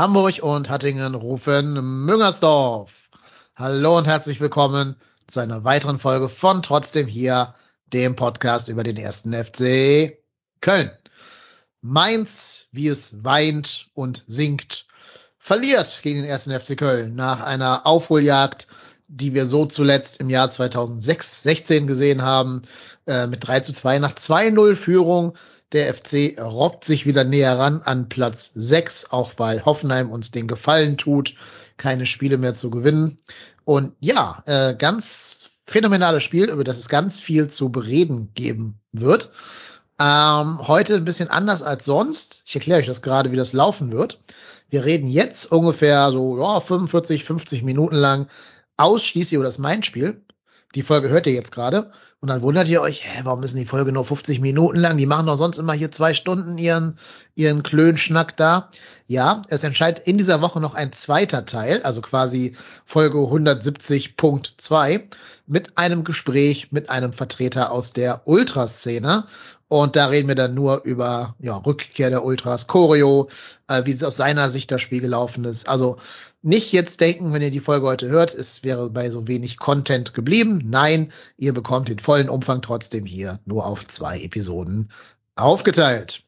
Hamburg 0.00 0.42
und 0.42 0.70
Hattingen 0.70 1.14
rufen 1.14 1.74
Müngersdorf. 2.06 3.10
Hallo 3.54 3.98
und 3.98 4.06
herzlich 4.06 4.40
willkommen 4.40 4.96
zu 5.26 5.40
einer 5.40 5.62
weiteren 5.64 5.98
Folge 5.98 6.30
von 6.30 6.62
Trotzdem 6.62 7.06
hier, 7.06 7.52
dem 7.84 8.16
Podcast 8.16 8.68
über 8.68 8.82
den 8.82 8.96
ersten 8.96 9.34
FC 9.34 10.16
Köln. 10.62 10.90
Mainz, 11.82 12.68
wie 12.72 12.88
es 12.88 13.24
weint 13.24 13.88
und 13.92 14.24
singt, 14.26 14.86
verliert 15.38 16.00
gegen 16.02 16.22
den 16.22 16.30
ersten 16.30 16.58
FC 16.58 16.78
Köln 16.78 17.14
nach 17.14 17.42
einer 17.42 17.86
Aufholjagd, 17.86 18.68
die 19.06 19.34
wir 19.34 19.44
so 19.44 19.66
zuletzt 19.66 20.18
im 20.18 20.30
Jahr 20.30 20.50
2016 20.50 21.86
gesehen 21.86 22.22
haben, 22.22 22.62
äh, 23.06 23.26
mit 23.26 23.46
3 23.46 23.60
zu 23.60 23.74
2 23.74 23.98
nach 23.98 24.14
2-0 24.14 24.76
Führung. 24.76 25.34
Der 25.72 25.94
FC 25.94 26.36
robbt 26.40 26.84
sich 26.84 27.06
wieder 27.06 27.22
näher 27.22 27.58
ran 27.58 27.82
an 27.84 28.08
Platz 28.08 28.50
6, 28.54 29.12
auch 29.12 29.32
weil 29.36 29.64
Hoffenheim 29.64 30.10
uns 30.10 30.32
den 30.32 30.48
Gefallen 30.48 30.96
tut, 30.96 31.36
keine 31.76 32.06
Spiele 32.06 32.38
mehr 32.38 32.54
zu 32.54 32.70
gewinnen. 32.70 33.18
Und 33.64 33.92
ja, 34.00 34.42
äh, 34.46 34.74
ganz 34.74 35.50
phänomenales 35.66 36.24
Spiel, 36.24 36.50
über 36.50 36.64
das 36.64 36.78
es 36.78 36.88
ganz 36.88 37.20
viel 37.20 37.48
zu 37.48 37.70
bereden 37.70 38.30
geben 38.34 38.80
wird. 38.90 39.30
Ähm, 40.00 40.66
heute 40.66 40.96
ein 40.96 41.04
bisschen 41.04 41.28
anders 41.28 41.62
als 41.62 41.84
sonst. 41.84 42.42
Ich 42.46 42.54
erkläre 42.56 42.80
euch 42.80 42.86
das 42.86 43.02
gerade, 43.02 43.30
wie 43.30 43.36
das 43.36 43.52
laufen 43.52 43.92
wird. 43.92 44.18
Wir 44.70 44.84
reden 44.84 45.06
jetzt 45.06 45.52
ungefähr 45.52 46.10
so 46.10 46.38
ja, 46.38 46.60
45, 46.60 47.24
50 47.24 47.62
Minuten 47.62 47.96
lang 47.96 48.26
ausschließlich 48.76 49.34
über 49.34 49.44
das 49.44 49.58
Main-Spiel. 49.58 50.24
Die 50.74 50.82
Folge 50.82 51.08
hört 51.08 51.26
ihr 51.26 51.32
jetzt 51.32 51.52
gerade. 51.52 51.90
Und 52.20 52.28
dann 52.28 52.42
wundert 52.42 52.68
ihr 52.68 52.82
euch, 52.82 53.02
hä, 53.04 53.22
warum 53.24 53.42
ist 53.42 53.54
denn 53.54 53.62
die 53.62 53.66
Folge 53.66 53.92
nur 53.92 54.04
50 54.04 54.40
Minuten 54.40 54.78
lang? 54.78 54.98
Die 54.98 55.06
machen 55.06 55.26
doch 55.26 55.36
sonst 55.36 55.58
immer 55.58 55.72
hier 55.72 55.90
zwei 55.90 56.12
Stunden 56.12 56.58
ihren, 56.58 56.98
ihren 57.34 57.62
Klönschnack 57.62 58.36
da. 58.36 58.70
Ja, 59.10 59.42
es 59.48 59.64
entscheidet 59.64 60.06
in 60.06 60.18
dieser 60.18 60.40
Woche 60.40 60.60
noch 60.60 60.76
ein 60.76 60.92
zweiter 60.92 61.44
Teil, 61.44 61.82
also 61.82 62.00
quasi 62.00 62.54
Folge 62.84 63.18
170.2 63.18 65.02
mit 65.48 65.76
einem 65.76 66.04
Gespräch 66.04 66.70
mit 66.70 66.90
einem 66.90 67.12
Vertreter 67.12 67.72
aus 67.72 67.92
der 67.92 68.28
Ultraszene. 68.28 69.26
Und 69.66 69.96
da 69.96 70.06
reden 70.06 70.28
wir 70.28 70.36
dann 70.36 70.54
nur 70.54 70.84
über 70.84 71.34
ja, 71.40 71.56
Rückkehr 71.56 72.10
der 72.10 72.24
Ultras, 72.24 72.68
Choreo, 72.68 73.28
äh, 73.66 73.84
wie 73.84 73.90
es 73.90 74.04
aus 74.04 74.16
seiner 74.16 74.48
Sicht 74.48 74.70
das 74.70 74.80
Spiel 74.80 75.00
gelaufen 75.00 75.44
ist. 75.44 75.68
Also 75.68 75.96
nicht 76.40 76.70
jetzt 76.70 77.00
denken, 77.00 77.32
wenn 77.32 77.42
ihr 77.42 77.50
die 77.50 77.58
Folge 77.58 77.88
heute 77.88 78.06
hört, 78.06 78.32
es 78.32 78.62
wäre 78.62 78.90
bei 78.90 79.10
so 79.10 79.26
wenig 79.26 79.56
Content 79.56 80.14
geblieben. 80.14 80.62
Nein, 80.66 81.10
ihr 81.36 81.52
bekommt 81.52 81.88
den 81.88 81.98
vollen 81.98 82.28
Umfang 82.28 82.62
trotzdem 82.62 83.06
hier 83.06 83.40
nur 83.44 83.66
auf 83.66 83.88
zwei 83.88 84.20
Episoden 84.20 84.88
aufgeteilt. 85.34 86.22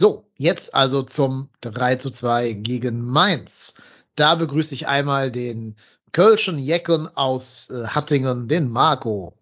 So, 0.00 0.24
jetzt 0.38 0.74
also 0.74 1.02
zum 1.02 1.50
3 1.60 1.96
zu 1.96 2.08
2 2.08 2.54
gegen 2.54 3.04
Mainz. 3.04 3.74
Da 4.16 4.34
begrüße 4.34 4.74
ich 4.74 4.88
einmal 4.88 5.30
den 5.30 5.76
Kölschen 6.12 6.56
Jecken 6.56 7.14
aus 7.18 7.68
äh, 7.68 7.86
Hattingen, 7.86 8.48
den 8.48 8.70
Marco. 8.70 9.34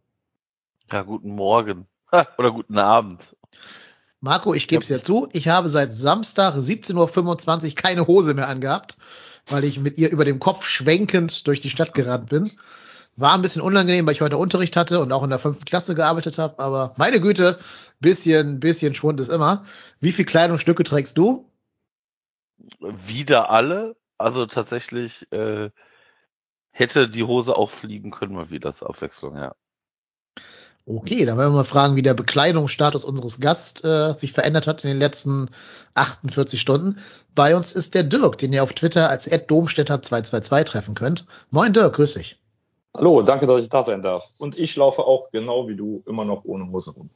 Ja, 0.91 1.03
guten 1.03 1.37
Morgen. 1.37 1.87
Oder 2.39 2.51
guten 2.51 2.77
Abend. 2.77 3.37
Marco, 4.19 4.53
ich 4.53 4.67
gebe 4.67 4.83
es 4.83 4.89
dir 4.89 5.01
zu, 5.01 5.29
ich 5.33 5.47
habe 5.47 5.69
seit 5.69 5.93
Samstag 5.93 6.57
17.25 6.57 7.69
Uhr 7.69 7.75
keine 7.77 8.09
Hose 8.09 8.35
mehr 8.35 8.49
angehabt, 8.49 8.97
weil 9.47 9.63
ich 9.63 9.79
mit 9.79 9.97
ihr 9.97 10.11
über 10.11 10.25
dem 10.25 10.41
Kopf 10.41 10.67
schwenkend 10.67 11.47
durch 11.47 11.61
die 11.61 11.71
Stadt 11.71 11.95
gerannt 11.95 12.31
bin. 12.31 12.51
War 13.19 13.35
ein 13.35 13.43
bisschen 13.43 13.63
unangenehm, 13.63 14.07
weil 14.07 14.15
ich 14.15 14.21
heute 14.21 14.37
Unterricht 14.37 14.77
hatte 14.77 15.01
und 15.01 15.11
auch 15.11 15.25
in 15.25 15.31
der 15.31 15.41
fünften 15.41 15.65
Klasse 15.65 15.97
gearbeitet 15.97 16.39
habe, 16.39 16.61
aber 16.63 16.95
meine 16.97 17.21
Güte, 17.21 17.59
bisschen, 17.99 18.61
bisschen 18.61 18.95
Schwund 18.95 19.19
ist 19.19 19.29
immer. 19.29 19.65
Wie 19.99 20.13
viel 20.13 20.25
Kleidungsstücke 20.25 20.85
trägst 20.85 21.19
du? 21.19 21.51
Wieder 22.79 23.51
alle. 23.51 23.97
Also 24.19 24.47
tatsächlich 24.47 25.31
äh, 25.33 25.71
hätte 26.71 27.09
die 27.09 27.25
Hose 27.25 27.57
auch 27.57 27.71
fliegen 27.71 28.13
können, 28.13 28.35
mal 28.35 28.53
wieder 28.53 28.73
zur 28.73 28.89
Abwechslung, 28.89 29.35
ja. 29.35 29.53
Okay, 30.87 31.25
dann 31.25 31.37
werden 31.37 31.53
wir 31.53 31.59
mal 31.59 31.65
fragen, 31.65 31.97
wie 31.97 32.03
der 32.03 32.15
Bekleidungsstatus 32.15 33.05
unseres 33.05 33.41
Gasts 33.41 33.83
äh, 33.83 34.15
sich 34.17 34.33
verändert 34.33 34.69
hat 34.69 34.85
in 34.85 34.91
den 34.91 34.99
letzten 35.01 35.51
48 35.95 36.61
Stunden. 36.61 36.99
Bei 37.35 37.57
uns 37.57 37.73
ist 37.73 37.97
der 37.97 38.05
Dirk, 38.05 38.39
den 38.39 38.53
ihr 38.53 38.63
auf 38.63 38.75
Twitter 38.75 39.11
als 39.11 39.29
@domstädter222 39.29 40.65
treffen 40.65 40.95
könnt. 40.95 41.27
Moin 41.51 41.73
Dirk, 41.73 41.97
grüß 41.97 42.15
dich. 42.15 42.39
Hallo, 42.95 43.23
danke, 43.23 43.47
dass 43.47 43.63
ich 43.63 43.69
da 43.69 43.83
sein 43.83 44.03
darf. 44.03 44.25
Und 44.39 44.59
ich 44.59 44.75
laufe 44.77 45.05
auch 45.05 45.31
genau 45.31 45.69
wie 45.69 45.77
du 45.77 46.03
immer 46.07 46.25
noch 46.25 46.45
ohne 46.45 46.71
Hose 46.71 46.93
rum. 46.93 47.11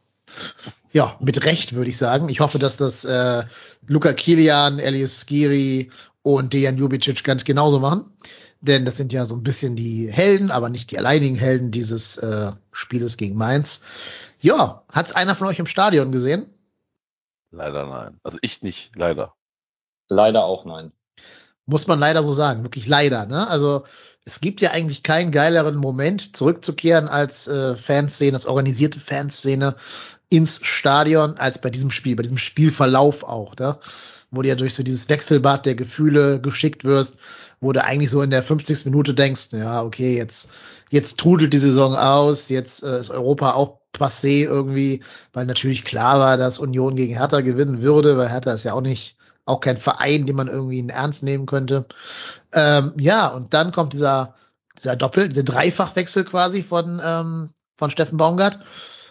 Ja, 0.93 1.17
mit 1.21 1.45
Recht 1.45 1.73
würde 1.73 1.91
ich 1.91 1.97
sagen. 1.97 2.29
Ich 2.29 2.41
hoffe, 2.41 2.59
dass 2.59 2.77
das 2.77 3.05
äh, 3.05 3.45
Luca 3.87 4.13
Kilian, 4.13 4.79
Elias 4.79 5.21
Skiri 5.21 5.91
und 6.23 6.53
Dejan 6.53 6.77
Jubicic 6.77 7.25
ganz 7.25 7.45
genauso 7.45 7.79
machen. 7.79 8.13
Denn 8.61 8.85
das 8.85 8.97
sind 8.97 9.13
ja 9.13 9.25
so 9.25 9.35
ein 9.35 9.43
bisschen 9.43 9.75
die 9.75 10.11
Helden, 10.11 10.53
aber 10.53 10.69
nicht 10.69 10.93
die 10.93 10.99
alleinigen 10.99 11.35
Helden 11.35 11.73
dieses 11.73 12.17
äh, 12.19 12.53
Spieles 12.71 13.17
gegen 13.17 13.37
Mainz. 13.37 13.83
Ja, 14.41 14.85
hat's 14.93 15.15
einer 15.15 15.35
von 15.35 15.49
euch 15.49 15.59
im 15.59 15.67
Stadion 15.67 16.13
gesehen? 16.13 16.47
Leider 17.51 17.87
nein. 17.87 18.21
Also 18.23 18.39
ich 18.41 18.63
nicht, 18.63 18.93
leider. 18.95 19.35
Leider 20.09 20.45
auch 20.45 20.65
nein. 20.65 20.93
Muss 21.67 21.87
man 21.87 21.99
leider 21.99 22.23
so 22.23 22.33
sagen, 22.33 22.65
wirklich 22.65 22.87
leider. 22.87 23.27
Ne? 23.27 23.49
Also 23.49 23.85
es 24.25 24.41
gibt 24.41 24.61
ja 24.61 24.71
eigentlich 24.71 25.03
keinen 25.03 25.31
geileren 25.31 25.77
Moment, 25.77 26.37
zurückzukehren 26.37 27.09
als 27.09 27.47
äh, 27.49 27.77
Fanszene, 27.77 28.35
als 28.37 28.47
organisierte 28.47 29.01
Fanszene 29.01 29.77
ins 30.29 30.61
Stadion, 30.63 31.37
als 31.37 31.61
bei 31.61 31.71
diesem 31.71 31.91
Spiel, 31.91 32.17
bei 32.17 32.23
diesem 32.23 32.39
Spielverlauf 32.39 33.23
auch. 33.25 33.57
Ne? 33.57 33.79
wo 34.33 34.41
du 34.43 34.49
ja 34.49 34.55
durch 34.55 34.75
so 34.75 34.83
dieses 34.83 35.09
Wechselbad 35.09 35.67
der 35.67 35.75
Gefühle 35.75 36.41
geschickt 36.41 36.85
wirst, 36.85 37.19
wo 37.61 37.73
du 37.73 37.85
eigentlich 37.85 38.11
so 38.11 38.23
in 38.23 38.31
der 38.31 38.43
50. 38.43 38.87
Minute 38.87 39.15
denkst, 39.15 39.49
ja, 39.53 39.83
okay, 39.83 40.17
jetzt, 40.17 40.51
jetzt 40.91 41.19
trudelt 41.19 41.53
die 41.53 41.59
Saison 41.59 41.95
aus, 41.95 42.49
jetzt 42.49 42.83
äh, 42.83 42.99
ist 42.99 43.11
Europa 43.11 43.53
auch 43.53 43.79
passé 43.93 44.45
irgendwie, 44.45 45.01
weil 45.35 45.45
natürlich 45.45 45.85
klar 45.85 46.19
war, 46.19 46.39
dass 46.39 46.59
Union 46.59 46.97
gegen 46.97 47.15
Hertha 47.15 47.43
gewinnen 47.43 47.83
würde, 47.83 48.17
weil 48.17 48.31
Hertha 48.31 48.53
ist 48.53 48.65
ja 48.65 48.73
auch 48.73 48.81
nicht, 48.81 49.17
auch 49.45 49.61
kein 49.61 49.77
Verein, 49.77 50.27
den 50.27 50.37
man 50.37 50.49
irgendwie 50.49 50.79
in 50.79 50.89
Ernst 50.89 51.23
nehmen 51.23 51.47
könnte. 51.47 51.87
Ähm, 52.53 52.93
ja, 52.99 53.29
und 53.29 53.55
dann 53.55 53.73
kommt 53.73 53.93
dieser, 53.93 54.35
dieser 54.77 54.97
Doppel, 54.97 55.29
dieser 55.29 55.43
Dreifachwechsel 55.43 56.25
quasi 56.25 56.63
von, 56.63 57.01
ähm, 57.05 57.51
von 57.77 57.91
Steffen 57.91 58.19
Baumgart. 58.19 58.61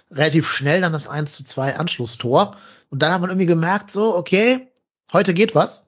Relativ 0.09 0.49
schnell 0.49 0.81
dann 0.81 0.93
das 0.93 1.07
1 1.07 1.35
zu 1.35 1.43
2 1.43 1.77
Anschlusstor. 1.77 2.55
Und 2.89 3.01
dann 3.01 3.13
hat 3.13 3.21
man 3.21 3.29
irgendwie 3.29 3.47
gemerkt, 3.47 3.91
so, 3.91 4.15
okay, 4.15 4.71
heute 5.11 5.33
geht 5.33 5.55
was. 5.55 5.87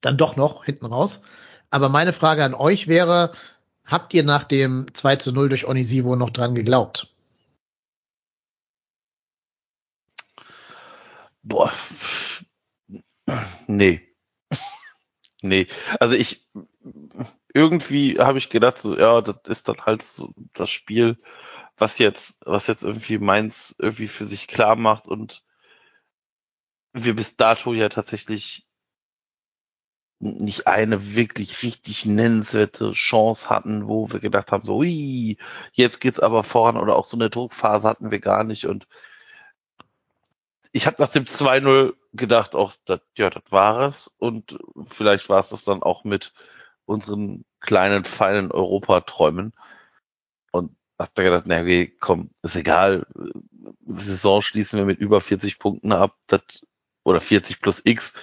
Dann 0.00 0.16
doch 0.16 0.36
noch 0.36 0.64
hinten 0.64 0.86
raus. 0.86 1.22
Aber 1.70 1.88
meine 1.88 2.12
Frage 2.12 2.44
an 2.44 2.54
euch 2.54 2.86
wäre, 2.86 3.32
habt 3.84 4.14
ihr 4.14 4.24
nach 4.24 4.44
dem 4.44 4.86
2 4.92 5.16
zu 5.16 5.32
0 5.32 5.48
durch 5.48 5.66
Onisivo 5.66 6.16
noch 6.16 6.30
dran 6.30 6.54
geglaubt? 6.54 7.08
Boah. 11.42 11.72
Nee. 13.66 14.00
nee. 15.42 15.66
Also 16.00 16.14
ich 16.14 16.48
irgendwie 17.52 18.18
habe 18.18 18.38
ich 18.38 18.50
gedacht, 18.50 18.78
so, 18.78 18.96
ja, 18.96 19.20
das 19.20 19.36
ist 19.46 19.68
dann 19.68 19.80
halt 19.80 20.02
so 20.02 20.34
das 20.52 20.70
Spiel, 20.70 21.18
was 21.76 21.98
jetzt, 21.98 22.42
was 22.46 22.66
jetzt 22.66 22.84
irgendwie 22.84 23.18
Mainz 23.18 23.74
irgendwie 23.78 24.08
für 24.08 24.24
sich 24.24 24.48
klar 24.48 24.76
macht 24.76 25.06
und 25.06 25.42
wir 26.92 27.14
bis 27.14 27.36
dato 27.36 27.74
ja 27.74 27.88
tatsächlich 27.88 28.66
nicht 30.18 30.66
eine 30.66 31.14
wirklich 31.14 31.62
richtig 31.62 32.06
nennenswerte 32.06 32.92
Chance 32.92 33.50
hatten, 33.50 33.86
wo 33.86 34.10
wir 34.10 34.20
gedacht 34.20 34.50
haben, 34.50 34.64
so, 34.64 34.78
ui, 34.78 35.36
jetzt 35.72 36.00
geht's 36.00 36.20
aber 36.20 36.42
voran 36.42 36.78
oder 36.78 36.96
auch 36.96 37.04
so 37.04 37.18
eine 37.18 37.28
Druckphase 37.28 37.86
hatten 37.86 38.10
wir 38.10 38.20
gar 38.20 38.44
nicht 38.44 38.66
und 38.66 38.88
ich 40.72 40.86
habe 40.86 41.00
nach 41.00 41.08
dem 41.08 41.24
2-0 41.24 41.94
gedacht, 42.16 42.54
auch, 42.54 42.74
dat, 42.84 43.02
ja, 43.16 43.30
das 43.30 43.44
war 43.50 43.88
es 43.88 44.08
und 44.18 44.58
vielleicht 44.84 45.28
war 45.28 45.40
es 45.40 45.50
das 45.50 45.64
dann 45.64 45.82
auch 45.82 46.04
mit 46.04 46.32
unseren 46.84 47.44
kleinen, 47.60 48.04
feinen 48.04 48.50
Europaträumen 48.52 49.52
und 50.52 50.76
hab 50.98 51.16
mir 51.16 51.24
gedacht, 51.24 51.44
na 51.46 51.60
okay, 51.60 51.94
komm, 52.00 52.30
ist 52.42 52.56
egal. 52.56 53.06
Saison 53.86 54.42
schließen 54.42 54.78
wir 54.78 54.86
mit 54.86 54.98
über 54.98 55.20
40 55.20 55.58
Punkten 55.58 55.92
ab, 55.92 56.16
das, 56.26 56.64
oder 57.04 57.20
40 57.20 57.60
plus 57.60 57.82
X. 57.84 58.14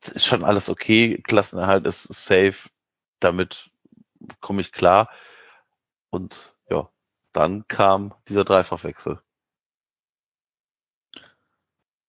Das 0.00 0.10
ist 0.10 0.26
schon 0.26 0.44
alles 0.44 0.68
okay. 0.68 1.20
Klassenerhalt 1.22 1.86
ist 1.86 2.02
safe. 2.04 2.68
Damit 3.20 3.70
komme 4.40 4.60
ich 4.60 4.72
klar. 4.72 5.10
Und 6.10 6.54
ja, 6.70 6.88
dann 7.32 7.66
kam 7.68 8.14
dieser 8.28 8.44
Dreifachwechsel. 8.44 9.20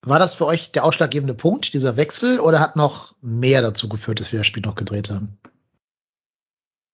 War 0.06 0.19
das 0.19 0.36
für 0.36 0.46
euch 0.46 0.72
der 0.72 0.86
ausschlaggebende 0.86 1.34
Punkt, 1.34 1.74
dieser 1.74 1.98
Wechsel, 1.98 2.40
oder 2.40 2.60
hat 2.60 2.75
noch 2.75 3.16
mehr 3.22 3.63
dazu 3.63 3.90
geführt, 3.90 4.19
dass 4.19 4.31
wir 4.31 4.40
das 4.40 4.48
Spiel 4.48 4.62
noch 4.63 4.75
gedreht 4.75 5.10
haben? 5.10 5.38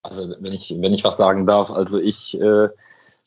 Also 0.01 0.33
wenn 0.39 0.53
ich, 0.53 0.73
wenn 0.79 0.93
ich 0.93 1.03
was 1.03 1.17
sagen 1.17 1.45
darf, 1.45 1.69
also 1.69 1.99
ich 1.99 2.39
äh, 2.39 2.69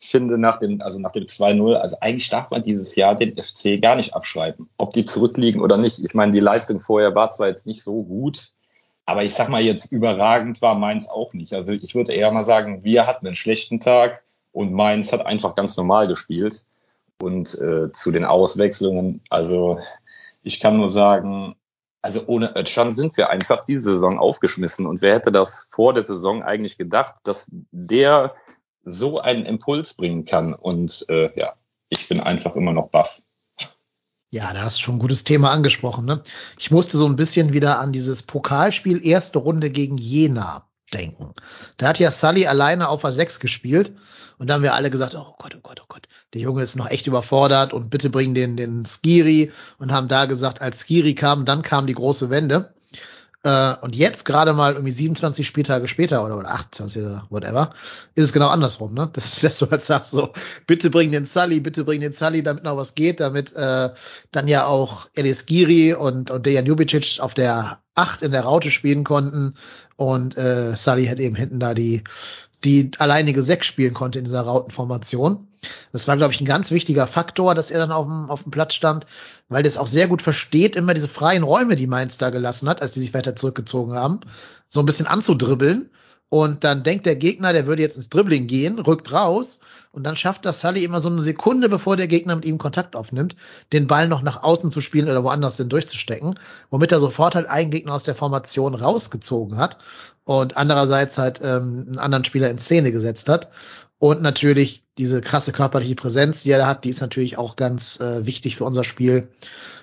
finde 0.01 0.39
nach 0.39 0.59
dem, 0.59 0.81
also 0.81 0.99
nach 0.99 1.13
dem 1.13 1.25
2-0, 1.25 1.75
also 1.75 1.97
eigentlich 2.01 2.31
darf 2.31 2.51
man 2.51 2.63
dieses 2.63 2.97
Jahr 2.97 3.15
den 3.15 3.37
FC 3.37 3.81
gar 3.81 3.95
nicht 3.95 4.15
abschreiben, 4.15 4.69
ob 4.79 4.95
die 4.95 5.05
zurückliegen 5.05 5.61
oder 5.61 5.77
nicht. 5.77 6.03
Ich 6.03 6.15
meine, 6.15 6.33
die 6.33 6.41
Leistung 6.41 6.81
vorher 6.81 7.15
war 7.15 7.29
zwar 7.29 7.49
jetzt 7.49 7.67
nicht 7.67 7.83
so 7.83 8.03
gut, 8.03 8.53
aber 9.05 9.23
ich 9.23 9.35
sag 9.35 9.51
mal 9.51 9.63
jetzt 9.63 9.93
überragend 9.93 10.63
war 10.63 10.75
Mainz 10.75 11.09
auch 11.09 11.35
nicht. 11.35 11.53
Also 11.53 11.73
ich 11.73 11.95
würde 11.95 12.15
eher 12.15 12.33
mal 12.33 12.45
sagen, 12.45 12.85
wir 12.85 13.07
hatten 13.07 13.27
einen 13.27 13.37
schlechten 13.37 13.81
Tag 13.81 14.23
und 14.51 14.73
Mainz 14.73 15.13
hat 15.13 15.27
einfach 15.27 15.55
ganz 15.55 15.77
normal 15.77 16.09
gespielt. 16.09 16.65
Und 17.21 17.59
äh, 17.61 17.93
zu 17.93 18.11
den 18.11 18.25
Auswechslungen, 18.25 19.23
also 19.31 19.79
ich 20.43 20.61
kann 20.61 20.77
nur 20.77 20.89
sagen, 20.89 21.57
also 22.03 22.25
ohne 22.27 22.55
Ötschan 22.55 22.93
sind 22.93 23.17
wir 23.17 23.31
einfach 23.31 23.65
diese 23.65 23.95
Saison 23.95 24.19
aufgeschmissen. 24.19 24.87
Und 24.87 25.01
wer 25.01 25.15
hätte 25.15 25.33
das 25.33 25.69
vor 25.71 25.95
der 25.95 26.05
Saison 26.05 26.43
eigentlich 26.43 26.77
gedacht, 26.77 27.15
dass 27.25 27.51
der 27.71 28.35
so 28.85 29.21
einen 29.21 29.47
Impuls 29.47 29.95
bringen 29.95 30.27
kann? 30.27 30.53
Und 30.53 31.07
äh, 31.09 31.31
ja, 31.39 31.55
ich 31.89 32.07
bin 32.07 32.21
einfach 32.21 32.57
immer 32.57 32.73
noch 32.73 32.91
baff. 32.91 33.23
Ja, 34.31 34.53
da 34.53 34.63
hast 34.63 34.79
du 34.79 34.83
schon 34.83 34.97
ein 34.97 35.01
gutes 35.01 35.25
Thema 35.25 35.51
angesprochen. 35.53 36.05
Ne? 36.05 36.23
Ich 36.59 36.71
musste 36.71 36.99
so 36.99 37.07
ein 37.07 37.17
bisschen 37.17 37.53
wieder 37.53 37.79
an 37.79 37.93
dieses 37.93 38.23
Pokalspiel 38.23 39.07
erste 39.07 39.39
Runde 39.39 39.71
gegen 39.71 39.97
Jena 39.97 40.69
denken. 40.93 41.33
Da 41.77 41.89
hat 41.89 41.99
ja 41.99 42.11
Sully 42.11 42.47
alleine 42.47 42.89
auf 42.89 43.05
A6 43.05 43.41
gespielt 43.41 43.95
und 44.39 44.49
da 44.49 44.55
haben 44.55 44.63
wir 44.63 44.75
alle 44.75 44.91
gesagt, 44.91 45.15
oh 45.15 45.35
Gott, 45.39 45.55
oh 45.57 45.61
Gott, 45.63 45.81
oh 45.83 45.87
Gott, 45.89 46.09
der 46.33 46.41
Junge 46.41 46.63
ist 46.63 46.77
noch 46.77 46.91
echt 46.91 47.07
überfordert 47.07 47.73
und 47.73 47.91
bitte 47.91 48.11
bring 48.11 48.35
den, 48.35 48.57
den 48.57 48.85
Skiri 48.87 49.53
und 49.79 49.93
haben 49.93 50.09
da 50.09 50.27
gesagt, 50.27 50.61
als 50.63 50.81
Skiri 50.81 51.15
kam, 51.15 51.45
dann 51.45 51.63
kam 51.63 51.87
die 51.87 51.95
große 51.95 52.31
Wende. 52.31 52.75
Äh, 53.45 53.75
und 53.83 53.95
jetzt 53.95 54.25
gerade 54.25 54.55
mal 54.55 54.73
irgendwie 54.73 54.91
27 54.91 55.47
Spieltage 55.47 55.87
später 55.87 56.25
oder, 56.25 56.39
oder 56.39 56.51
28 56.51 57.03
oder 57.03 57.27
whatever, 57.29 57.71
ist 58.15 58.25
es 58.25 58.33
genau 58.33 58.49
andersrum, 58.49 58.95
ne? 58.95 59.11
Das 59.13 59.27
ist, 59.27 59.45
dass 59.45 59.59
du 59.59 59.71
halt 59.71 59.83
sagst 59.83 60.13
so, 60.13 60.33
bitte 60.67 60.89
bring 60.89 61.13
den 61.13 61.27
Sully, 61.27 61.61
bitte 61.61 61.85
bring 61.85 62.01
den 62.01 62.13
Sully, 62.13 62.43
damit 62.43 62.65
noch 62.65 62.79
was 62.79 62.95
geht, 62.95 63.21
damit 63.21 63.55
äh, 63.55 63.91
dann 64.33 64.49
ja 64.49 64.65
auch 64.65 65.09
Elis 65.15 65.45
Giri 65.45 65.93
und, 65.93 66.31
und 66.31 66.47
Dejan 66.47 66.65
Jubicic 66.65 67.21
auf 67.21 67.35
der 67.35 67.81
8 67.95 68.23
in 68.23 68.33
der 68.33 68.45
Raute 68.45 68.71
spielen 68.71 69.05
konnten 69.05 69.55
und 69.97 70.37
äh, 70.39 70.75
Sully 70.75 71.07
hat 71.07 71.21
eben 71.21 71.37
hinten 71.37 71.61
da 71.61 71.75
die 71.75 72.03
die 72.65 72.91
alleinige 72.99 73.43
Sechs 73.43 73.67
spielen 73.67 73.95
konnte 73.95 74.19
in 74.19 74.25
dieser 74.25 74.43
Rautenformation. 74.43 75.49
Das 75.93 76.09
war, 76.09 76.17
glaube 76.17 76.33
ich, 76.33 76.41
ein 76.41 76.47
ganz 76.47 76.71
wichtiger 76.71 77.07
Faktor, 77.07 77.55
dass 77.55 77.71
er 77.71 77.79
dann 77.79 77.93
auf 77.93 78.07
dem, 78.07 78.31
auf 78.31 78.43
dem 78.43 78.51
Platz 78.51 78.75
stand, 78.75 79.07
weil 79.49 79.63
das 79.63 79.77
auch 79.77 79.87
sehr 79.87 80.09
gut 80.09 80.23
versteht, 80.23 80.77
immer 80.77 80.95
diese 80.95 81.09
freien 81.09 81.43
Räume, 81.43 81.77
die 81.77 81.87
Mainz 81.87 82.19
da 82.19 82.31
gelassen 82.31 82.69
hat, 82.69 82.83
als 82.83 82.93
die 82.93 83.01
sich 83.01 83.15
weiter 83.15 83.37
zurückgezogen 83.37 83.95
haben, 83.95 84.21
so 84.69 84.81
ein 84.81 84.87
bisschen 84.87 85.07
anzudribbeln. 85.07 85.91
Und 86.31 86.65
dann 86.65 86.82
denkt 86.82 87.06
der 87.06 87.15
Gegner, 87.15 87.53
der 87.53 87.67
würde 87.67 87.82
jetzt 87.82 87.97
ins 87.97 88.09
Dribbling 88.09 88.47
gehen, 88.47 88.81
rückt 88.81 89.12
raus 89.12 89.61
und 89.93 90.03
dann 90.03 90.17
schafft 90.17 90.44
das 90.44 90.61
Sully 90.61 90.82
immer 90.82 91.00
so 91.00 91.09
eine 91.09 91.21
Sekunde, 91.21 91.69
bevor 91.69 91.97
der 91.97 92.09
Gegner 92.09 92.35
mit 92.35 92.44
ihm 92.44 92.59
Kontakt 92.59 92.97
aufnimmt, 92.97 93.37
den 93.73 93.87
Ball 93.87 94.09
noch 94.09 94.23
nach 94.23 94.43
außen 94.43 94.73
zu 94.73 94.81
spielen 94.81 95.09
oder 95.09 95.23
woanders 95.23 95.59
hin 95.59 95.69
durchzustecken, 95.69 96.37
womit 96.71 96.91
er 96.91 96.99
sofort 96.99 97.37
halt 97.37 97.49
einen 97.49 97.71
Gegner 97.71 97.94
aus 97.94 98.03
der 98.03 98.17
Formation 98.17 98.75
rausgezogen 98.75 99.59
hat 99.59 99.79
und 100.25 100.56
andererseits 100.56 101.19
halt 101.19 101.41
ähm, 101.43 101.85
einen 101.87 101.99
anderen 101.99 102.25
Spieler 102.25 102.50
in 102.50 102.59
Szene 102.59 102.91
gesetzt 102.91 103.29
hat. 103.29 103.50
Und 103.99 104.20
natürlich 104.20 104.85
diese 104.99 105.20
krasse 105.20 105.53
körperliche 105.53 105.94
Präsenz, 105.94 106.43
die 106.43 106.50
er 106.50 106.59
da 106.59 106.67
hat, 106.67 106.85
die 106.85 106.91
ist 106.91 107.00
natürlich 107.00 107.38
auch 107.38 107.56
ganz 107.56 108.00
äh, 108.00 108.27
wichtig 108.27 108.56
für 108.56 108.65
unser 108.65 108.85
Spiel. 108.85 109.29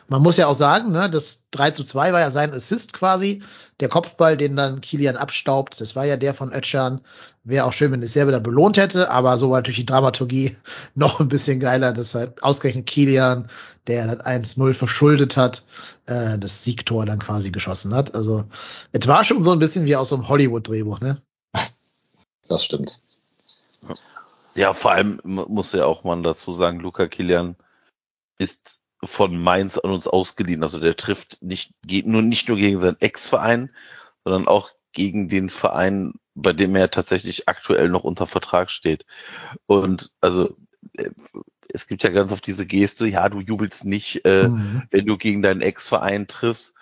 Man 0.09 0.21
muss 0.21 0.37
ja 0.37 0.47
auch 0.47 0.55
sagen, 0.55 0.91
ne, 0.91 1.09
das 1.09 1.47
3 1.51 1.71
zu 1.71 1.83
2 1.83 2.11
war 2.11 2.19
ja 2.19 2.31
sein 2.31 2.53
Assist 2.53 2.91
quasi. 2.91 3.41
Der 3.81 3.89
Kopfball, 3.89 4.37
den 4.37 4.55
dann 4.55 4.79
Kilian 4.79 5.17
abstaubt, 5.17 5.81
das 5.81 5.95
war 5.95 6.05
ja 6.05 6.15
der 6.15 6.33
von 6.33 6.53
Ötschan. 6.53 7.01
Wäre 7.43 7.65
auch 7.65 7.73
schön, 7.73 7.91
wenn 7.91 8.03
es 8.03 8.13
selber 8.13 8.31
da 8.31 8.39
belohnt 8.39 8.77
hätte, 8.77 9.09
aber 9.09 9.37
so 9.37 9.49
war 9.49 9.57
natürlich 9.57 9.79
die 9.79 9.85
Dramaturgie 9.85 10.55
noch 10.95 11.19
ein 11.19 11.27
bisschen 11.27 11.59
geiler, 11.59 11.91
dass 11.91 12.15
halt 12.15 12.43
ausgerechnet 12.43 12.85
Kilian, 12.85 13.49
der 13.87 14.15
das 14.15 14.25
1-0 14.25 14.73
verschuldet 14.75 15.35
hat, 15.35 15.63
äh, 16.05 16.37
das 16.37 16.63
Siegtor 16.63 17.05
dann 17.05 17.19
quasi 17.19 17.51
geschossen 17.51 17.95
hat. 17.95 18.13
Also 18.13 18.45
es 18.91 19.07
war 19.07 19.23
schon 19.23 19.43
so 19.43 19.51
ein 19.51 19.59
bisschen 19.59 19.85
wie 19.85 19.95
aus 19.95 20.09
so 20.09 20.15
einem 20.15 20.29
Hollywood-Drehbuch, 20.29 21.01
ne? 21.01 21.21
Das 22.47 22.63
stimmt. 22.63 23.01
Ja, 24.53 24.73
vor 24.73 24.91
allem 24.91 25.19
muss 25.23 25.71
ja 25.71 25.85
auch 25.85 26.03
man 26.03 26.23
dazu 26.23 26.51
sagen, 26.51 26.79
Luca 26.79 27.07
Kilian 27.07 27.55
ist 28.37 28.80
von 29.03 29.37
Mainz 29.41 29.77
an 29.77 29.91
uns 29.91 30.07
ausgeliehen. 30.07 30.63
Also 30.63 30.79
der 30.79 30.95
trifft 30.95 31.41
nicht, 31.41 31.73
geht 31.85 32.05
nur 32.05 32.21
nicht 32.21 32.47
nur 32.47 32.57
gegen 32.57 32.79
seinen 32.79 32.99
Ex-Verein, 32.99 33.71
sondern 34.23 34.47
auch 34.47 34.71
gegen 34.93 35.29
den 35.29 35.49
Verein, 35.49 36.13
bei 36.35 36.53
dem 36.53 36.75
er 36.75 36.91
tatsächlich 36.91 37.47
aktuell 37.47 37.89
noch 37.89 38.03
unter 38.03 38.27
Vertrag 38.27 38.71
steht. 38.71 39.05
Und 39.65 40.11
also 40.21 40.55
äh, 40.97 41.09
es 41.73 41.87
gibt 41.87 42.03
ja 42.03 42.09
ganz 42.09 42.31
oft 42.31 42.45
diese 42.45 42.65
Geste, 42.65 43.07
ja, 43.07 43.29
du 43.29 43.39
jubelst 43.39 43.85
nicht, 43.85 44.25
äh, 44.25 44.47
mhm. 44.47 44.83
wenn 44.91 45.05
du 45.05 45.17
gegen 45.17 45.41
deinen 45.41 45.61
Ex-Verein 45.61 46.27
triffst. 46.27 46.75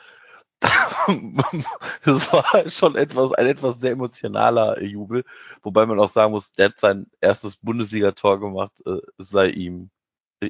das 2.03 2.33
war 2.33 2.69
schon 2.69 2.95
etwas, 2.95 3.31
ein 3.31 3.45
etwas 3.45 3.79
sehr 3.79 3.91
emotionaler 3.91 4.81
Jubel, 4.83 5.23
wobei 5.61 5.85
man 5.85 5.99
auch 5.99 6.11
sagen 6.11 6.31
muss, 6.31 6.51
der 6.51 6.69
hat 6.69 6.79
sein 6.79 7.07
erstes 7.21 7.55
Bundesliga-Tor 7.57 8.41
gemacht, 8.41 8.73
äh, 8.85 8.97
sei 9.17 9.49
ihm. 9.49 9.89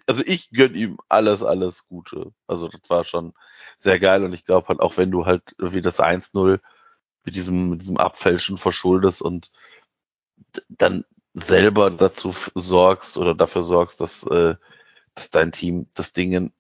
Also 0.06 0.24
ich 0.26 0.52
gönn 0.52 0.76
ihm 0.76 0.98
alles, 1.10 1.44
alles 1.44 1.88
Gute. 1.88 2.32
Also 2.48 2.68
das 2.68 2.90
war 2.90 3.04
schon 3.04 3.34
sehr 3.80 4.00
geil 4.00 4.24
und 4.24 4.34
ich 4.34 4.46
glaube 4.46 4.68
halt 4.68 4.80
auch, 4.82 4.98
wenn 4.98 5.12
du 5.12 5.26
halt 5.26 5.56
wie 5.58 5.82
das 5.82 6.00
1-0 6.00 6.60
mit 7.26 7.36
diesem, 7.36 7.72
mit 7.72 7.82
diesem 7.82 7.98
Abfälschen 7.98 8.58
verschuldest 8.58 9.22
und 9.22 9.52
dann 10.70 11.06
selber 11.34 11.92
dazu 11.92 12.34
sorgst 12.56 13.18
oder 13.18 13.36
dafür 13.36 13.64
sorgst, 13.64 14.02
dass, 14.02 14.24
äh, 14.24 14.56
dass 15.16 15.30
dein 15.30 15.52
Team 15.52 15.88
das 15.96 16.14
Ding 16.14 16.52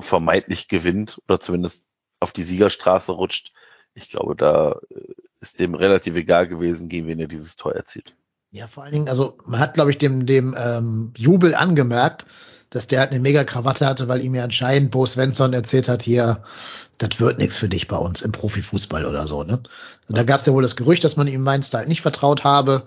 vermeintlich 0.00 0.68
gewinnt 0.68 1.20
oder 1.28 1.40
zumindest 1.40 1.86
auf 2.20 2.32
die 2.32 2.42
Siegerstraße 2.42 3.12
rutscht. 3.12 3.52
Ich 3.94 4.08
glaube, 4.08 4.34
da 4.34 4.80
äh, 4.90 5.14
ist 5.40 5.60
dem 5.60 5.74
relativ 5.74 6.16
egal 6.16 6.48
gewesen, 6.48 6.88
gegen 6.88 7.06
wen 7.06 7.20
er 7.20 7.28
dieses 7.28 7.56
Tor 7.56 7.74
erzielt. 7.74 8.14
Ja, 8.50 8.66
vor 8.66 8.84
allen 8.84 8.92
Dingen, 8.92 9.08
also 9.08 9.36
man 9.44 9.60
hat, 9.60 9.74
glaube 9.74 9.90
ich, 9.90 9.98
dem, 9.98 10.26
dem 10.26 10.54
ähm, 10.56 11.12
Jubel 11.16 11.54
angemerkt, 11.54 12.26
dass 12.74 12.88
der 12.88 13.00
halt 13.00 13.12
eine 13.12 13.20
mega 13.20 13.44
Krawatte 13.44 13.86
hatte, 13.86 14.08
weil 14.08 14.20
ihm 14.20 14.34
ja 14.34 14.42
anscheinend 14.42 14.90
Bo 14.90 15.06
Svensson 15.06 15.52
erzählt 15.52 15.88
hat, 15.88 16.02
hier, 16.02 16.42
das 16.98 17.20
wird 17.20 17.38
nichts 17.38 17.56
für 17.56 17.68
dich 17.68 17.86
bei 17.86 17.96
uns 17.96 18.20
im 18.20 18.32
Profifußball 18.32 19.06
oder 19.06 19.28
so. 19.28 19.44
Ne? 19.44 19.60
Also 20.02 20.14
da 20.14 20.24
gab 20.24 20.40
es 20.40 20.46
ja 20.46 20.52
wohl 20.52 20.62
das 20.64 20.74
Gerücht, 20.74 21.04
dass 21.04 21.16
man 21.16 21.28
ihm 21.28 21.42
Mainz 21.42 21.72
halt 21.72 21.86
nicht 21.86 22.02
vertraut 22.02 22.42
habe. 22.42 22.82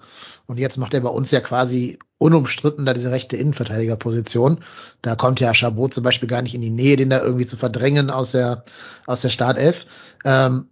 Und 0.46 0.58
jetzt 0.58 0.78
macht 0.78 0.94
er 0.94 1.00
bei 1.00 1.10
uns 1.10 1.32
ja 1.32 1.40
quasi 1.40 2.00
unumstritten 2.18 2.86
da 2.86 2.94
diese 2.94 3.12
rechte 3.12 3.38
Innenverteidigerposition. 3.38 4.60
Da 5.02 5.16
kommt 5.16 5.40
ja 5.40 5.54
Chabot 5.54 5.94
zum 5.94 6.04
Beispiel 6.04 6.28
gar 6.28 6.42
nicht 6.42 6.54
in 6.56 6.62
die 6.62 6.70
Nähe, 6.70 6.98
den 6.98 7.10
da 7.10 7.22
irgendwie 7.22 7.46
zu 7.46 7.56
verdrängen 7.56 8.10
aus 8.10 8.32
der, 8.32 8.64
aus 9.06 9.22
der 9.22 9.30
Startelf. 9.30 9.86
Ähm, 10.26 10.68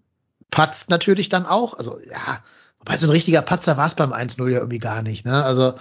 patzt 0.52 0.90
natürlich 0.90 1.30
dann 1.30 1.46
auch. 1.46 1.78
Also 1.78 2.00
ja, 2.00 2.44
wobei 2.80 2.98
so 2.98 3.08
ein 3.08 3.12
richtiger 3.12 3.42
Patzer 3.42 3.78
war 3.78 3.88
es 3.88 3.96
beim 3.96 4.12
1-0 4.12 4.50
ja 4.50 4.58
irgendwie 4.60 4.80
gar 4.80 5.04
nicht. 5.04 5.26
Ne? 5.26 5.42
Also 5.42 5.74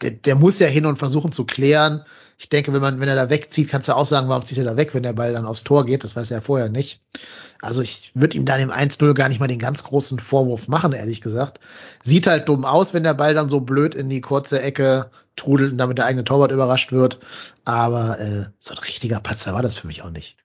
der, 0.00 0.10
der 0.10 0.34
muss 0.34 0.58
ja 0.58 0.66
hin 0.66 0.86
und 0.86 0.98
versuchen 0.98 1.30
zu 1.30 1.44
klären. 1.44 2.04
Ich 2.38 2.48
denke, 2.48 2.72
wenn 2.72 2.80
man, 2.80 3.00
wenn 3.00 3.08
er 3.08 3.16
da 3.16 3.30
wegzieht, 3.30 3.68
kannst 3.68 3.88
du 3.88 3.96
auch 3.96 4.06
sagen, 4.06 4.28
warum 4.28 4.44
zieht 4.44 4.58
er 4.58 4.64
da 4.64 4.76
weg, 4.76 4.94
wenn 4.94 5.02
der 5.02 5.12
Ball 5.12 5.32
dann 5.32 5.46
aufs 5.46 5.64
Tor 5.64 5.86
geht. 5.86 6.04
Das 6.04 6.16
weiß 6.16 6.30
er 6.30 6.38
ja 6.38 6.40
vorher 6.40 6.68
nicht. 6.68 7.00
Also 7.60 7.80
ich 7.80 8.10
würde 8.14 8.36
ihm 8.36 8.44
dann 8.44 8.60
im 8.60 8.70
1-0 8.70 9.14
gar 9.14 9.28
nicht 9.28 9.40
mal 9.40 9.46
den 9.46 9.58
ganz 9.58 9.84
großen 9.84 10.18
Vorwurf 10.18 10.68
machen, 10.68 10.92
ehrlich 10.92 11.20
gesagt. 11.20 11.60
Sieht 12.02 12.26
halt 12.26 12.48
dumm 12.48 12.64
aus, 12.64 12.92
wenn 12.92 13.04
der 13.04 13.14
Ball 13.14 13.34
dann 13.34 13.48
so 13.48 13.60
blöd 13.60 13.94
in 13.94 14.08
die 14.08 14.20
kurze 14.20 14.60
Ecke 14.60 15.10
trudelt 15.36 15.72
und 15.72 15.78
damit 15.78 15.98
der 15.98 16.06
eigene 16.06 16.24
Torwart 16.24 16.52
überrascht 16.52 16.92
wird. 16.92 17.20
Aber 17.64 18.18
äh, 18.20 18.46
so 18.58 18.74
ein 18.74 18.78
richtiger 18.78 19.20
Patzer 19.20 19.54
war 19.54 19.62
das 19.62 19.76
für 19.76 19.86
mich 19.86 20.02
auch 20.02 20.10
nicht. 20.10 20.36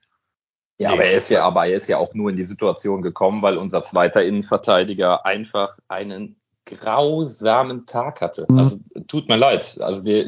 Ja, 0.78 0.92
aber 0.92 1.04
er 1.04 1.12
ist 1.12 1.28
ja, 1.28 1.44
aber 1.44 1.66
er 1.66 1.76
ist 1.76 1.88
ja 1.88 1.98
auch 1.98 2.14
nur 2.14 2.30
in 2.30 2.36
die 2.36 2.44
Situation 2.44 3.02
gekommen, 3.02 3.42
weil 3.42 3.58
unser 3.58 3.82
zweiter 3.82 4.24
Innenverteidiger 4.24 5.26
einfach 5.26 5.76
einen 5.88 6.36
grausamen 6.64 7.84
Tag 7.84 8.22
hatte. 8.22 8.46
Mhm. 8.48 8.58
Also 8.58 8.78
tut 9.06 9.28
mir 9.28 9.36
leid. 9.36 9.78
Also 9.82 10.02
der, 10.02 10.24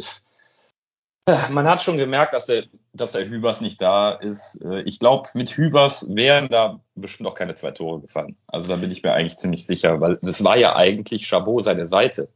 man 1.50 1.68
hat 1.68 1.82
schon 1.82 1.98
gemerkt, 1.98 2.34
dass 2.34 2.46
der, 2.46 2.64
dass 2.92 3.12
der 3.12 3.28
Hübers 3.28 3.60
nicht 3.60 3.80
da 3.80 4.10
ist. 4.10 4.60
Äh, 4.64 4.82
ich 4.82 4.98
glaube, 4.98 5.28
mit 5.34 5.50
Hübers 5.56 6.14
wären 6.14 6.48
da 6.48 6.80
bestimmt 6.94 7.28
auch 7.28 7.34
keine 7.34 7.54
zwei 7.54 7.70
Tore 7.70 8.00
gefallen. 8.00 8.36
Also 8.48 8.68
da 8.68 8.76
bin 8.76 8.90
ich 8.90 9.02
mir 9.02 9.12
eigentlich 9.12 9.38
ziemlich 9.38 9.66
sicher, 9.66 10.00
weil 10.00 10.18
das 10.22 10.42
war 10.42 10.56
ja 10.56 10.74
eigentlich 10.74 11.28
Chabot 11.28 11.64
seine 11.64 11.86
Seite. 11.86 12.28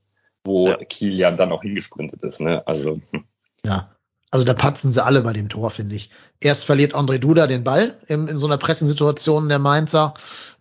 wo 0.44 0.68
Ja. 0.68 0.76
Kilian 0.76 1.36
dann 1.36 1.52
auch 1.52 1.62
hingesprintet 1.62 2.22
ist. 2.22 2.40
Ne? 2.40 2.62
Also 2.66 3.00
hm. 3.10 3.24
Ja. 3.64 3.90
Also 4.30 4.44
da 4.44 4.54
patzen 4.54 4.92
sie 4.92 5.04
alle 5.04 5.22
bei 5.22 5.32
dem 5.32 5.48
Tor, 5.48 5.70
finde 5.70 5.94
ich. 5.94 6.10
Erst 6.40 6.66
verliert 6.66 6.94
André 6.94 7.18
Duda 7.18 7.46
den 7.46 7.64
Ball 7.64 7.96
im, 8.06 8.28
in 8.28 8.38
so 8.38 8.46
einer 8.46 8.58
Pressensituation 8.58 9.48
der 9.48 9.58
Mainzer, 9.58 10.14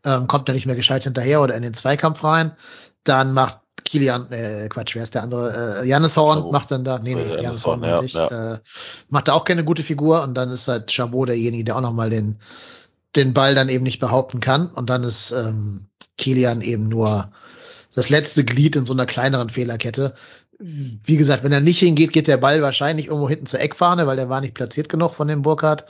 ähm, 0.05 0.27
kommt 0.27 0.47
er 0.49 0.53
nicht 0.53 0.65
mehr 0.65 0.75
gescheit 0.75 1.03
hinterher 1.03 1.41
oder 1.41 1.55
in 1.55 1.63
den 1.63 1.73
Zweikampf 1.73 2.23
rein. 2.23 2.55
Dann 3.03 3.33
macht 3.33 3.59
Kilian, 3.95 4.29
äh, 4.29 4.67
Quatsch, 4.67 4.93
wer 4.95 5.03
ist 5.03 5.15
der 5.15 5.23
andere? 5.23 5.83
Äh, 5.83 5.87
Jannis 5.87 6.17
Horn 6.17 6.39
Chabot. 6.39 6.51
macht 6.51 6.69
dann 6.69 6.83
da, 6.83 6.99
nee, 6.99 7.15
nee, 7.15 7.21
Jannis 7.21 7.43
Jannis 7.43 7.65
Horn 7.65 7.81
Horn, 7.81 7.89
ja, 7.89 8.03
ich, 8.03 8.13
ja. 8.13 8.55
Äh, 8.55 8.59
macht 9.07 9.29
da 9.29 9.33
auch 9.33 9.45
keine 9.45 9.63
gute 9.63 9.83
Figur 9.83 10.21
und 10.21 10.33
dann 10.33 10.51
ist 10.51 10.67
halt 10.67 10.91
Chabot 10.91 11.29
derjenige, 11.29 11.63
der 11.63 11.77
auch 11.77 11.81
nochmal 11.81 12.09
den, 12.09 12.39
den 13.15 13.33
Ball 13.33 13.55
dann 13.55 13.69
eben 13.69 13.85
nicht 13.85 14.01
behaupten 14.01 14.41
kann 14.41 14.67
und 14.67 14.89
dann 14.89 15.05
ist 15.05 15.31
ähm, 15.31 15.85
Kilian 16.17 16.59
eben 16.59 16.89
nur 16.89 17.31
das 17.93 18.09
letzte 18.09 18.43
Glied 18.43 18.75
in 18.75 18.83
so 18.83 18.91
einer 18.91 19.05
kleineren 19.05 19.49
Fehlerkette. 19.49 20.13
Wie 20.59 21.15
gesagt, 21.15 21.45
wenn 21.45 21.53
er 21.53 21.61
nicht 21.61 21.79
hingeht, 21.79 22.11
geht 22.11 22.27
der 22.27 22.35
Ball 22.35 22.61
wahrscheinlich 22.61 23.07
irgendwo 23.07 23.29
hinten 23.29 23.45
zur 23.45 23.61
Eckfahne, 23.61 24.07
weil 24.07 24.17
der 24.17 24.27
war 24.27 24.41
nicht 24.41 24.55
platziert 24.55 24.89
genug 24.89 25.13
von 25.13 25.29
dem 25.29 25.41
Burkhardt. 25.41 25.85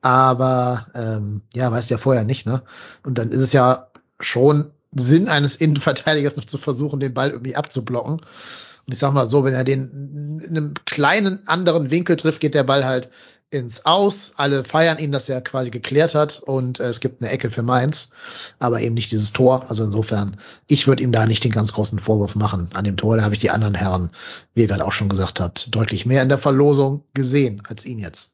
Aber 0.00 0.88
ähm, 0.96 1.42
ja, 1.54 1.70
weiß 1.70 1.90
ja 1.90 1.98
vorher 1.98 2.24
nicht, 2.24 2.44
ne? 2.44 2.62
Und 3.04 3.18
dann 3.18 3.30
ist 3.30 3.42
es 3.42 3.52
ja 3.52 3.86
schon 4.18 4.72
Sinn 4.94 5.28
eines 5.28 5.56
Innenverteidigers 5.56 6.36
noch 6.36 6.44
zu 6.44 6.58
versuchen, 6.58 7.00
den 7.00 7.14
Ball 7.14 7.30
irgendwie 7.30 7.56
abzublocken. 7.56 8.14
Und 8.14 8.92
ich 8.92 8.98
sag 8.98 9.12
mal 9.12 9.28
so, 9.28 9.44
wenn 9.44 9.54
er 9.54 9.64
den 9.64 10.40
in 10.44 10.56
einem 10.56 10.74
kleinen 10.84 11.46
anderen 11.48 11.90
Winkel 11.90 12.16
trifft, 12.16 12.40
geht 12.40 12.54
der 12.54 12.64
Ball 12.64 12.84
halt 12.84 13.10
ins 13.50 13.84
Aus. 13.84 14.32
Alle 14.36 14.64
feiern 14.64 14.98
ihn, 14.98 15.12
dass 15.12 15.28
er 15.28 15.40
quasi 15.40 15.70
geklärt 15.70 16.14
hat 16.14 16.40
und 16.40 16.80
äh, 16.80 16.84
es 16.84 17.00
gibt 17.00 17.22
eine 17.22 17.30
Ecke 17.30 17.50
für 17.50 17.62
Mainz, 17.62 18.10
aber 18.58 18.80
eben 18.80 18.94
nicht 18.94 19.12
dieses 19.12 19.32
Tor. 19.32 19.66
Also 19.68 19.84
insofern, 19.84 20.36
ich 20.66 20.86
würde 20.86 21.02
ihm 21.02 21.12
da 21.12 21.26
nicht 21.26 21.44
den 21.44 21.52
ganz 21.52 21.72
großen 21.72 21.98
Vorwurf 21.98 22.34
machen 22.34 22.70
an 22.74 22.84
dem 22.84 22.96
Tor. 22.96 23.16
Da 23.16 23.24
habe 23.24 23.34
ich 23.34 23.40
die 23.40 23.50
anderen 23.50 23.74
Herren, 23.74 24.10
wie 24.54 24.62
ihr 24.62 24.68
gerade 24.68 24.84
auch 24.84 24.92
schon 24.92 25.08
gesagt 25.08 25.40
habt, 25.40 25.74
deutlich 25.74 26.06
mehr 26.06 26.22
in 26.22 26.28
der 26.28 26.38
Verlosung 26.38 27.04
gesehen 27.14 27.62
als 27.68 27.84
ihn 27.84 27.98
jetzt. 27.98 28.32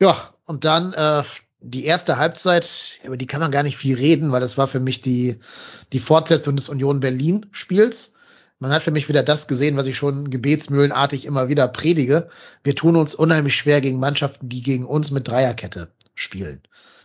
Ja, 0.00 0.16
und 0.46 0.64
dann 0.64 0.92
äh, 0.94 1.22
die 1.62 1.84
erste 1.84 2.18
Halbzeit, 2.18 2.98
über 3.04 3.16
die 3.16 3.26
kann 3.26 3.40
man 3.40 3.52
gar 3.52 3.62
nicht 3.62 3.76
viel 3.76 3.96
reden, 3.96 4.32
weil 4.32 4.40
das 4.40 4.58
war 4.58 4.68
für 4.68 4.80
mich 4.80 5.00
die, 5.00 5.38
die 5.92 6.00
Fortsetzung 6.00 6.56
des 6.56 6.68
Union 6.68 7.00
Berlin 7.00 7.46
Spiels. 7.52 8.14
Man 8.58 8.70
hat 8.70 8.82
für 8.82 8.90
mich 8.90 9.08
wieder 9.08 9.22
das 9.22 9.48
gesehen, 9.48 9.76
was 9.76 9.86
ich 9.86 9.96
schon 9.96 10.30
gebetsmühlenartig 10.30 11.24
immer 11.24 11.48
wieder 11.48 11.66
predige. 11.68 12.28
Wir 12.62 12.74
tun 12.74 12.96
uns 12.96 13.14
unheimlich 13.14 13.56
schwer 13.56 13.80
gegen 13.80 13.98
Mannschaften, 13.98 14.48
die 14.48 14.62
gegen 14.62 14.84
uns 14.84 15.10
mit 15.10 15.26
Dreierkette 15.26 15.88
spielen. 16.14 16.62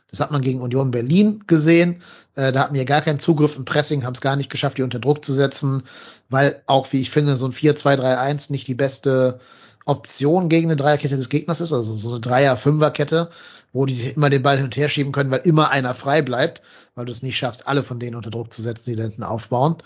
Das 0.09 0.19
hat 0.19 0.31
man 0.31 0.41
gegen 0.41 0.61
Union 0.61 0.91
Berlin 0.91 1.43
gesehen. 1.47 2.01
Äh, 2.35 2.51
da 2.51 2.61
hatten 2.61 2.75
wir 2.75 2.85
gar 2.85 3.01
keinen 3.01 3.19
Zugriff 3.19 3.55
im 3.57 3.65
Pressing, 3.65 4.05
haben 4.05 4.13
es 4.13 4.21
gar 4.21 4.35
nicht 4.35 4.49
geschafft, 4.49 4.77
die 4.77 4.83
unter 4.83 4.99
Druck 4.99 5.25
zu 5.25 5.33
setzen, 5.33 5.83
weil 6.29 6.61
auch, 6.65 6.93
wie 6.93 7.01
ich 7.01 7.09
finde, 7.09 7.37
so 7.37 7.45
ein 7.45 7.53
4-2-3-1 7.53 8.51
nicht 8.51 8.67
die 8.67 8.75
beste 8.75 9.39
Option 9.87 10.49
gegen 10.49 10.67
eine 10.67 10.75
Dreierkette 10.75 11.15
des 11.15 11.29
Gegners 11.29 11.61
ist, 11.61 11.73
also 11.73 11.93
so 11.93 12.11
eine 12.11 12.19
Dreier-Fünfer-Kette, 12.19 13.29
wo 13.73 13.85
die 13.85 13.93
sich 13.93 14.15
immer 14.15 14.29
den 14.29 14.43
Ball 14.43 14.57
hin 14.57 14.65
und 14.65 14.77
her 14.77 14.89
schieben 14.89 15.11
können, 15.11 15.31
weil 15.31 15.41
immer 15.41 15.69
einer 15.69 15.93
frei 15.93 16.21
bleibt, 16.21 16.61
weil 16.95 17.05
du 17.05 17.11
es 17.11 17.23
nicht 17.23 17.37
schaffst, 17.37 17.67
alle 17.67 17.83
von 17.83 17.99
denen 17.99 18.15
unter 18.15 18.29
Druck 18.29 18.53
zu 18.53 18.61
setzen, 18.61 18.91
die 18.91 18.95
da 18.95 19.03
hinten 19.03 19.23
aufbauen. 19.23 19.77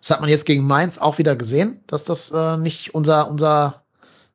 Das 0.00 0.10
hat 0.10 0.20
man 0.20 0.30
jetzt 0.30 0.46
gegen 0.46 0.66
Mainz 0.66 0.98
auch 0.98 1.18
wieder 1.18 1.36
gesehen, 1.36 1.80
dass 1.86 2.04
das 2.04 2.30
äh, 2.30 2.56
nicht 2.56 2.94
unser, 2.94 3.30
unser 3.30 3.82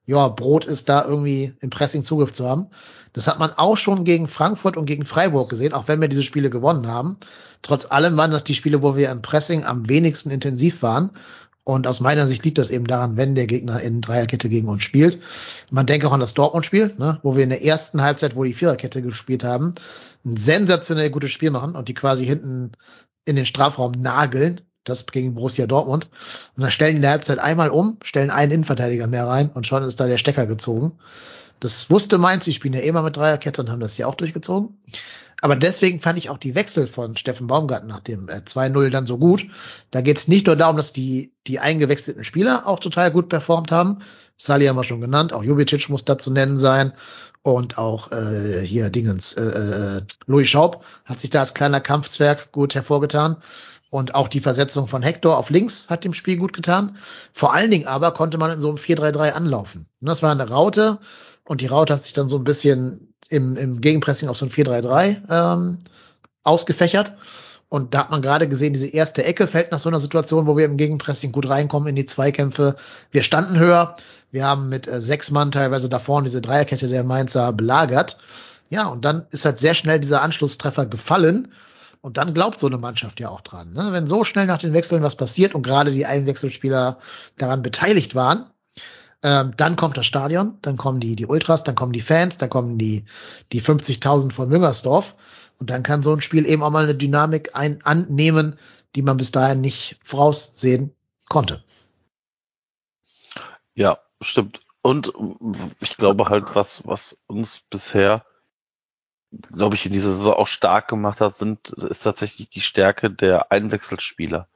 ja, 0.06 0.28
Brot 0.28 0.66
ist, 0.66 0.90
da 0.90 1.06
irgendwie 1.06 1.54
im 1.62 1.70
Pressing 1.70 2.04
Zugriff 2.04 2.34
zu 2.34 2.48
haben. 2.48 2.68
Das 3.13 3.28
hat 3.28 3.40
man 3.40 3.51
auch 3.51 3.78
schon 3.78 4.04
gegen 4.04 4.28
Frankfurt 4.28 4.78
und 4.78 4.86
gegen 4.86 5.06
Freiburg 5.06 5.50
gesehen, 5.50 5.74
auch 5.74 5.88
wenn 5.88 6.01
wir 6.01 6.08
diese 6.08 6.24
Spiele 6.24 6.50
gewonnen 6.50 6.88
haben. 6.88 7.18
Trotz 7.62 7.86
allem 7.86 8.18
waren 8.18 8.32
das 8.32 8.44
die 8.44 8.56
Spiele, 8.56 8.82
wo 8.82 8.96
wir 8.96 9.12
im 9.12 9.22
Pressing 9.22 9.66
am 9.66 9.88
wenigsten 9.90 10.32
intensiv 10.32 10.82
waren. 10.82 11.12
Und 11.63 11.86
aus 11.86 12.00
meiner 12.00 12.25
Sicht 12.25 12.44
liegt 12.44 12.58
das 12.58 12.72
eben 12.72 12.88
daran, 12.88 13.18
wenn 13.18 13.36
der 13.36 13.46
Gegner 13.46 13.82
in 13.82 14.01
Dreierkette 14.01 14.50
gegen 14.50 14.68
uns 14.68 14.84
spielt. 14.84 15.20
Man 15.70 15.86
denke 15.86 16.08
auch 16.08 16.13
an 16.13 16.20
das 16.20 16.34
Dortmund-Spiel, 16.34 16.96
ne, 16.98 17.20
wo 17.22 17.36
wir 17.36 17.44
in 17.44 17.50
der 17.50 17.63
ersten 17.63 18.01
Halbzeit, 18.01 18.36
wo 18.36 18.44
die 18.44 18.53
Viererkette 18.53 19.01
gespielt 19.01 19.44
haben, 19.44 19.75
ein 20.25 20.38
sensationell 20.38 21.12
gutes 21.12 21.32
Spiel 21.32 21.51
machen 21.51 21.75
und 21.75 21.88
die 21.88 21.94
quasi 21.94 22.25
hinten 22.25 22.72
in 23.25 23.36
den 23.36 23.46
Strafraum 23.46 23.91
nageln. 23.91 24.62
Das 24.84 25.06
gegen 25.06 25.36
Borussia 25.36 25.68
Dortmund. 25.68 26.10
Und 26.58 26.63
dann 26.63 26.72
stellen 26.72 26.94
die 26.94 26.96
in 26.96 27.01
der 27.03 27.12
Halbzeit 27.12 27.38
einmal 27.38 27.70
um, 27.70 28.00
stellen 28.03 28.32
einen 28.32 28.51
Innenverteidiger 28.51 29.06
mehr 29.06 29.27
rein 29.27 29.51
und 29.51 29.68
schon 29.68 29.84
ist 29.84 30.00
da 30.00 30.08
der 30.08 30.18
Stecker 30.18 30.48
gezogen. 30.48 30.94
Das 31.60 31.91
wusste 31.91 32.18
Mainz, 32.18 32.46
die 32.46 32.53
spielen 32.53 32.74
ja 32.74 32.80
immer 32.80 33.03
mit 33.03 33.15
Dreierkette 33.15 33.62
und 33.62 33.70
haben 33.70 33.80
das 33.80 34.00
ja 34.00 34.08
auch 34.08 34.15
durchgezogen. 34.15 34.82
Aber 35.41 35.55
deswegen 35.55 36.00
fand 36.00 36.19
ich 36.19 36.29
auch 36.29 36.38
die 36.38 36.53
Wechsel 36.53 36.86
von 36.86 37.17
Steffen 37.17 37.48
Baumgart 37.48 37.86
nach 37.86 38.00
dem 38.00 38.29
äh, 38.29 38.41
2-0 38.45 38.89
dann 38.89 39.07
so 39.07 39.17
gut. 39.17 39.48
Da 39.89 40.01
geht 40.01 40.17
es 40.17 40.27
nicht 40.27 40.45
nur 40.45 40.55
darum, 40.55 40.77
dass 40.77 40.93
die, 40.93 41.33
die 41.48 41.60
eingewechselten 41.60 42.24
Spieler 42.24 42.67
auch 42.67 42.79
total 42.79 43.12
gut 43.12 43.27
performt 43.27 43.71
haben. 43.71 44.00
Sali 44.38 44.65
haben 44.65 44.75
wir 44.75 44.83
schon 44.83 45.01
genannt, 45.01 45.33
auch 45.33 45.43
Jubicic 45.43 45.89
muss 45.89 46.05
da 46.05 46.17
zu 46.17 46.31
nennen 46.31 46.60
sein. 46.60 46.93
Und 47.43 47.79
auch 47.79 48.12
äh, 48.12 48.62
hier 48.63 48.91
Dingens, 48.91 49.33
äh, 49.33 49.41
äh, 49.41 50.01
Louis 50.27 50.48
Schaub 50.48 50.86
hat 51.05 51.19
sich 51.19 51.31
da 51.31 51.39
als 51.39 51.55
kleiner 51.55 51.81
Kampfzwerg 51.81 52.51
gut 52.51 52.75
hervorgetan. 52.75 53.38
Und 53.89 54.15
auch 54.15 54.27
die 54.27 54.39
Versetzung 54.39 54.88
von 54.88 55.01
Hector 55.01 55.38
auf 55.38 55.50
links 55.50 55.89
hat 55.89 56.03
dem 56.03 56.13
Spiel 56.13 56.38
gut 56.38 56.53
getan. 56.53 56.98
Vor 57.33 57.53
allen 57.53 57.71
Dingen 57.71 57.88
aber 57.88 58.12
konnte 58.12 58.38
man 58.38 58.51
in 58.51 58.62
so 58.62 58.69
einem 58.69 58.77
4-3-3 58.77 59.31
anlaufen. 59.31 59.88
Und 60.00 60.07
das 60.07 60.24
war 60.24 60.31
eine 60.31 60.48
Raute. 60.48 61.00
Und 61.45 61.62
die 61.62 61.67
Raute 61.67 61.93
hat 61.93 62.03
sich 62.03 62.13
dann 62.13 62.29
so 62.29 62.38
ein 62.38 62.43
bisschen 62.43 63.13
im, 63.29 63.57
im 63.57 63.81
Gegenpressing 63.81 64.29
auf 64.29 64.38
so 64.38 64.45
ein 64.45 64.51
4-3-3 64.51 65.21
ähm, 65.29 65.79
ausgefächert. 66.43 67.15
Und 67.69 67.93
da 67.93 68.00
hat 68.00 68.12
man 68.12 68.21
gerade 68.21 68.50
gesehen, 68.50 68.74
diese 68.74 68.89
erste 68.89 69.24
Ecke 69.24 69.48
fällt 69.48 69.71
nach 69.71 69.79
so 69.79 69.88
einer 69.88 70.01
Situation, 70.01 70.45
wo 70.45 70.57
wir 70.57 70.65
im 70.65 70.75
Gegenpressing 70.75 71.31
gut 71.31 71.48
reinkommen 71.48 71.88
in 71.88 71.95
die 71.95 72.05
Zweikämpfe. 72.05 72.75
Wir 73.12 73.24
standen 73.24 73.57
höher. 73.57 73.95
Wir 74.29 74.45
haben 74.45 74.67
mit 74.67 74.88
äh, 74.88 75.00
sechs 75.00 75.31
Mann 75.31 75.51
teilweise 75.51 75.88
da 75.88 76.00
vorne 76.00 76.25
diese 76.25 76.41
Dreierkette 76.41 76.89
der 76.89 77.05
Mainzer 77.05 77.53
belagert. 77.53 78.17
Ja, 78.69 78.88
und 78.88 79.05
dann 79.05 79.25
ist 79.31 79.45
halt 79.45 79.60
sehr 79.60 79.74
schnell 79.74 80.01
dieser 80.01 80.21
Anschlusstreffer 80.21 80.86
gefallen. 80.86 81.48
Und 82.01 82.17
dann 82.17 82.33
glaubt 82.33 82.60
so 82.60 82.67
eine 82.67 82.77
Mannschaft 82.77 83.21
ja 83.21 83.29
auch 83.29 83.41
dran. 83.41 83.71
Ne? 83.71 83.89
Wenn 83.91 84.07
so 84.07 84.25
schnell 84.25 84.48
nach 84.48 84.57
den 84.57 84.74
Wechseln 84.74 85.01
was 85.01 85.15
passiert 85.15 85.55
und 85.55 85.62
gerade 85.62 85.91
die 85.91 86.05
Einwechselspieler 86.05 86.98
daran 87.38 87.62
beteiligt 87.62 88.15
waren, 88.15 88.50
ähm, 89.24 89.51
dann 89.56 89.75
kommt 89.75 89.98
das 89.98 90.06
Stadion, 90.06 90.58
dann 90.62 90.78
kommen 90.78 91.00
die, 91.00 91.16
die 91.16 91.28
Ultras, 91.28 91.63
dann 91.63 91.75
kommen 91.75 91.94
die 91.94 92.01
Fans, 92.01 92.38
dann 92.38 92.50
kommen 92.50 92.78
die, 92.78 93.06
die 93.51 93.62
50.000 93.62 94.32
von 94.32 94.50
Müngersdorf. 94.50 95.16
Und 95.60 95.70
dann 95.70 95.84
kann 95.84 96.01
so 96.01 96.12
ein 96.12 96.22
Spiel 96.22 96.48
eben 96.48 96.63
auch 96.63 96.72
mal 96.72 96.84
eine 96.84 96.96
Dynamik 96.96 97.56
ein, 97.56 97.84
annehmen, 97.84 98.58
die 98.96 99.04
man 99.04 99.18
bis 99.18 99.32
dahin 99.32 99.62
nicht 99.62 100.00
voraussehen 100.04 100.96
konnte. 101.30 101.63
Ja, 103.75 104.00
stimmt. 104.22 104.60
Und 104.82 105.13
ich 105.80 105.98
glaube 105.98 106.25
halt, 106.30 106.56
was, 106.56 106.88
was 106.88 107.22
uns 107.28 107.60
bisher, 107.70 108.25
glaube 109.51 109.75
ich, 109.75 109.86
in 109.86 109.92
dieser 109.92 110.12
Saison 110.12 110.34
auch 110.34 110.48
stark 110.48 110.88
gemacht 110.88 111.22
hat, 111.22 111.38
sind, 111.38 111.70
ist 111.70 112.01
tatsächlich 112.01 112.50
die 112.50 112.62
Stärke 112.62 113.12
der 113.12 113.51
Einwechselspieler. 113.51 114.48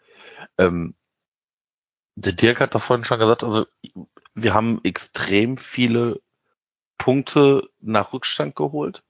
Ähm, 0.57 0.95
der 2.15 2.33
Dirk 2.33 2.59
hat 2.61 2.75
das 2.75 2.83
vorhin 2.83 3.05
schon 3.05 3.19
gesagt, 3.19 3.43
also 3.43 3.65
wir 4.33 4.53
haben 4.53 4.79
extrem 4.83 5.57
viele 5.57 6.21
Punkte 6.97 7.69
nach 7.81 8.13
Rückstand 8.13 8.55
geholt. 8.55 9.03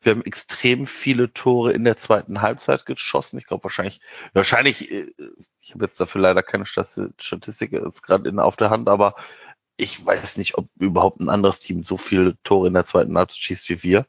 Wir 0.00 0.12
haben 0.12 0.24
extrem 0.24 0.86
viele 0.86 1.32
Tore 1.32 1.72
in 1.72 1.84
der 1.84 1.96
zweiten 1.96 2.40
Halbzeit 2.40 2.86
geschossen. 2.86 3.38
Ich 3.38 3.46
glaube 3.46 3.64
wahrscheinlich, 3.64 4.00
wahrscheinlich, 4.32 4.90
äh, 4.90 5.12
ich 5.60 5.74
habe 5.74 5.84
jetzt 5.84 6.00
dafür 6.00 6.20
leider 6.20 6.42
keine 6.42 6.66
Statistik 6.66 7.72
jetzt 7.72 8.02
gerade 8.02 8.42
auf 8.42 8.56
der 8.56 8.70
Hand, 8.70 8.88
aber 8.88 9.16
ich 9.76 10.04
weiß 10.04 10.36
nicht, 10.36 10.56
ob 10.56 10.68
überhaupt 10.78 11.20
ein 11.20 11.28
anderes 11.28 11.60
Team 11.60 11.82
so 11.82 11.96
viele 11.96 12.36
Tore 12.44 12.68
in 12.68 12.74
der 12.74 12.86
zweiten 12.86 13.16
Halbzeit 13.16 13.38
schießt 13.38 13.68
wie 13.70 13.82
wir. 13.82 14.06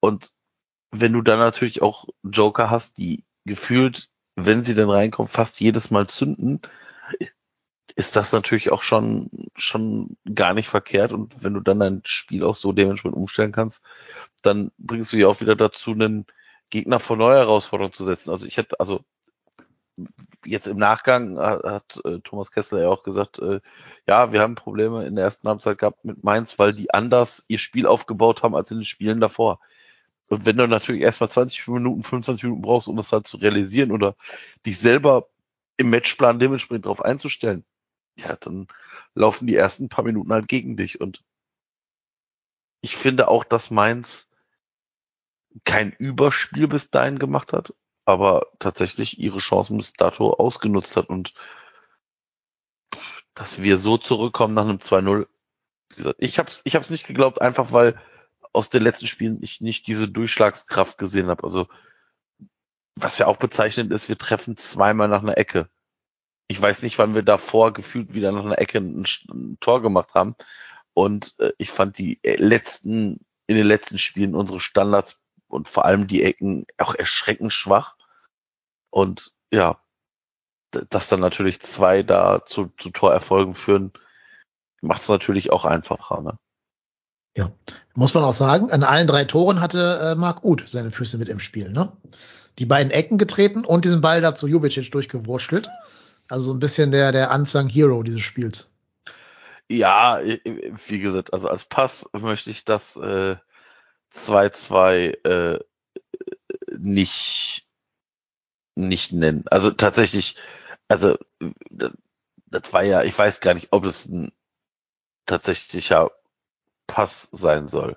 Und 0.00 0.32
wenn 0.90 1.12
du 1.12 1.22
dann 1.22 1.38
natürlich 1.38 1.82
auch 1.82 2.06
Joker 2.22 2.70
hast, 2.70 2.98
die 2.98 3.24
gefühlt, 3.44 4.10
wenn 4.36 4.62
sie 4.62 4.74
dann 4.74 4.90
reinkommen, 4.90 5.28
fast 5.28 5.60
jedes 5.60 5.90
Mal 5.90 6.06
zünden, 6.06 6.60
ist 7.96 8.16
das 8.16 8.32
natürlich 8.32 8.72
auch 8.72 8.82
schon, 8.82 9.30
schon 9.56 10.16
gar 10.34 10.54
nicht 10.54 10.68
verkehrt. 10.68 11.12
Und 11.12 11.42
wenn 11.44 11.54
du 11.54 11.60
dann 11.60 11.80
dein 11.80 12.02
Spiel 12.04 12.44
auch 12.44 12.54
so 12.54 12.72
dementsprechend 12.72 13.16
umstellen 13.16 13.52
kannst, 13.52 13.82
dann 14.42 14.70
bringst 14.78 15.12
du 15.12 15.16
ja 15.16 15.28
auch 15.28 15.40
wieder 15.40 15.56
dazu, 15.56 15.92
einen 15.92 16.26
Gegner 16.70 17.00
vor 17.00 17.16
neue 17.16 17.36
Herausforderungen 17.36 17.92
zu 17.92 18.04
setzen. 18.04 18.30
Also 18.30 18.46
ich 18.46 18.56
hätte, 18.56 18.80
also 18.80 19.04
jetzt 20.44 20.66
im 20.66 20.78
Nachgang 20.78 21.38
hat, 21.38 21.64
hat 21.64 22.00
äh, 22.04 22.20
Thomas 22.20 22.50
Kessler 22.50 22.82
ja 22.82 22.88
auch 22.88 23.02
gesagt, 23.02 23.38
äh, 23.38 23.60
ja, 24.06 24.32
wir 24.32 24.40
haben 24.40 24.54
Probleme 24.54 25.06
in 25.06 25.14
der 25.14 25.24
ersten 25.24 25.48
Halbzeit 25.48 25.78
gehabt 25.78 26.04
mit 26.04 26.24
Mainz, 26.24 26.58
weil 26.58 26.72
die 26.72 26.92
anders 26.92 27.44
ihr 27.48 27.58
Spiel 27.58 27.86
aufgebaut 27.86 28.42
haben 28.42 28.54
als 28.54 28.70
in 28.70 28.78
den 28.78 28.84
Spielen 28.84 29.20
davor. 29.20 29.60
Und 30.28 30.46
wenn 30.46 30.56
du 30.56 30.66
natürlich 30.66 31.02
erstmal 31.02 31.28
20 31.28 31.68
Minuten, 31.68 32.02
25 32.02 32.44
Minuten 32.44 32.62
brauchst, 32.62 32.88
um 32.88 32.96
das 32.96 33.12
halt 33.12 33.26
zu 33.26 33.36
realisieren 33.36 33.90
oder 33.92 34.16
dich 34.64 34.78
selber 34.78 35.28
im 35.76 35.90
Matchplan 35.90 36.38
dementsprechend 36.38 36.86
darauf 36.86 37.04
einzustellen, 37.04 37.64
ja, 38.16 38.36
dann 38.36 38.68
laufen 39.14 39.46
die 39.46 39.56
ersten 39.56 39.88
paar 39.88 40.04
Minuten 40.04 40.32
halt 40.32 40.48
gegen 40.48 40.76
dich. 40.76 41.00
Und 41.00 41.24
ich 42.80 42.96
finde 42.96 43.28
auch, 43.28 43.44
dass 43.44 43.70
Mainz 43.70 44.28
kein 45.64 45.92
Überspiel 45.92 46.68
bis 46.68 46.90
dahin 46.90 47.18
gemacht 47.18 47.52
hat, 47.52 47.74
aber 48.04 48.46
tatsächlich 48.58 49.18
ihre 49.18 49.38
Chancen 49.38 49.76
bis 49.76 49.92
dato 49.92 50.32
ausgenutzt 50.32 50.96
hat. 50.96 51.08
Und 51.08 51.34
dass 53.34 53.62
wir 53.62 53.78
so 53.78 53.98
zurückkommen 53.98 54.54
nach 54.54 54.64
einem 54.64 54.78
2-0. 54.78 55.26
Ich 56.18 56.38
habe 56.38 56.50
es 56.50 56.62
ich 56.64 56.74
hab's 56.74 56.90
nicht 56.90 57.06
geglaubt, 57.06 57.40
einfach 57.40 57.72
weil 57.72 58.00
aus 58.52 58.70
den 58.70 58.82
letzten 58.82 59.06
Spielen 59.06 59.42
ich 59.42 59.60
nicht 59.60 59.86
diese 59.86 60.08
Durchschlagskraft 60.08 60.98
gesehen 60.98 61.28
habe. 61.28 61.44
Also 61.44 61.68
was 62.96 63.18
ja 63.18 63.26
auch 63.26 63.36
bezeichnend 63.36 63.92
ist, 63.92 64.08
wir 64.08 64.18
treffen 64.18 64.56
zweimal 64.56 65.08
nach 65.08 65.22
einer 65.22 65.38
Ecke. 65.38 65.70
Ich 66.48 66.60
weiß 66.60 66.82
nicht, 66.82 66.98
wann 66.98 67.14
wir 67.14 67.22
davor 67.22 67.72
gefühlt 67.72 68.14
wieder 68.14 68.32
nach 68.32 68.44
einer 68.44 68.58
Ecke 68.58 68.78
ein, 68.78 69.06
ein 69.30 69.56
Tor 69.60 69.82
gemacht 69.82 70.14
haben. 70.14 70.36
Und 70.94 71.34
äh, 71.38 71.52
ich 71.58 71.70
fand 71.70 71.98
die 71.98 72.22
äh, 72.22 72.36
letzten, 72.36 73.20
in 73.46 73.56
den 73.56 73.66
letzten 73.66 73.98
Spielen 73.98 74.34
unsere 74.34 74.60
Standards 74.60 75.18
und 75.48 75.68
vor 75.68 75.84
allem 75.84 76.06
die 76.06 76.22
Ecken 76.22 76.66
auch 76.78 76.94
erschreckend 76.94 77.52
schwach. 77.52 77.96
Und 78.90 79.32
ja, 79.50 79.80
dass 80.70 81.08
dann 81.08 81.20
natürlich 81.20 81.60
zwei 81.60 82.02
da 82.02 82.44
zu, 82.44 82.72
zu 82.78 82.90
Torerfolgen 82.90 83.54
führen, 83.54 83.92
macht 84.80 85.02
es 85.02 85.08
natürlich 85.08 85.52
auch 85.52 85.64
einfacher. 85.64 86.20
Ne? 86.20 86.38
Ja, 87.36 87.52
muss 87.94 88.14
man 88.14 88.24
auch 88.24 88.32
sagen, 88.32 88.70
an 88.70 88.82
allen 88.82 89.06
drei 89.06 89.24
Toren 89.24 89.60
hatte 89.60 90.00
äh, 90.02 90.14
Marc 90.14 90.44
Uth 90.44 90.64
seine 90.66 90.90
Füße 90.90 91.18
mit 91.18 91.28
im 91.28 91.40
Spiel. 91.40 91.70
Ne? 91.70 91.92
Die 92.58 92.66
beiden 92.66 92.90
Ecken 92.90 93.16
getreten 93.18 93.64
und 93.64 93.84
diesen 93.84 94.00
Ball 94.00 94.20
da 94.20 94.34
zu 94.34 94.46
Jubicic 94.46 94.90
durchgewurschtelt. 94.90 95.70
Also 96.28 96.46
so 96.46 96.54
ein 96.54 96.60
bisschen 96.60 96.92
der, 96.92 97.12
der 97.12 97.30
Unsung 97.30 97.68
Hero 97.68 98.02
dieses 98.02 98.22
Spiels. 98.22 98.70
Ja, 99.68 100.20
wie 100.22 100.98
gesagt, 100.98 101.32
also 101.32 101.48
als 101.48 101.64
Pass 101.64 102.08
möchte 102.12 102.50
ich 102.50 102.64
das 102.64 102.96
2-2 102.96 105.18
äh, 105.24 105.54
äh, 105.54 105.60
nicht, 106.78 107.66
nicht 108.74 109.12
nennen. 109.12 109.44
Also 109.50 109.70
tatsächlich, 109.70 110.36
also 110.88 111.16
das, 111.70 111.92
das 112.46 112.72
war 112.72 112.82
ja, 112.82 113.02
ich 113.02 113.16
weiß 113.16 113.40
gar 113.40 113.54
nicht, 113.54 113.68
ob 113.70 113.84
es 113.84 114.06
ein 114.06 114.32
tatsächlicher 115.26 116.10
Pass 116.86 117.28
sein 117.32 117.68
soll. 117.68 117.96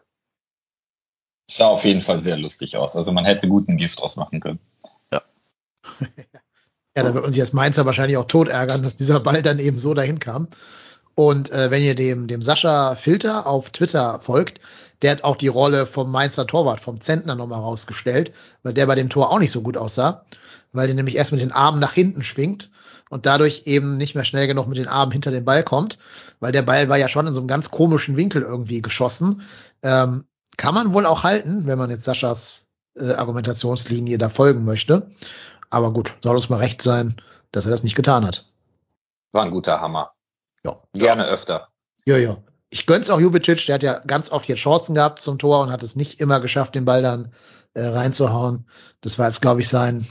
Sah 1.50 1.68
auf 1.68 1.84
jeden 1.84 2.02
Fall 2.02 2.22
sehr 2.22 2.38
lustig 2.38 2.78
aus. 2.78 2.96
Also 2.96 3.12
man 3.12 3.26
hätte 3.26 3.48
guten 3.48 3.78
Gift 3.78 4.00
draus 4.00 4.16
machen 4.16 4.40
können. 4.40 4.60
Ja. 5.12 5.22
ja, 6.96 7.04
da 7.04 7.14
wird 7.14 7.26
uns 7.26 7.38
jetzt 7.38 7.54
Mainzer 7.54 7.86
wahrscheinlich 7.86 8.18
auch 8.18 8.28
tot 8.28 8.48
ärgern, 8.48 8.84
dass 8.84 8.96
dieser 8.96 9.20
Ball 9.20 9.42
dann 9.42 9.60
eben 9.60 9.78
so 9.78 9.94
dahin 9.94 10.20
kam. 10.20 10.48
Und 11.14 11.52
äh, 11.52 11.72
wenn 11.72 11.82
ihr 11.82 11.96
dem, 11.96 12.28
dem 12.28 12.42
Sascha 12.42 12.96
Filter 12.96 13.48
auf 13.48 13.70
Twitter 13.70 14.20
folgt, 14.22 14.60
der 15.02 15.12
hat 15.12 15.24
auch 15.24 15.36
die 15.36 15.48
Rolle 15.48 15.86
vom 15.86 16.12
Mainzer 16.12 16.48
Torwart, 16.48 16.80
vom 16.80 17.02
Zentner 17.02 17.36
nochmal 17.36 17.60
rausgestellt, 17.60 18.34
weil 18.64 18.74
der 18.74 18.86
bei 18.86 18.96
dem 18.96 19.10
Tor 19.10 19.32
auch 19.32 19.40
nicht 19.40 19.52
so 19.52 19.62
gut 19.62 19.78
aussah, 19.78 20.26
weil 20.72 20.88
der 20.88 20.96
nämlich 20.96 21.16
erst 21.16 21.32
mit 21.32 21.42
den 21.42 21.52
Armen 21.52 21.80
nach 21.80 21.94
hinten 21.94 22.24
schwingt 22.24 22.72
und 23.10 23.26
dadurch 23.26 23.64
eben 23.66 23.98
nicht 23.98 24.16
mehr 24.16 24.26
schnell 24.26 24.48
genug 24.48 24.68
mit 24.68 24.78
den 24.78 24.88
Armen 24.88 25.12
hinter 25.12 25.32
den 25.32 25.46
Ball 25.46 25.64
kommt, 25.64 26.00
weil 26.40 26.52
der 26.52 26.64
Ball 26.64 26.90
war 26.90 26.98
ja 26.98 27.08
schon 27.08 27.28
in 27.28 27.34
so 27.34 27.42
einem 27.42 27.48
ganz 27.48 27.72
komischen 27.72 28.18
Winkel 28.18 28.42
irgendwie 28.42 28.82
geschossen. 28.82 29.42
Ähm, 29.84 30.26
kann 30.58 30.74
man 30.74 30.94
wohl 30.94 31.06
auch 31.06 31.24
halten, 31.24 31.68
wenn 31.68 31.78
man 31.78 31.90
jetzt 31.90 32.06
Saschas 32.06 32.68
äh, 32.98 33.14
Argumentationslinie 33.14 34.18
da 34.18 34.30
folgen 34.30 34.66
möchte. 34.66 35.10
Aber 35.76 35.92
gut, 35.92 36.16
soll 36.24 36.36
uns 36.36 36.48
mal 36.48 36.62
recht 36.62 36.82
sein, 36.82 37.22
dass 37.52 37.66
er 37.66 37.72
das 37.72 37.84
nicht 37.84 37.98
getan 37.98 38.26
hat. 38.26 38.46
War 39.34 39.44
ein 39.44 39.52
guter 39.52 39.82
Hammer. 39.82 40.14
Ja. 40.64 40.78
Gerne 40.94 41.26
öfter. 41.26 41.68
Ja, 42.06 42.16
ja. 42.16 42.38
Ich 42.70 42.86
gönn's 42.86 43.10
auch 43.10 43.20
Jubicic, 43.20 43.66
der 43.66 43.76
hat 43.76 43.84
ja 43.84 44.00
ganz 44.08 44.32
oft 44.32 44.46
hier 44.46 44.56
Chancen 44.56 44.96
gehabt 44.96 45.20
zum 45.20 45.38
Tor 45.38 45.64
und 45.64 45.74
hat 45.74 45.84
es 45.84 45.98
nicht 45.98 46.22
immer 46.22 46.40
geschafft, 46.40 46.76
den 46.76 46.86
Ball 46.86 47.02
dann 47.02 47.34
äh, 47.74 47.88
reinzuhauen. 47.88 48.70
Das 49.02 49.20
war 49.20 49.28
jetzt, 49.28 49.42
glaube 49.42 49.60
ich, 49.60 49.68
sein 49.68 50.08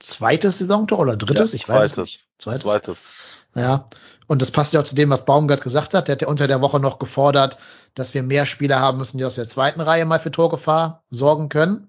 zweites 0.00 0.58
Saisontor 0.58 0.98
oder 0.98 1.16
drittes, 1.16 1.52
ja, 1.52 1.58
ich 1.58 1.68
weiß 1.68 1.92
zweites. 1.92 1.96
nicht. 1.96 2.28
Zweites. 2.38 2.62
zweites. 2.62 3.08
Ja, 3.54 3.88
und 4.26 4.42
das 4.42 4.50
passt 4.50 4.72
ja 4.72 4.80
auch 4.80 4.84
zu 4.84 4.96
dem, 4.96 5.10
was 5.10 5.26
Baumgart 5.26 5.62
gesagt 5.62 5.94
hat. 5.94 6.08
Der 6.08 6.14
hat 6.14 6.22
ja 6.22 6.28
unter 6.28 6.48
der 6.48 6.60
Woche 6.60 6.80
noch 6.80 6.98
gefordert, 6.98 7.56
dass 7.94 8.14
wir 8.14 8.24
mehr 8.24 8.46
Spieler 8.46 8.80
haben 8.80 8.98
müssen, 8.98 9.18
die 9.18 9.24
aus 9.24 9.36
der 9.36 9.46
zweiten 9.46 9.80
Reihe 9.80 10.06
mal 10.06 10.18
für 10.18 10.32
Torgefahr 10.32 11.04
sorgen 11.08 11.50
können. 11.50 11.86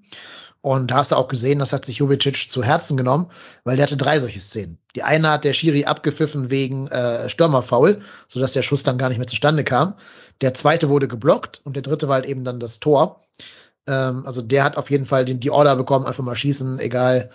Und 0.65 0.89
da 0.89 0.95
hast 0.95 1.12
du 1.12 1.15
auch 1.15 1.28
gesehen, 1.28 1.60
das 1.60 1.73
hat 1.73 1.86
sich 1.86 1.97
Jubicic 1.97 2.49
zu 2.49 2.63
Herzen 2.63 2.97
genommen, 2.97 3.28
weil 3.65 3.75
der 3.75 3.86
hatte 3.86 3.97
drei 3.97 4.19
solche 4.19 4.39
Szenen. 4.39 4.80
Die 4.95 5.04
eine 5.04 5.30
hat 5.30 5.43
der 5.43 5.54
Schiri 5.54 5.86
abgepfiffen 5.86 6.49
wegen 6.49 6.88
äh, 6.88 7.30
Stürmerfoul, 7.30 8.01
sodass 8.28 8.54
der 8.54 8.63
Schuss 8.63 8.82
dann 8.82 8.97
gar 8.97 9.10
nicht 9.10 9.19
mehr 9.19 9.28
zustande 9.28 9.63
kam. 9.63 9.93
Der 10.41 10.56
zweite 10.56 10.89
wurde 10.89 11.08
geblockt 11.08 11.62
und 11.65 11.75
der 11.75 11.84
dritte 11.84 12.08
war 12.08 12.15
halt 12.15 12.25
eben 12.25 12.43
dann 12.43 12.60
das 12.60 12.80
Tor. 12.80 13.28
Ähm, 13.88 14.25
also 14.25 14.41
der 14.41 14.63
hat 14.63 14.75
auf 14.75 14.89
jeden 14.89 15.06
Fall 15.06 15.23
den, 15.23 15.39
die 15.39 15.51
Order 15.51 15.75
bekommen, 15.75 16.08
einfach 16.08 16.23
mal 16.23 16.36
schießen, 16.36 16.80
egal 16.80 17.30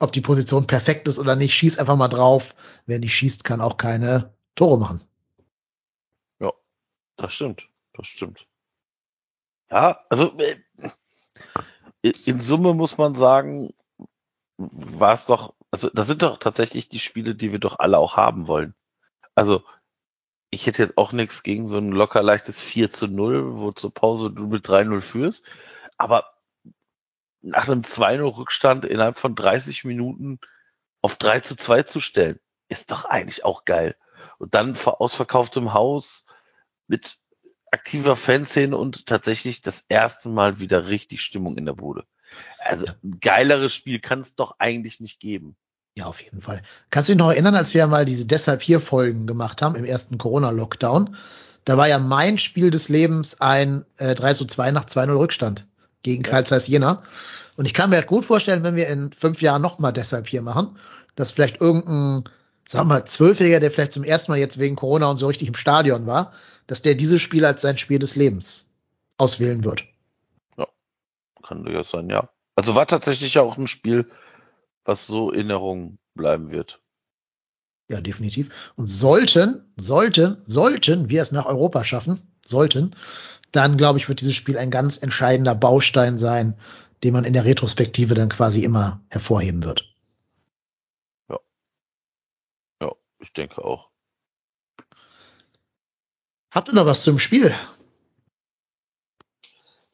ob 0.00 0.10
die 0.10 0.20
Position 0.20 0.66
perfekt 0.66 1.06
ist 1.06 1.20
oder 1.20 1.36
nicht, 1.36 1.54
schieß 1.54 1.78
einfach 1.78 1.94
mal 1.94 2.08
drauf. 2.08 2.56
Wer 2.86 2.98
nicht 2.98 3.14
schießt, 3.14 3.44
kann 3.44 3.60
auch 3.60 3.76
keine 3.76 4.34
Tore 4.56 4.76
machen. 4.76 5.02
Ja, 6.40 6.50
das 7.14 7.32
stimmt. 7.32 7.68
Das 7.92 8.08
stimmt. 8.08 8.48
Ja, 9.70 10.00
also 10.08 10.36
äh, 10.38 10.56
in 12.02 12.38
Summe 12.38 12.74
muss 12.74 12.98
man 12.98 13.14
sagen, 13.14 13.72
war 14.58 15.14
es 15.14 15.26
doch, 15.26 15.54
also 15.70 15.88
das 15.92 16.06
sind 16.06 16.22
doch 16.22 16.38
tatsächlich 16.38 16.88
die 16.88 16.98
Spiele, 16.98 17.34
die 17.34 17.52
wir 17.52 17.58
doch 17.58 17.78
alle 17.78 17.98
auch 17.98 18.16
haben 18.16 18.48
wollen. 18.48 18.74
Also 19.34 19.62
ich 20.50 20.66
hätte 20.66 20.82
jetzt 20.82 20.98
auch 20.98 21.12
nichts 21.12 21.42
gegen 21.42 21.66
so 21.66 21.78
ein 21.78 21.92
locker 21.92 22.22
leichtes 22.22 22.60
4 22.60 22.90
zu 22.90 23.08
0, 23.08 23.56
wo 23.56 23.72
zur 23.72 23.92
Pause 23.94 24.30
du 24.30 24.48
mit 24.48 24.68
3-0 24.68 25.00
führst. 25.00 25.44
Aber 25.96 26.34
nach 27.40 27.68
einem 27.68 27.82
2-0 27.82 28.36
Rückstand 28.36 28.84
innerhalb 28.84 29.16
von 29.18 29.34
30 29.34 29.84
Minuten 29.84 30.38
auf 31.00 31.16
3 31.16 31.40
zu 31.40 31.56
2 31.56 31.84
zu 31.84 32.00
stellen, 32.00 32.38
ist 32.68 32.90
doch 32.90 33.04
eigentlich 33.06 33.44
auch 33.44 33.64
geil. 33.64 33.96
Und 34.38 34.54
dann 34.54 34.74
vor 34.74 35.00
ausverkauftem 35.00 35.72
Haus 35.72 36.26
mit 36.86 37.18
aktiver 37.72 38.16
Fanszene 38.16 38.76
und 38.76 39.06
tatsächlich 39.06 39.62
das 39.62 39.82
erste 39.88 40.28
Mal 40.28 40.60
wieder 40.60 40.88
richtig 40.88 41.22
Stimmung 41.22 41.56
in 41.56 41.66
der 41.66 41.72
Bude. 41.72 42.04
Also 42.60 42.86
ein 43.02 43.18
geileres 43.20 43.74
Spiel 43.74 43.98
kann 43.98 44.20
es 44.20 44.34
doch 44.34 44.56
eigentlich 44.58 45.00
nicht 45.00 45.20
geben. 45.20 45.56
Ja, 45.94 46.06
auf 46.06 46.22
jeden 46.22 46.40
Fall. 46.40 46.62
Kannst 46.90 47.08
du 47.08 47.12
dich 47.12 47.18
noch 47.18 47.30
erinnern, 47.30 47.54
als 47.54 47.74
wir 47.74 47.86
mal 47.86 48.04
diese 48.04 48.26
deshalb 48.26 48.62
hier 48.62 48.80
Folgen 48.80 49.26
gemacht 49.26 49.60
haben 49.60 49.74
im 49.74 49.84
ersten 49.84 50.16
Corona-Lockdown? 50.16 51.16
Da 51.64 51.76
war 51.76 51.88
ja 51.88 51.98
mein 51.98 52.38
Spiel 52.38 52.70
des 52.70 52.88
Lebens 52.88 53.40
ein 53.40 53.84
äh, 53.98 54.14
3 54.14 54.34
zu 54.34 54.46
2 54.46 54.70
nach 54.70 54.86
2-0 54.86 55.18
Rückstand 55.18 55.66
gegen 56.02 56.24
ja. 56.24 56.30
Karl 56.30 56.46
Zeiss 56.46 56.66
Jena. 56.66 57.02
Und 57.56 57.66
ich 57.66 57.74
kann 57.74 57.90
mir 57.90 57.96
halt 57.96 58.06
gut 58.06 58.24
vorstellen, 58.24 58.64
wenn 58.64 58.76
wir 58.76 58.88
in 58.88 59.12
fünf 59.12 59.42
Jahren 59.42 59.62
noch 59.62 59.78
mal 59.78 59.92
deshalb 59.92 60.28
hier 60.28 60.42
machen, 60.42 60.78
dass 61.14 61.30
vielleicht 61.30 61.60
irgendein, 61.60 62.24
sagen 62.66 62.88
wir 62.88 62.94
mal, 62.94 63.04
Zwölfjähriger, 63.04 63.60
der 63.60 63.70
vielleicht 63.70 63.92
zum 63.92 64.04
ersten 64.04 64.32
Mal 64.32 64.38
jetzt 64.38 64.58
wegen 64.58 64.76
Corona 64.76 65.10
und 65.10 65.18
so 65.18 65.26
richtig 65.26 65.48
im 65.48 65.54
Stadion 65.54 66.06
war, 66.06 66.32
dass 66.66 66.82
der 66.82 66.94
dieses 66.94 67.20
Spiel 67.20 67.44
als 67.44 67.62
sein 67.62 67.78
Spiel 67.78 67.98
des 67.98 68.16
Lebens 68.16 68.72
auswählen 69.18 69.64
wird. 69.64 69.84
Ja, 70.56 70.66
kann 71.42 71.64
durchaus 71.64 71.90
sein, 71.90 72.08
ja. 72.10 72.28
Also 72.54 72.74
war 72.74 72.86
tatsächlich 72.86 73.38
auch 73.38 73.56
ein 73.56 73.68
Spiel, 73.68 74.10
was 74.84 75.06
so 75.06 75.30
in 75.30 75.50
Erinnerung 75.50 75.98
bleiben 76.14 76.50
wird. 76.50 76.82
Ja, 77.88 78.00
definitiv. 78.00 78.72
Und 78.76 78.86
sollten, 78.86 79.72
sollten, 79.76 80.42
sollten 80.46 81.10
wir 81.10 81.22
es 81.22 81.32
nach 81.32 81.46
Europa 81.46 81.84
schaffen, 81.84 82.32
sollten, 82.46 82.96
dann 83.50 83.76
glaube 83.76 83.98
ich, 83.98 84.08
wird 84.08 84.20
dieses 84.20 84.34
Spiel 84.34 84.56
ein 84.56 84.70
ganz 84.70 85.02
entscheidender 85.02 85.54
Baustein 85.54 86.18
sein, 86.18 86.58
den 87.04 87.12
man 87.12 87.24
in 87.24 87.34
der 87.34 87.44
Retrospektive 87.44 88.14
dann 88.14 88.28
quasi 88.28 88.64
immer 88.64 89.02
hervorheben 89.08 89.62
wird. 89.62 89.94
Ja. 91.28 91.38
Ja, 92.80 92.92
ich 93.18 93.32
denke 93.32 93.62
auch. 93.62 93.91
Habt 96.52 96.68
ihr 96.68 96.74
noch 96.74 96.84
was 96.84 97.02
zum 97.02 97.18
Spiel? 97.18 97.54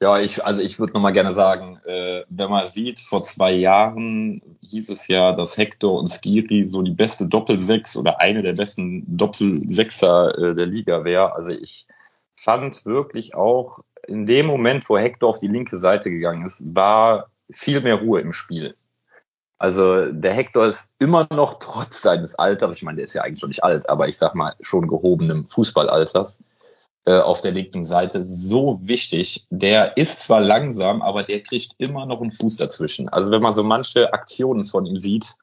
Ja, 0.00 0.18
ich, 0.18 0.44
also 0.44 0.60
ich 0.60 0.80
würde 0.80 0.92
noch 0.92 1.00
mal 1.00 1.12
gerne 1.12 1.30
sagen, 1.30 1.80
äh, 1.84 2.24
wenn 2.28 2.50
man 2.50 2.66
sieht, 2.66 2.98
vor 2.98 3.22
zwei 3.22 3.52
Jahren 3.52 4.42
hieß 4.62 4.88
es 4.90 5.06
ja, 5.06 5.32
dass 5.32 5.56
Hector 5.56 5.96
und 5.96 6.08
Skiri 6.08 6.64
so 6.64 6.82
die 6.82 6.94
beste 6.94 7.28
Doppelsechs 7.28 7.96
oder 7.96 8.18
eine 8.18 8.42
der 8.42 8.54
besten 8.54 9.04
Doppelsechser 9.16 10.36
äh, 10.36 10.54
der 10.54 10.66
Liga 10.66 11.04
wäre. 11.04 11.32
Also 11.32 11.50
ich 11.50 11.86
fand 12.34 12.84
wirklich 12.84 13.36
auch 13.36 13.78
in 14.08 14.26
dem 14.26 14.46
Moment, 14.46 14.88
wo 14.88 14.98
Hector 14.98 15.30
auf 15.30 15.38
die 15.38 15.46
linke 15.46 15.78
Seite 15.78 16.10
gegangen 16.10 16.44
ist, 16.44 16.74
war 16.74 17.30
viel 17.52 17.80
mehr 17.80 17.96
Ruhe 17.96 18.20
im 18.20 18.32
Spiel. 18.32 18.74
Also 19.58 20.06
der 20.06 20.34
Hector 20.34 20.66
ist 20.66 20.92
immer 20.98 21.26
noch 21.30 21.58
trotz 21.60 22.02
seines 22.02 22.36
Alters, 22.36 22.76
ich 22.76 22.82
meine, 22.82 22.96
der 22.96 23.04
ist 23.04 23.14
ja 23.14 23.22
eigentlich 23.22 23.40
schon 23.40 23.50
nicht 23.50 23.64
alt, 23.64 23.88
aber 23.88 24.08
ich 24.08 24.16
sag 24.16 24.36
mal 24.36 24.54
schon 24.60 24.86
gehobenem 24.86 25.46
Fußballalters, 25.46 26.38
äh, 27.08 27.20
auf 27.20 27.40
der 27.40 27.52
linken 27.52 27.84
Seite 27.84 28.22
so 28.22 28.80
wichtig. 28.82 29.46
Der 29.48 29.96
ist 29.96 30.20
zwar 30.20 30.42
langsam, 30.42 31.00
aber 31.00 31.22
der 31.22 31.40
kriegt 31.40 31.72
immer 31.78 32.04
noch 32.04 32.20
einen 32.20 32.30
Fuß 32.30 32.58
dazwischen. 32.58 33.08
Also 33.08 33.30
wenn 33.30 33.40
man 33.40 33.54
so 33.54 33.62
manche 33.62 34.12
Aktionen 34.12 34.66
von 34.66 34.84
ihm 34.84 34.98
sieht, 34.98 35.36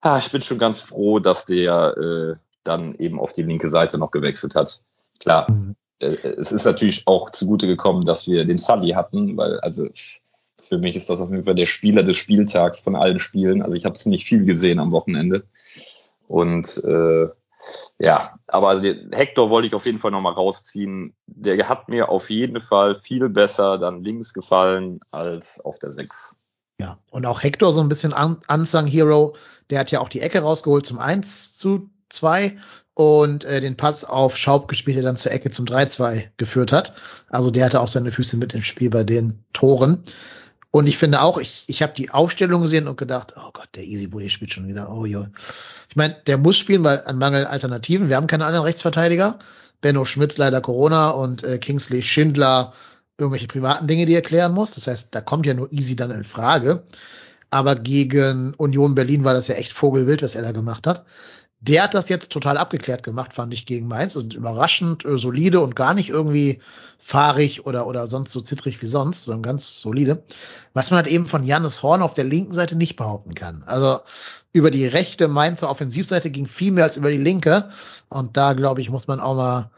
ah, 0.00 0.16
ich 0.16 0.32
bin 0.32 0.40
schon 0.40 0.56
ganz 0.56 0.80
froh, 0.80 1.18
dass 1.18 1.44
der 1.44 1.94
äh, 1.98 2.36
dann 2.64 2.94
eben 2.94 3.20
auf 3.20 3.34
die 3.34 3.42
linke 3.42 3.68
Seite 3.68 3.98
noch 3.98 4.10
gewechselt 4.10 4.54
hat. 4.54 4.80
Klar, 5.20 5.50
mhm. 5.50 5.76
äh, 6.00 6.06
es 6.06 6.52
ist 6.52 6.64
natürlich 6.64 7.06
auch 7.06 7.32
zugute 7.32 7.66
gekommen, 7.66 8.06
dass 8.06 8.26
wir 8.26 8.46
den 8.46 8.56
Sully 8.56 8.92
hatten, 8.92 9.36
weil 9.36 9.60
also 9.60 9.88
für 10.70 10.78
mich 10.78 10.96
ist 10.96 11.10
das 11.10 11.20
auf 11.20 11.30
jeden 11.30 11.44
Fall 11.44 11.54
der 11.54 11.66
Spieler 11.66 12.02
des 12.02 12.16
Spieltags 12.16 12.80
von 12.80 12.96
allen 12.96 13.18
Spielen. 13.18 13.60
Also 13.60 13.76
ich 13.76 13.84
habe 13.84 13.94
es 13.94 14.06
nicht 14.06 14.24
viel 14.24 14.46
gesehen 14.46 14.78
am 14.78 14.92
Wochenende. 14.92 15.44
Und 16.28 16.82
äh, 16.82 17.26
ja, 17.98 18.38
aber 18.46 18.80
Hector 19.12 19.50
wollte 19.50 19.68
ich 19.68 19.74
auf 19.74 19.86
jeden 19.86 19.98
Fall 19.98 20.10
nochmal 20.10 20.34
rausziehen. 20.34 21.14
Der 21.26 21.68
hat 21.68 21.88
mir 21.88 22.08
auf 22.08 22.30
jeden 22.30 22.60
Fall 22.60 22.94
viel 22.94 23.28
besser 23.28 23.78
dann 23.78 24.04
links 24.04 24.32
gefallen 24.32 25.00
als 25.10 25.60
auf 25.60 25.78
der 25.78 25.90
6. 25.90 26.36
Ja, 26.80 26.98
und 27.10 27.26
auch 27.26 27.42
Hector 27.42 27.72
so 27.72 27.80
ein 27.80 27.88
bisschen 27.88 28.14
Unsung 28.48 28.86
Hero, 28.86 29.34
der 29.70 29.80
hat 29.80 29.90
ja 29.90 30.00
auch 30.00 30.08
die 30.08 30.20
Ecke 30.20 30.40
rausgeholt 30.40 30.86
zum 30.86 31.00
1 31.00 31.56
zu 31.58 31.90
2 32.10 32.56
und 32.94 33.44
äh, 33.44 33.60
den 33.60 33.76
Pass 33.76 34.04
auf 34.04 34.36
Schaub 34.36 34.66
gespielt, 34.66 34.96
der 34.96 35.04
dann 35.04 35.16
zur 35.16 35.30
Ecke 35.32 35.50
zum 35.50 35.66
3-2 35.66 36.30
geführt 36.36 36.72
hat. 36.72 36.94
Also 37.28 37.50
der 37.50 37.66
hatte 37.66 37.80
auch 37.80 37.88
seine 37.88 38.10
Füße 38.10 38.36
mit 38.36 38.54
im 38.54 38.62
Spiel 38.62 38.90
bei 38.90 39.04
den 39.04 39.44
Toren. 39.52 40.04
Und 40.70 40.86
ich 40.86 40.98
finde 40.98 41.22
auch, 41.22 41.38
ich, 41.38 41.64
ich 41.66 41.82
habe 41.82 41.94
die 41.94 42.10
Aufstellung 42.10 42.62
gesehen 42.62 42.88
und 42.88 42.98
gedacht, 42.98 43.34
oh 43.36 43.50
Gott, 43.52 43.68
der 43.74 43.84
Easy 43.84 44.06
Boy 44.06 44.28
spielt 44.28 44.52
schon 44.52 44.68
wieder. 44.68 44.92
Oh 44.92 45.06
jo. 45.06 45.26
Ich 45.88 45.96
meine, 45.96 46.16
der 46.26 46.36
muss 46.36 46.58
spielen, 46.58 46.84
weil 46.84 47.02
an 47.06 47.18
Mangel 47.18 47.46
Alternativen. 47.46 48.08
Wir 48.08 48.16
haben 48.16 48.26
keine 48.26 48.44
anderen 48.44 48.66
Rechtsverteidiger. 48.66 49.38
Benno 49.80 50.04
Schmidt 50.04 50.36
leider 50.36 50.60
Corona 50.60 51.10
und 51.10 51.44
äh, 51.44 51.58
Kingsley 51.58 52.02
Schindler 52.02 52.72
irgendwelche 53.16 53.48
privaten 53.48 53.86
Dinge, 53.86 54.06
die 54.06 54.14
er 54.14 54.22
klären 54.22 54.52
muss. 54.52 54.72
Das 54.72 54.86
heißt, 54.86 55.14
da 55.14 55.20
kommt 55.20 55.46
ja 55.46 55.54
nur 55.54 55.72
Easy 55.72 55.96
dann 55.96 56.10
in 56.10 56.24
Frage. 56.24 56.84
Aber 57.50 57.74
gegen 57.74 58.54
Union 58.54 58.94
Berlin 58.94 59.24
war 59.24 59.32
das 59.32 59.48
ja 59.48 59.54
echt 59.54 59.72
Vogelwild, 59.72 60.22
was 60.22 60.34
er 60.34 60.42
da 60.42 60.52
gemacht 60.52 60.86
hat. 60.86 61.06
Der 61.60 61.82
hat 61.82 61.94
das 61.94 62.08
jetzt 62.08 62.30
total 62.30 62.56
abgeklärt 62.56 63.02
gemacht, 63.02 63.32
fand 63.32 63.52
ich 63.52 63.66
gegen 63.66 63.88
Mainz. 63.88 64.16
Also 64.16 64.28
überraschend 64.28 65.04
äh, 65.04 65.18
solide 65.18 65.60
und 65.60 65.74
gar 65.74 65.94
nicht 65.94 66.08
irgendwie 66.08 66.60
fahrig 66.98 67.66
oder, 67.66 67.86
oder 67.86 68.06
sonst 68.06 68.32
so 68.32 68.40
zittrig 68.40 68.80
wie 68.82 68.86
sonst, 68.86 69.24
sondern 69.24 69.42
ganz 69.42 69.80
solide. 69.80 70.22
Was 70.74 70.90
man 70.90 70.98
halt 70.98 71.06
eben 71.08 71.26
von 71.26 71.42
Jannis 71.42 71.82
Horn 71.82 72.02
auf 72.02 72.14
der 72.14 72.24
linken 72.24 72.52
Seite 72.52 72.76
nicht 72.76 72.96
behaupten 72.96 73.34
kann. 73.34 73.64
Also 73.66 74.00
über 74.52 74.70
die 74.70 74.86
rechte 74.86 75.26
Mainzer 75.26 75.70
Offensivseite 75.70 76.30
ging 76.30 76.46
viel 76.46 76.72
mehr 76.72 76.84
als 76.84 76.96
über 76.96 77.10
die 77.10 77.16
linke. 77.16 77.70
Und 78.08 78.36
da, 78.36 78.52
glaube 78.52 78.80
ich, 78.80 78.90
muss 78.90 79.08
man 79.08 79.20
auch 79.20 79.34
mal, 79.34 79.70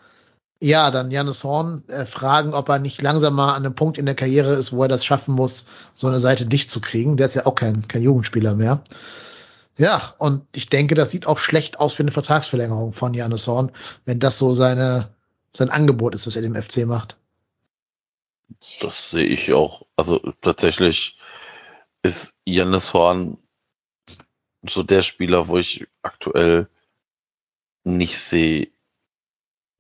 ja, 0.61 0.91
dann 0.91 1.11
Jannis 1.11 1.45
Horn 1.45 1.85
äh, 1.89 2.05
fragen, 2.05 2.53
ob 2.53 2.69
er 2.69 2.79
nicht 2.79 3.01
langsam 3.01 3.35
mal 3.35 3.55
an 3.55 3.65
einem 3.65 3.75
Punkt 3.75 3.97
in 3.97 4.07
der 4.07 4.15
Karriere 4.15 4.53
ist, 4.53 4.73
wo 4.73 4.83
er 4.83 4.89
das 4.89 5.05
schaffen 5.05 5.35
muss, 5.35 5.67
so 5.95 6.07
eine 6.09 6.19
Seite 6.19 6.47
dicht 6.47 6.71
zu 6.71 6.81
kriegen. 6.81 7.17
Der 7.17 7.27
ist 7.27 7.35
ja 7.35 7.47
auch 7.47 7.55
kein, 7.55 7.89
kein 7.89 8.03
Jugendspieler 8.03 8.55
mehr. 8.55 8.83
Ja, 9.81 10.15
und 10.19 10.45
ich 10.55 10.69
denke, 10.69 10.95
das 10.95 11.11
sieht 11.11 11.25
auch 11.27 11.39
schlecht 11.39 11.81
aus 11.81 11.95
für 11.95 12.03
eine 12.03 12.11
Vertragsverlängerung 12.11 12.93
von 12.93 13.15
Janis 13.15 13.47
Horn, 13.47 13.73
wenn 14.05 14.19
das 14.19 14.37
so 14.37 14.53
seine, 14.53 15.09
sein 15.55 15.71
Angebot 15.71 16.15
ist, 16.15 16.27
was 16.27 16.37
er 16.37 16.43
dem 16.43 16.55
FC 16.55 16.85
macht. 16.85 17.19
Das 18.83 19.09
sehe 19.09 19.25
ich 19.25 19.55
auch. 19.55 19.87
Also 19.97 20.19
tatsächlich 20.43 21.17
ist 22.03 22.35
Janis 22.45 22.93
Horn 22.93 23.39
so 24.69 24.83
der 24.83 25.01
Spieler, 25.01 25.49
wo 25.49 25.57
ich 25.57 25.87
aktuell 26.03 26.69
nicht 27.83 28.19
sehe, 28.19 28.71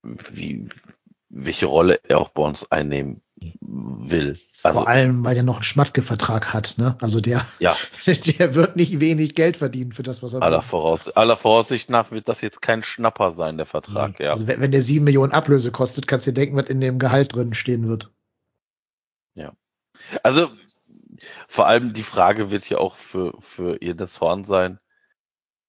wie, 0.02 0.66
welche 1.28 1.66
Rolle 1.66 2.00
er 2.04 2.20
auch 2.20 2.30
bei 2.30 2.42
uns 2.42 2.72
einnehmen 2.72 3.20
will. 3.61 4.38
Also, 4.62 4.81
Vor 4.81 4.88
allem, 4.88 5.24
weil 5.24 5.37
er 5.37 5.42
noch 5.42 5.57
einen 5.57 5.62
Schmatke-Vertrag 5.62 6.53
hat, 6.53 6.74
ne? 6.76 6.96
Also 7.00 7.20
der, 7.20 7.46
ja. 7.61 7.74
der 8.07 8.55
wird 8.55 8.76
nicht 8.76 9.00
wenig 9.00 9.35
Geld 9.35 9.57
verdienen 9.57 9.92
für 9.92 10.03
das, 10.03 10.22
was 10.22 10.35
er 10.35 10.42
aller, 10.42 10.62
Voraus 10.62 11.09
aller 11.09 11.37
Voraussicht 11.37 11.88
nach 11.88 12.11
wird 12.11 12.29
das 12.29 12.42
jetzt 12.42 12.61
kein 12.61 12.83
Schnapper 12.83 13.33
sein, 13.33 13.57
der 13.57 13.66
Vertrag, 13.66 14.18
nee. 14.18 14.26
ja. 14.26 14.33
Also 14.33 14.46
wenn, 14.46 14.61
wenn 14.61 14.72
der 14.72 14.83
sieben 14.83 15.05
Millionen 15.05 15.33
Ablöse 15.33 15.72
kostet, 15.72 16.07
kannst 16.07 16.26
du 16.26 16.33
dir 16.33 16.40
denken, 16.40 16.57
was 16.57 16.66
in 16.66 16.81
dem 16.81 16.98
Gehalt 16.98 17.35
drin 17.35 17.55
stehen 17.55 17.88
wird. 17.88 18.11
Ja. 19.35 19.53
Also 20.22 20.50
vor 21.48 21.66
allem 21.66 21.94
die 21.94 22.03
Frage 22.03 22.50
wird 22.50 22.68
ja 22.68 22.79
auch 22.79 22.96
für, 22.96 23.35
für 23.40 23.81
ihr 23.81 23.94
das 23.94 24.20
Horn 24.20 24.44
sein, 24.44 24.79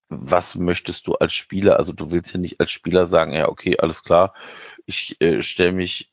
was 0.10 0.56
möchtest 0.56 1.08
du 1.08 1.14
als 1.16 1.34
Spieler? 1.34 1.78
Also 1.78 1.94
du 1.94 2.12
willst 2.12 2.34
ja 2.34 2.40
nicht 2.40 2.60
als 2.60 2.72
Spieler 2.72 3.08
sagen, 3.08 3.32
ja, 3.32 3.48
okay, 3.48 3.78
alles 3.80 4.04
klar, 4.04 4.34
ich 4.86 5.20
äh, 5.22 5.42
stelle 5.42 5.72
mich 5.72 6.11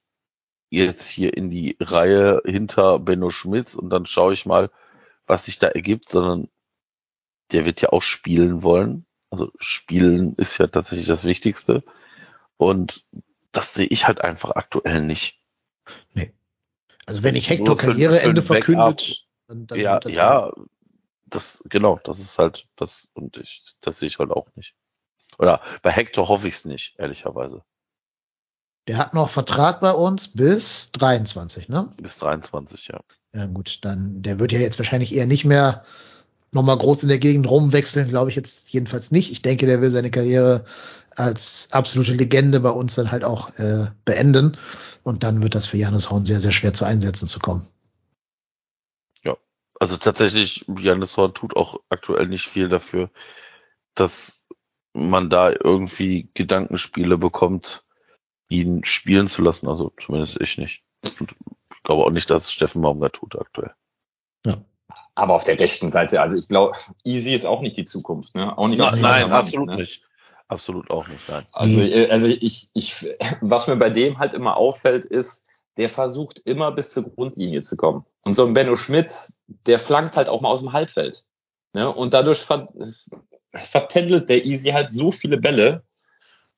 jetzt 0.70 1.08
hier 1.08 1.36
in 1.36 1.50
die 1.50 1.76
Reihe 1.80 2.42
hinter 2.44 2.98
Benno 2.98 3.30
Schmitz 3.30 3.74
und 3.74 3.90
dann 3.90 4.06
schaue 4.06 4.32
ich 4.32 4.46
mal, 4.46 4.70
was 5.26 5.46
sich 5.46 5.58
da 5.58 5.68
ergibt, 5.68 6.08
sondern 6.08 6.48
der 7.52 7.64
wird 7.64 7.80
ja 7.80 7.90
auch 7.90 8.02
spielen 8.02 8.62
wollen. 8.62 9.06
Also 9.30 9.50
spielen 9.58 10.34
ist 10.36 10.58
ja 10.58 10.66
tatsächlich 10.66 11.06
das 11.06 11.24
Wichtigste. 11.24 11.82
Und 12.56 13.06
das 13.52 13.74
sehe 13.74 13.86
ich 13.86 14.06
halt 14.06 14.20
einfach 14.20 14.52
aktuell 14.52 15.00
nicht. 15.02 15.40
Nee. 16.12 16.32
Also 17.06 17.22
wenn 17.22 17.36
ich 17.36 17.48
Hector 17.48 17.76
Karriereende 17.76 18.42
verkündet, 18.42 19.26
dann, 19.46 19.66
dann 19.66 19.78
ja, 19.78 20.00
ja, 20.06 20.52
das 21.24 21.62
genau, 21.68 21.98
das 22.04 22.18
ist 22.18 22.38
halt 22.38 22.68
das 22.76 23.08
und 23.14 23.38
ich 23.38 23.76
das 23.80 23.98
sehe 23.98 24.08
ich 24.08 24.18
halt 24.18 24.30
auch 24.30 24.48
nicht. 24.56 24.74
Oder 25.38 25.62
bei 25.82 25.90
Hector 25.90 26.28
hoffe 26.28 26.48
ich 26.48 26.54
es 26.54 26.64
nicht, 26.64 26.98
ehrlicherweise. 26.98 27.64
Der 28.88 28.96
hat 28.96 29.12
noch 29.12 29.28
Vertrag 29.28 29.80
bei 29.80 29.92
uns 29.92 30.28
bis 30.28 30.92
23, 30.92 31.68
ne? 31.68 31.92
Bis 32.00 32.18
23, 32.18 32.88
ja. 32.88 33.00
Ja, 33.34 33.46
gut, 33.46 33.80
dann, 33.82 34.22
der 34.22 34.40
wird 34.40 34.50
ja 34.50 34.58
jetzt 34.58 34.78
wahrscheinlich 34.78 35.14
eher 35.14 35.26
nicht 35.26 35.44
mehr 35.44 35.84
nochmal 36.52 36.78
groß 36.78 37.02
in 37.02 37.10
der 37.10 37.18
Gegend 37.18 37.48
rumwechseln, 37.48 38.08
glaube 38.08 38.30
ich 38.30 38.36
jetzt 38.36 38.70
jedenfalls 38.70 39.10
nicht. 39.10 39.30
Ich 39.30 39.42
denke, 39.42 39.66
der 39.66 39.82
will 39.82 39.90
seine 39.90 40.10
Karriere 40.10 40.64
als 41.14 41.68
absolute 41.72 42.14
Legende 42.14 42.60
bei 42.60 42.70
uns 42.70 42.94
dann 42.94 43.10
halt 43.10 43.24
auch 43.24 43.50
äh, 43.58 43.88
beenden. 44.06 44.56
Und 45.02 45.22
dann 45.22 45.42
wird 45.42 45.54
das 45.54 45.66
für 45.66 45.76
Janis 45.76 46.10
Horn 46.10 46.24
sehr, 46.24 46.40
sehr 46.40 46.52
schwer 46.52 46.72
zu 46.72 46.86
einsetzen 46.86 47.28
zu 47.28 47.40
kommen. 47.40 47.68
Ja, 49.22 49.36
also 49.78 49.98
tatsächlich, 49.98 50.64
Janis 50.78 51.14
Horn 51.18 51.34
tut 51.34 51.54
auch 51.56 51.78
aktuell 51.90 52.26
nicht 52.26 52.46
viel 52.46 52.68
dafür, 52.68 53.10
dass 53.94 54.40
man 54.94 55.28
da 55.28 55.50
irgendwie 55.50 56.30
Gedankenspiele 56.32 57.18
bekommt, 57.18 57.84
ihn 58.48 58.84
spielen 58.84 59.28
zu 59.28 59.42
lassen. 59.42 59.68
Also 59.68 59.92
zumindest 60.00 60.40
ich 60.40 60.58
nicht. 60.58 60.82
Und 61.20 61.32
ich 61.74 61.82
glaube 61.82 62.04
auch 62.04 62.10
nicht, 62.10 62.30
dass 62.30 62.44
es 62.44 62.52
Steffen 62.52 62.82
Baumgart 62.82 63.14
tut 63.14 63.38
aktuell. 63.38 63.72
Ja. 64.44 64.58
Aber 65.14 65.34
auf 65.34 65.44
der 65.44 65.58
rechten 65.58 65.90
Seite, 65.90 66.20
also 66.20 66.36
ich 66.36 66.48
glaube, 66.48 66.76
Easy 67.04 67.34
ist 67.34 67.44
auch 67.44 67.60
nicht 67.60 67.76
die 67.76 67.84
Zukunft, 67.84 68.34
ne? 68.34 68.56
Auch 68.56 68.68
nicht 68.68 68.78
nein, 68.78 69.00
nein 69.00 69.32
absolut 69.32 69.68
ne? 69.68 69.76
nicht. 69.76 70.02
Absolut 70.48 70.90
auch 70.90 71.06
nicht, 71.08 71.28
nein. 71.28 71.44
Also, 71.52 71.82
äh, 71.82 72.08
also 72.08 72.26
ich, 72.26 72.70
ich, 72.72 73.06
was 73.40 73.66
mir 73.66 73.76
bei 73.76 73.90
dem 73.90 74.18
halt 74.18 74.32
immer 74.32 74.56
auffällt, 74.56 75.04
ist, 75.04 75.46
der 75.76 75.90
versucht 75.90 76.40
immer 76.40 76.72
bis 76.72 76.90
zur 76.90 77.04
Grundlinie 77.04 77.60
zu 77.60 77.76
kommen. 77.76 78.04
Und 78.22 78.34
so 78.34 78.46
ein 78.46 78.54
Benno 78.54 78.74
Schmitz, 78.74 79.38
der 79.46 79.78
flankt 79.78 80.16
halt 80.16 80.28
auch 80.28 80.40
mal 80.40 80.48
aus 80.48 80.60
dem 80.60 80.72
Halbfeld. 80.72 81.24
Ne? 81.74 81.92
Und 81.92 82.14
dadurch 82.14 82.38
ver 82.38 82.68
vertändelt 83.54 84.28
der 84.28 84.44
Easy 84.44 84.70
halt 84.70 84.90
so 84.90 85.10
viele 85.10 85.38
Bälle, 85.38 85.82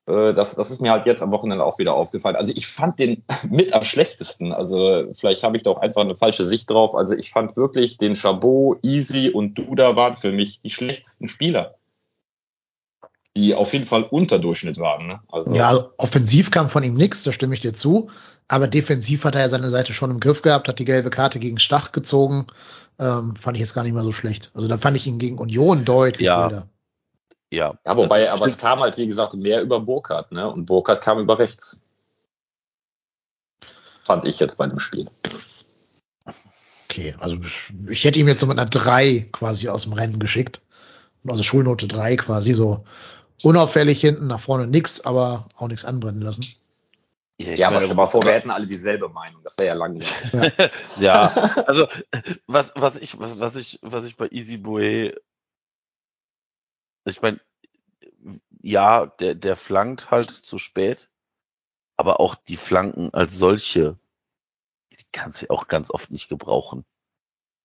das, 0.05 0.55
das 0.55 0.71
ist 0.71 0.81
mir 0.81 0.91
halt 0.91 1.05
jetzt 1.05 1.21
am 1.21 1.31
Wochenende 1.31 1.63
auch 1.63 1.77
wieder 1.77 1.93
aufgefallen. 1.93 2.35
Also 2.35 2.51
ich 2.55 2.67
fand 2.67 2.99
den 2.99 3.23
mit 3.49 3.73
am 3.73 3.83
schlechtesten. 3.83 4.51
Also 4.51 5.05
vielleicht 5.13 5.43
habe 5.43 5.57
ich 5.57 5.63
da 5.63 5.69
auch 5.69 5.77
einfach 5.77 6.01
eine 6.01 6.15
falsche 6.15 6.45
Sicht 6.45 6.69
drauf. 6.69 6.95
Also 6.95 7.13
ich 7.13 7.31
fand 7.31 7.55
wirklich 7.55 7.97
den 7.97 8.15
Chabot, 8.15 8.79
Easy 8.83 9.29
und 9.29 9.55
Duda 9.55 9.95
waren 9.95 10.17
für 10.17 10.31
mich 10.31 10.61
die 10.61 10.71
schlechtesten 10.71 11.27
Spieler. 11.27 11.75
Die 13.37 13.55
auf 13.55 13.71
jeden 13.71 13.85
Fall 13.85 14.03
unter 14.03 14.39
Durchschnitt 14.39 14.79
waren. 14.79 15.07
Ne? 15.07 15.19
Also 15.31 15.53
ja, 15.53 15.89
offensiv 15.97 16.51
kam 16.51 16.69
von 16.69 16.83
ihm 16.83 16.95
nichts, 16.95 17.23
da 17.23 17.31
stimme 17.31 17.53
ich 17.53 17.61
dir 17.61 17.73
zu. 17.73 18.09
Aber 18.49 18.67
defensiv 18.67 19.23
hat 19.23 19.35
er 19.35 19.41
ja 19.41 19.49
seine 19.49 19.69
Seite 19.69 19.93
schon 19.93 20.11
im 20.11 20.19
Griff 20.19 20.41
gehabt, 20.41 20.67
hat 20.67 20.79
die 20.79 20.85
gelbe 20.85 21.09
Karte 21.09 21.39
gegen 21.39 21.59
Stach 21.59 21.93
gezogen. 21.93 22.47
Ähm, 22.99 23.35
fand 23.37 23.55
ich 23.55 23.61
jetzt 23.61 23.73
gar 23.73 23.83
nicht 23.83 23.93
mehr 23.93 24.03
so 24.03 24.11
schlecht. 24.11 24.51
Also 24.53 24.67
da 24.67 24.77
fand 24.77 24.97
ich 24.97 25.07
ihn 25.07 25.19
gegen 25.19 25.37
Union 25.37 25.85
deutlich 25.85 26.25
ja. 26.25 26.43
wilder. 26.43 26.67
Ja. 27.51 27.77
Ja, 27.85 27.97
wobei, 27.97 28.31
aber 28.31 28.45
es 28.45 28.57
kam 28.57 28.79
halt, 28.79 28.97
wie 28.97 29.07
gesagt, 29.07 29.33
mehr 29.33 29.61
über 29.61 29.81
Burkhardt, 29.81 30.31
ne? 30.31 30.49
Und 30.49 30.65
Burkhardt 30.65 31.01
kam 31.01 31.19
über 31.19 31.37
rechts. 31.37 31.81
Fand 34.03 34.25
ich 34.25 34.39
jetzt 34.39 34.57
bei 34.57 34.67
dem 34.67 34.79
Spiel. 34.79 35.09
Okay, 36.89 37.15
also 37.19 37.37
ich 37.89 38.03
hätte 38.03 38.19
ihm 38.19 38.27
jetzt 38.27 38.39
so 38.39 38.47
mit 38.47 38.57
einer 38.57 38.69
3 38.69 39.29
quasi 39.31 39.69
aus 39.69 39.83
dem 39.83 39.93
Rennen 39.93 40.19
geschickt. 40.19 40.61
Also 41.27 41.43
Schulnote 41.43 41.87
3 41.87 42.15
quasi 42.15 42.53
so 42.53 42.85
unauffällig 43.43 43.99
hinten, 43.99 44.27
nach 44.27 44.39
vorne 44.39 44.67
nix, 44.67 45.01
aber 45.01 45.47
auch 45.57 45.67
nichts 45.67 45.85
anbrennen 45.85 46.21
lassen. 46.21 46.45
Ja, 47.37 47.53
ja 47.53 47.67
aber 47.67 47.81
stell 47.83 47.95
mal 47.95 48.07
vor, 48.07 48.23
wir 48.23 48.33
hätten 48.33 48.51
alle 48.51 48.67
dieselbe 48.67 49.09
Meinung. 49.09 49.41
Das 49.43 49.57
wäre 49.57 49.69
ja 49.69 49.73
langweilig. 49.73 50.11
Ja. 50.31 50.69
ja, 50.99 51.27
also 51.67 51.87
was, 52.47 52.73
was 52.75 52.97
ich, 52.97 53.19
was, 53.19 53.39
was 53.39 53.55
ich, 53.55 53.79
was 53.81 54.05
ich 54.05 54.15
bei 54.15 54.27
Easy 54.29 54.57
Boy 54.57 55.13
ich 57.05 57.21
meine, 57.21 57.39
ja, 58.61 59.07
der, 59.07 59.35
der 59.35 59.55
flankt 59.55 60.11
halt 60.11 60.29
zu 60.29 60.57
spät, 60.57 61.09
aber 61.97 62.19
auch 62.19 62.35
die 62.35 62.57
Flanken 62.57 63.13
als 63.13 63.35
solche, 63.37 63.97
die 64.91 64.97
kannst 65.11 65.41
du 65.41 65.49
auch 65.49 65.67
ganz 65.67 65.89
oft 65.91 66.11
nicht 66.11 66.29
gebrauchen. 66.29 66.85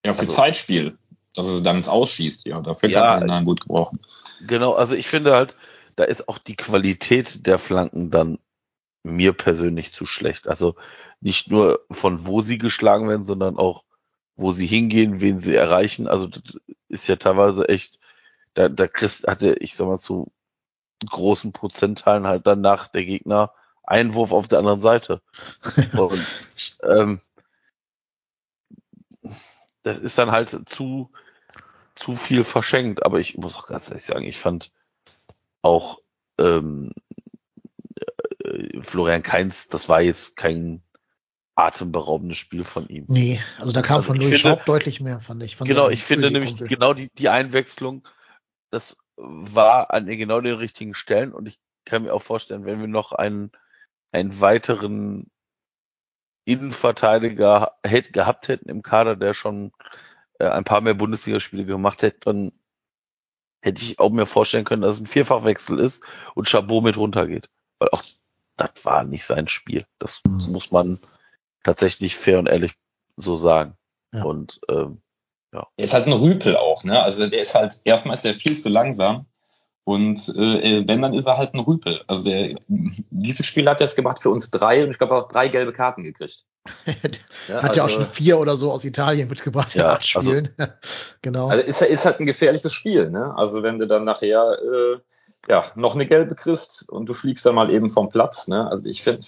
Ja, 0.05 0.13
für 0.13 0.21
also, 0.21 0.31
Zeitspiel, 0.31 0.97
dass 1.33 1.47
er 1.47 1.61
dann 1.61 1.75
ins 1.75 1.87
Ausschießt, 1.87 2.45
ja, 2.45 2.61
dafür 2.61 2.89
ja, 2.89 2.99
kann 2.99 3.09
man 3.09 3.23
ihn 3.23 3.27
dann 3.27 3.45
gut 3.45 3.61
gebrauchen. 3.61 3.99
Genau, 4.47 4.73
also 4.73 4.95
ich 4.95 5.07
finde 5.07 5.33
halt, 5.33 5.55
da 5.95 6.03
ist 6.03 6.29
auch 6.29 6.37
die 6.37 6.55
Qualität 6.55 7.45
der 7.45 7.59
Flanken 7.59 8.11
dann 8.11 8.39
mir 9.03 9.33
persönlich 9.33 9.93
zu 9.93 10.05
schlecht. 10.05 10.47
Also 10.47 10.75
nicht 11.19 11.49
nur 11.49 11.85
von 11.89 12.25
wo 12.27 12.41
sie 12.41 12.57
geschlagen 12.57 13.07
werden, 13.09 13.23
sondern 13.23 13.57
auch 13.57 13.85
wo 14.35 14.51
sie 14.51 14.67
hingehen, 14.67 15.21
wen 15.21 15.39
sie 15.39 15.55
erreichen. 15.55 16.07
Also 16.07 16.27
das 16.27 16.43
ist 16.89 17.07
ja 17.07 17.15
teilweise 17.15 17.67
echt 17.69 17.99
da, 18.57 18.69
da 18.69 18.87
kriegst, 18.87 19.27
hatte 19.27 19.53
ich 19.59 19.75
sag 19.75 19.87
mal 19.87 19.99
zu 19.99 20.31
großen 21.05 21.51
Prozentteilen 21.51 22.25
halt 22.25 22.47
danach 22.47 22.87
der 22.87 23.05
Gegner 23.05 23.53
Einwurf 23.83 24.31
auf 24.31 24.47
der 24.47 24.59
anderen 24.59 24.81
Seite. 24.81 25.21
Und 25.97 26.25
ähm, 26.81 27.21
das 29.83 29.99
ist 29.99 30.17
dann 30.17 30.31
halt 30.31 30.49
zu, 30.67 31.11
zu 31.93 32.15
viel 32.15 32.43
verschenkt. 32.43 33.05
Aber 33.05 33.19
ich 33.19 33.37
muss 33.37 33.53
auch 33.53 33.67
ganz 33.67 33.89
ehrlich 33.89 34.05
sagen, 34.05 34.25
ich 34.25 34.39
fand 34.39 34.71
auch 35.61 35.99
ähm, 36.39 36.93
äh, 38.43 38.81
Florian 38.81 39.21
Kainz, 39.23 39.67
das 39.67 39.87
war 39.87 40.01
jetzt 40.01 40.35
kein 40.35 40.81
atemberaubendes 41.53 42.37
Spiel 42.37 42.63
von 42.63 42.87
ihm. 42.89 43.05
Nee, 43.07 43.39
also 43.59 43.71
da 43.71 43.83
kam 43.83 43.97
also 43.97 44.07
von 44.07 44.17
Louis 44.17 44.39
Schaub 44.39 44.65
deutlich 44.65 44.99
mehr, 44.99 45.19
fand 45.19 45.43
ich. 45.43 45.57
genau, 45.57 45.89
ich 45.89 46.03
finde 46.03 46.31
nämlich 46.31 46.55
genau 46.57 46.93
die, 46.93 47.09
die 47.09 47.29
Einwechslung, 47.29 48.07
das 48.69 48.97
war 49.15 49.91
an 49.91 50.05
genau 50.05 50.41
den 50.41 50.55
richtigen 50.55 50.93
Stellen 50.93 51.33
und 51.33 51.47
ich 51.47 51.59
kann 51.85 52.03
mir 52.03 52.13
auch 52.13 52.21
vorstellen, 52.21 52.65
wenn 52.65 52.79
wir 52.79 52.87
noch 52.87 53.11
einen, 53.11 53.51
einen 54.11 54.39
weiteren 54.39 55.29
Innenverteidiger 56.45 57.77
hätte, 57.83 58.11
gehabt 58.11 58.47
hätten 58.47 58.69
im 58.69 58.83
Kader, 58.83 59.15
der 59.15 59.33
schon 59.33 59.71
äh, 60.39 60.47
ein 60.47 60.63
paar 60.63 60.81
mehr 60.81 60.93
Bundesligaspiele 60.93 61.65
gemacht 61.65 62.01
hätte, 62.01 62.19
dann 62.21 62.51
hätte 63.61 63.83
ich 63.83 63.99
auch 63.99 64.11
mir 64.11 64.25
vorstellen 64.25 64.65
können, 64.65 64.81
dass 64.81 64.95
es 64.95 65.01
ein 65.01 65.07
Vierfachwechsel 65.07 65.79
ist 65.79 66.05
und 66.35 66.47
Chabot 66.47 66.83
mit 66.83 66.97
runtergeht. 66.97 67.49
Weil 67.79 67.89
auch 67.89 68.03
das 68.55 68.71
war 68.83 69.03
nicht 69.03 69.25
sein 69.25 69.47
Spiel. 69.47 69.85
Das, 69.99 70.21
das 70.23 70.47
mhm. 70.47 70.53
muss 70.53 70.71
man 70.71 70.99
tatsächlich 71.63 72.15
fair 72.15 72.39
und 72.39 72.47
ehrlich 72.47 72.73
so 73.15 73.35
sagen. 73.35 73.77
Ja. 74.13 74.23
Und 74.23 74.59
ähm, 74.69 75.01
ja. 75.57 75.67
Er 75.77 75.83
ist 75.83 75.93
halt 75.93 76.07
ein 76.07 76.13
Rüpel 76.13 76.57
auch, 76.57 76.83
ne? 76.83 77.01
Also 77.01 77.27
der 77.27 77.41
ist 77.41 77.55
halt, 77.55 77.81
erstmal 77.83 78.15
ist 78.15 78.25
er 78.25 78.35
viel 78.35 78.57
zu 78.57 78.69
langsam. 78.69 79.25
Und 79.83 80.35
äh, 80.35 80.85
wenn, 80.85 81.01
dann 81.01 81.13
ist 81.13 81.27
er 81.27 81.37
halt 81.37 81.53
ein 81.53 81.61
Rüpel. 81.61 82.01
Also 82.07 82.25
der, 82.25 82.55
wie 82.67 83.31
viele 83.31 83.45
Spiele 83.45 83.69
hat 83.69 83.79
er 83.79 83.87
jetzt 83.87 83.95
gemacht 83.95 84.21
für 84.21 84.29
uns? 84.29 84.51
Drei 84.51 84.83
und 84.83 84.89
ich 84.89 84.97
glaube 84.97 85.15
auch 85.15 85.29
drei 85.29 85.47
gelbe 85.47 85.71
Karten 85.71 86.03
gekriegt. 86.03 86.43
ja, 87.47 87.61
hat 87.61 87.77
ja 87.77 87.83
also, 87.83 87.95
auch 87.95 88.01
schon 88.01 88.11
vier 88.11 88.37
oder 88.37 88.57
so 88.57 88.71
aus 88.71 88.83
Italien 88.83 89.29
mitgebracht 89.29 89.73
ja, 89.75 89.93
acht 89.93 90.05
Spielen. 90.05 90.49
Also, 90.57 90.71
genau. 91.21 91.47
Also 91.47 91.63
ist, 91.63 91.81
ist 91.81 92.05
halt 92.05 92.19
ein 92.19 92.25
gefährliches 92.25 92.73
Spiel, 92.73 93.09
ne? 93.09 93.33
Also 93.37 93.63
wenn 93.63 93.79
du 93.79 93.87
dann 93.87 94.03
nachher 94.03 94.57
äh, 94.61 94.97
ja, 95.47 95.71
noch 95.75 95.95
eine 95.95 96.05
gelbe 96.05 96.35
kriegst 96.35 96.89
und 96.89 97.05
du 97.07 97.13
fliegst 97.13 97.45
dann 97.45 97.55
mal 97.55 97.69
eben 97.69 97.89
vom 97.89 98.09
Platz. 98.09 98.49
Ne? 98.49 98.69
Also 98.69 98.89
ich 98.89 99.03
finde 99.03 99.25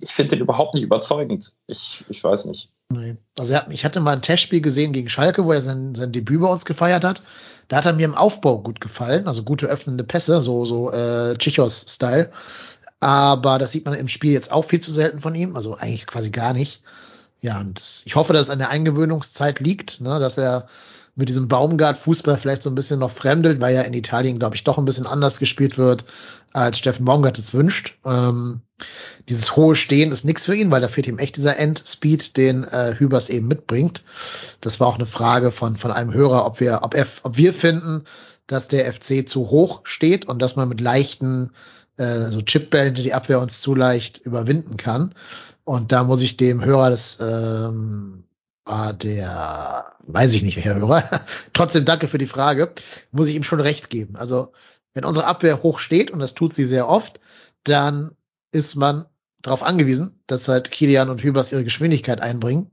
ich 0.00 0.10
finde 0.10 0.36
den 0.36 0.42
überhaupt 0.42 0.74
nicht 0.74 0.84
überzeugend. 0.84 1.54
Ich, 1.66 2.04
ich 2.08 2.22
weiß 2.22 2.44
nicht. 2.44 2.70
Nee. 2.92 3.16
Also 3.38 3.54
er, 3.54 3.70
ich 3.70 3.84
hatte 3.84 4.00
mal 4.00 4.16
ein 4.16 4.22
Testspiel 4.22 4.60
gesehen 4.60 4.92
gegen 4.92 5.08
Schalke, 5.08 5.44
wo 5.44 5.52
er 5.52 5.62
sein, 5.62 5.94
sein 5.94 6.10
Debüt 6.10 6.40
bei 6.40 6.48
uns 6.48 6.64
gefeiert 6.64 7.04
hat. 7.04 7.22
Da 7.68 7.76
hat 7.76 7.86
er 7.86 7.92
mir 7.92 8.04
im 8.04 8.16
Aufbau 8.16 8.58
gut 8.58 8.80
gefallen, 8.80 9.28
also 9.28 9.44
gute 9.44 9.66
öffnende 9.66 10.02
Pässe, 10.02 10.42
so, 10.42 10.64
so 10.64 10.90
äh, 10.90 11.36
Chichos-Style. 11.38 12.30
Aber 12.98 13.58
das 13.58 13.70
sieht 13.70 13.84
man 13.84 13.94
im 13.94 14.08
Spiel 14.08 14.32
jetzt 14.32 14.50
auch 14.50 14.64
viel 14.64 14.80
zu 14.80 14.92
selten 14.92 15.20
von 15.20 15.36
ihm, 15.36 15.54
also 15.54 15.76
eigentlich 15.76 16.06
quasi 16.06 16.30
gar 16.30 16.52
nicht. 16.52 16.82
Ja, 17.40 17.60
und 17.60 17.78
das, 17.78 18.02
ich 18.06 18.16
hoffe, 18.16 18.32
dass 18.32 18.46
es 18.46 18.50
an 18.50 18.58
der 18.58 18.70
Eingewöhnungszeit 18.70 19.60
liegt, 19.60 20.00
ne, 20.00 20.18
dass 20.18 20.36
er 20.36 20.66
mit 21.14 21.28
diesem 21.28 21.48
Baumgart-Fußball 21.48 22.36
vielleicht 22.36 22.62
so 22.62 22.70
ein 22.70 22.74
bisschen 22.74 23.00
noch 23.00 23.10
fremdelt, 23.10 23.60
weil 23.60 23.74
ja 23.74 23.82
in 23.82 23.94
Italien, 23.94 24.38
glaube 24.38 24.56
ich, 24.56 24.64
doch 24.64 24.78
ein 24.78 24.84
bisschen 24.84 25.06
anders 25.06 25.38
gespielt 25.38 25.76
wird, 25.78 26.04
als 26.52 26.78
Steffen 26.78 27.04
Baumgart 27.04 27.38
es 27.38 27.54
wünscht. 27.54 27.98
Ähm, 28.04 28.62
dieses 29.28 29.56
hohe 29.56 29.76
Stehen 29.76 30.12
ist 30.12 30.24
nichts 30.24 30.46
für 30.46 30.54
ihn, 30.54 30.70
weil 30.70 30.80
da 30.80 30.88
fehlt 30.88 31.06
ihm 31.06 31.18
echt 31.18 31.36
dieser 31.36 31.58
Endspeed, 31.58 32.36
den 32.36 32.64
äh, 32.64 32.94
Hübers 32.96 33.28
eben 33.28 33.48
mitbringt. 33.48 34.02
Das 34.60 34.80
war 34.80 34.86
auch 34.86 34.96
eine 34.96 35.06
Frage 35.06 35.50
von, 35.50 35.76
von 35.76 35.92
einem 35.92 36.12
Hörer, 36.12 36.46
ob 36.46 36.60
wir, 36.60 36.80
ob, 36.82 36.94
er, 36.94 37.06
ob 37.22 37.36
wir 37.36 37.52
finden, 37.52 38.04
dass 38.46 38.68
der 38.68 38.92
FC 38.92 39.28
zu 39.28 39.50
hoch 39.50 39.82
steht 39.84 40.26
und 40.26 40.40
dass 40.40 40.56
man 40.56 40.68
mit 40.68 40.80
leichten 40.80 41.52
äh, 41.96 42.30
so 42.30 42.40
Chipbällen 42.40 42.94
die 42.94 43.14
Abwehr 43.14 43.40
uns 43.40 43.60
zu 43.60 43.74
leicht 43.74 44.18
überwinden 44.18 44.76
kann. 44.76 45.14
Und 45.64 45.92
da 45.92 46.02
muss 46.02 46.22
ich 46.22 46.36
dem 46.36 46.64
Hörer 46.64 46.90
das 46.90 47.18
ähm, 47.20 48.24
war 48.64 48.92
der, 48.92 49.96
weiß 50.00 50.34
ich 50.34 50.42
nicht, 50.42 50.56
welcher 50.56 50.74
Hörer. 50.74 51.02
Trotzdem 51.52 51.84
danke 51.84 52.08
für 52.08 52.18
die 52.18 52.26
Frage. 52.26 52.72
Muss 53.10 53.28
ich 53.28 53.34
ihm 53.34 53.42
schon 53.42 53.60
recht 53.60 53.90
geben. 53.90 54.16
Also, 54.16 54.52
wenn 54.94 55.04
unsere 55.04 55.26
Abwehr 55.26 55.62
hoch 55.62 55.78
steht, 55.78 56.10
und 56.10 56.20
das 56.20 56.34
tut 56.34 56.54
sie 56.54 56.64
sehr 56.64 56.88
oft, 56.88 57.20
dann 57.64 58.12
ist 58.52 58.74
man 58.76 59.06
darauf 59.42 59.62
angewiesen, 59.62 60.20
dass 60.26 60.48
halt 60.48 60.70
Kilian 60.70 61.10
und 61.10 61.22
Hübers 61.22 61.52
ihre 61.52 61.64
Geschwindigkeit 61.64 62.20
einbringen. 62.20 62.70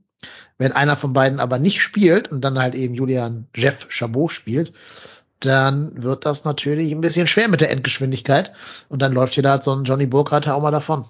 Wenn 0.58 0.72
einer 0.72 0.96
von 0.96 1.12
beiden 1.12 1.40
aber 1.40 1.58
nicht 1.58 1.80
spielt 1.82 2.30
und 2.30 2.42
dann 2.42 2.58
halt 2.58 2.74
eben 2.74 2.94
Julian 2.94 3.46
Jeff 3.54 3.86
Chabot 3.88 4.32
spielt, 4.32 4.72
dann 5.40 6.02
wird 6.02 6.26
das 6.26 6.44
natürlich 6.44 6.90
ein 6.90 7.00
bisschen 7.00 7.28
schwer 7.28 7.48
mit 7.48 7.60
der 7.60 7.70
Endgeschwindigkeit. 7.70 8.52
Und 8.88 9.00
dann 9.00 9.12
läuft 9.12 9.34
hier 9.34 9.44
da 9.44 9.50
halt 9.50 9.62
so 9.62 9.72
ein 9.72 9.84
Johnny 9.84 10.06
Burkhardt 10.06 10.48
auch 10.48 10.60
mal 10.60 10.72
davon. 10.72 11.04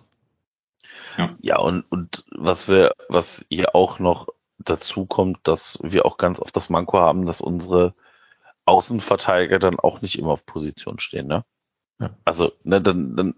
Ja, 1.16 1.34
ja 1.40 1.58
und, 1.58 1.84
und 1.90 2.24
was 2.36 2.68
wir, 2.68 2.92
was 3.08 3.46
hier 3.48 3.74
auch 3.74 3.98
noch 3.98 4.28
dazu 4.58 5.06
kommt, 5.06 5.38
dass 5.44 5.78
wir 5.82 6.04
auch 6.04 6.16
ganz 6.16 6.40
oft 6.40 6.56
das 6.56 6.70
Manko 6.70 6.98
haben, 6.98 7.26
dass 7.26 7.40
unsere 7.40 7.94
Außenverteidiger 8.64 9.58
dann 9.58 9.78
auch 9.78 10.02
nicht 10.02 10.18
immer 10.18 10.32
auf 10.32 10.44
Position 10.44 10.98
stehen. 10.98 11.26
Ne? 11.26 11.44
Ja. 12.00 12.10
Also 12.24 12.52
ne, 12.64 12.80
dann, 12.80 13.16
dann 13.16 13.34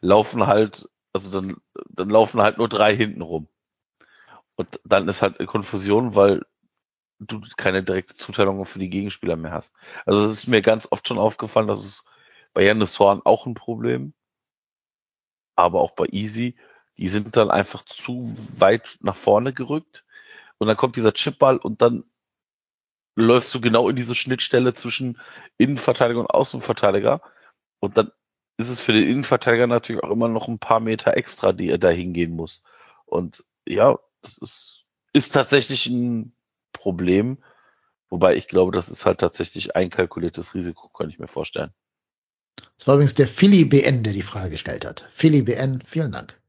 laufen 0.00 0.46
halt, 0.46 0.88
also 1.12 1.30
dann, 1.30 1.56
dann 1.90 2.10
laufen 2.10 2.40
halt 2.40 2.58
nur 2.58 2.68
drei 2.68 2.94
hinten 2.96 3.22
rum. 3.22 3.48
Und 4.56 4.80
dann 4.84 5.08
ist 5.08 5.22
halt 5.22 5.38
eine 5.38 5.46
Konfusion, 5.46 6.14
weil 6.14 6.42
du 7.18 7.40
keine 7.56 7.82
direkte 7.82 8.16
Zuteilung 8.16 8.64
für 8.66 8.78
die 8.78 8.90
Gegenspieler 8.90 9.36
mehr 9.36 9.52
hast. 9.52 9.72
Also 10.04 10.24
es 10.24 10.30
ist 10.30 10.46
mir 10.48 10.62
ganz 10.62 10.88
oft 10.90 11.06
schon 11.06 11.18
aufgefallen, 11.18 11.68
dass 11.68 11.84
es 11.84 12.04
bei 12.52 12.64
Janis 12.64 12.98
Horn 12.98 13.22
auch 13.24 13.46
ein 13.46 13.54
Problem, 13.54 14.14
aber 15.54 15.80
auch 15.80 15.92
bei 15.92 16.06
Easy 16.10 16.56
die 16.98 17.08
sind 17.08 17.36
dann 17.36 17.50
einfach 17.50 17.84
zu 17.84 18.24
weit 18.58 18.98
nach 19.00 19.16
vorne 19.16 19.52
gerückt. 19.52 20.04
Und 20.58 20.68
dann 20.68 20.76
kommt 20.76 20.96
dieser 20.96 21.12
Chipball 21.12 21.56
und 21.56 21.82
dann 21.82 22.04
läufst 23.16 23.54
du 23.54 23.60
genau 23.60 23.88
in 23.88 23.96
diese 23.96 24.14
Schnittstelle 24.14 24.74
zwischen 24.74 25.18
Innenverteidiger 25.58 26.20
und 26.20 26.30
Außenverteidiger. 26.30 27.20
Und 27.80 27.96
dann 27.96 28.12
ist 28.58 28.68
es 28.68 28.80
für 28.80 28.92
den 28.92 29.08
Innenverteidiger 29.08 29.66
natürlich 29.66 30.02
auch 30.02 30.10
immer 30.10 30.28
noch 30.28 30.48
ein 30.48 30.58
paar 30.58 30.80
Meter 30.80 31.16
extra, 31.16 31.52
die 31.52 31.68
er 31.68 31.78
da 31.78 31.88
hingehen 31.88 32.32
muss. 32.32 32.62
Und 33.06 33.44
ja, 33.66 33.98
das 34.22 34.38
ist, 34.38 34.84
ist 35.12 35.32
tatsächlich 35.34 35.86
ein 35.86 36.34
Problem. 36.72 37.38
Wobei 38.08 38.36
ich 38.36 38.46
glaube, 38.46 38.72
das 38.72 38.88
ist 38.88 39.06
halt 39.06 39.18
tatsächlich 39.18 39.74
einkalkuliertes 39.74 40.54
Risiko, 40.54 40.88
kann 40.88 41.08
ich 41.08 41.18
mir 41.18 41.28
vorstellen. 41.28 41.72
Das 42.76 42.86
war 42.86 42.94
übrigens 42.94 43.14
der 43.14 43.28
Philly 43.28 43.64
BN, 43.64 44.02
der 44.02 44.12
die 44.12 44.22
Frage 44.22 44.50
gestellt 44.50 44.84
hat. 44.84 45.06
Philly 45.10 45.42
BN, 45.42 45.82
vielen 45.86 46.12
Dank. 46.12 46.41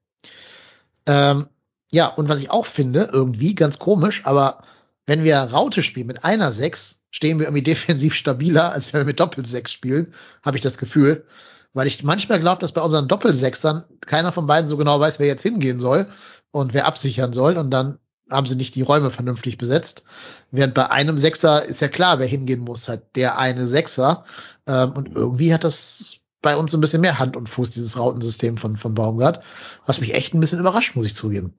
Ähm, 1.07 1.47
ja, 1.91 2.07
und 2.07 2.29
was 2.29 2.41
ich 2.41 2.49
auch 2.49 2.65
finde, 2.65 3.09
irgendwie 3.11 3.55
ganz 3.55 3.79
komisch, 3.79 4.21
aber 4.25 4.63
wenn 5.05 5.23
wir 5.23 5.37
Raute 5.37 5.81
spielen 5.81 6.07
mit 6.07 6.23
einer 6.23 6.51
Sechs, 6.51 7.01
stehen 7.11 7.39
wir 7.39 7.45
irgendwie 7.45 7.63
defensiv 7.71 8.15
stabiler, 8.15 8.71
als 8.71 8.91
wenn 8.93 9.01
wir 9.01 9.05
mit 9.05 9.19
Doppelsechs 9.19 9.71
spielen, 9.71 10.11
habe 10.43 10.57
ich 10.57 10.63
das 10.63 10.77
Gefühl. 10.77 11.25
Weil 11.73 11.87
ich 11.87 12.03
manchmal 12.03 12.39
glaube, 12.39 12.61
dass 12.61 12.71
bei 12.71 12.81
unseren 12.81 13.07
Doppelsechsern 13.07 13.85
keiner 14.01 14.31
von 14.31 14.45
beiden 14.45 14.67
so 14.67 14.77
genau 14.77 14.99
weiß, 14.99 15.19
wer 15.19 15.27
jetzt 15.27 15.41
hingehen 15.41 15.81
soll 15.81 16.07
und 16.51 16.73
wer 16.73 16.85
absichern 16.85 17.33
soll. 17.33 17.57
Und 17.57 17.71
dann 17.71 17.97
haben 18.29 18.45
sie 18.45 18.55
nicht 18.55 18.75
die 18.75 18.83
Räume 18.83 19.09
vernünftig 19.09 19.57
besetzt. 19.57 20.03
Während 20.51 20.75
bei 20.75 20.89
einem 20.89 21.17
Sechser 21.17 21.65
ist 21.65 21.81
ja 21.81 21.87
klar, 21.87 22.19
wer 22.19 22.27
hingehen 22.27 22.59
muss, 22.59 22.89
halt 22.89 23.15
der 23.15 23.39
eine 23.39 23.67
Sechser. 23.67 24.23
Ähm, 24.67 24.91
und 24.91 25.15
irgendwie 25.15 25.53
hat 25.53 25.63
das 25.63 26.19
bei 26.43 26.55
uns 26.55 26.75
ein 26.75 26.81
bisschen 26.81 27.01
mehr 27.01 27.17
Hand 27.17 27.35
und 27.35 27.49
Fuß, 27.49 27.71
dieses 27.71 27.97
Rautensystem 27.97 28.57
von, 28.57 28.77
von 28.77 28.93
Baumgart, 28.93 29.43
was 29.87 29.99
mich 29.99 30.13
echt 30.13 30.35
ein 30.35 30.39
bisschen 30.39 30.59
überrascht, 30.59 30.95
muss 30.95 31.07
ich 31.07 31.15
zugeben. 31.15 31.55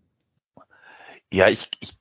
Ja, 1.32 1.48
ich, 1.48 1.70
ich 1.80 1.98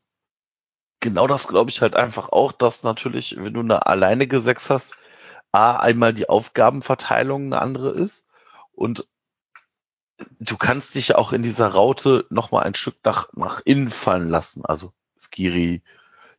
genau 0.99 1.25
das 1.25 1.47
glaube 1.47 1.71
ich 1.71 1.81
halt 1.81 1.95
einfach 1.95 2.29
auch, 2.29 2.51
dass 2.51 2.83
natürlich, 2.83 3.37
wenn 3.39 3.53
du 3.53 3.61
eine 3.61 3.87
alleinige 3.87 4.39
Sechs 4.39 4.69
hast, 4.69 4.95
A, 5.51 5.77
einmal 5.77 6.13
die 6.13 6.29
Aufgabenverteilung 6.29 7.45
eine 7.45 7.61
andere 7.61 7.91
ist 7.91 8.27
und 8.73 9.07
du 10.39 10.57
kannst 10.57 10.95
dich 10.95 11.09
ja 11.09 11.17
auch 11.17 11.31
in 11.33 11.41
dieser 11.41 11.67
Raute 11.67 12.25
nochmal 12.29 12.63
ein 12.63 12.75
Stück 12.75 12.97
nach, 13.03 13.31
nach 13.33 13.61
innen 13.65 13.89
fallen 13.89 14.29
lassen. 14.29 14.65
Also 14.65 14.93
Skiri, 15.17 15.81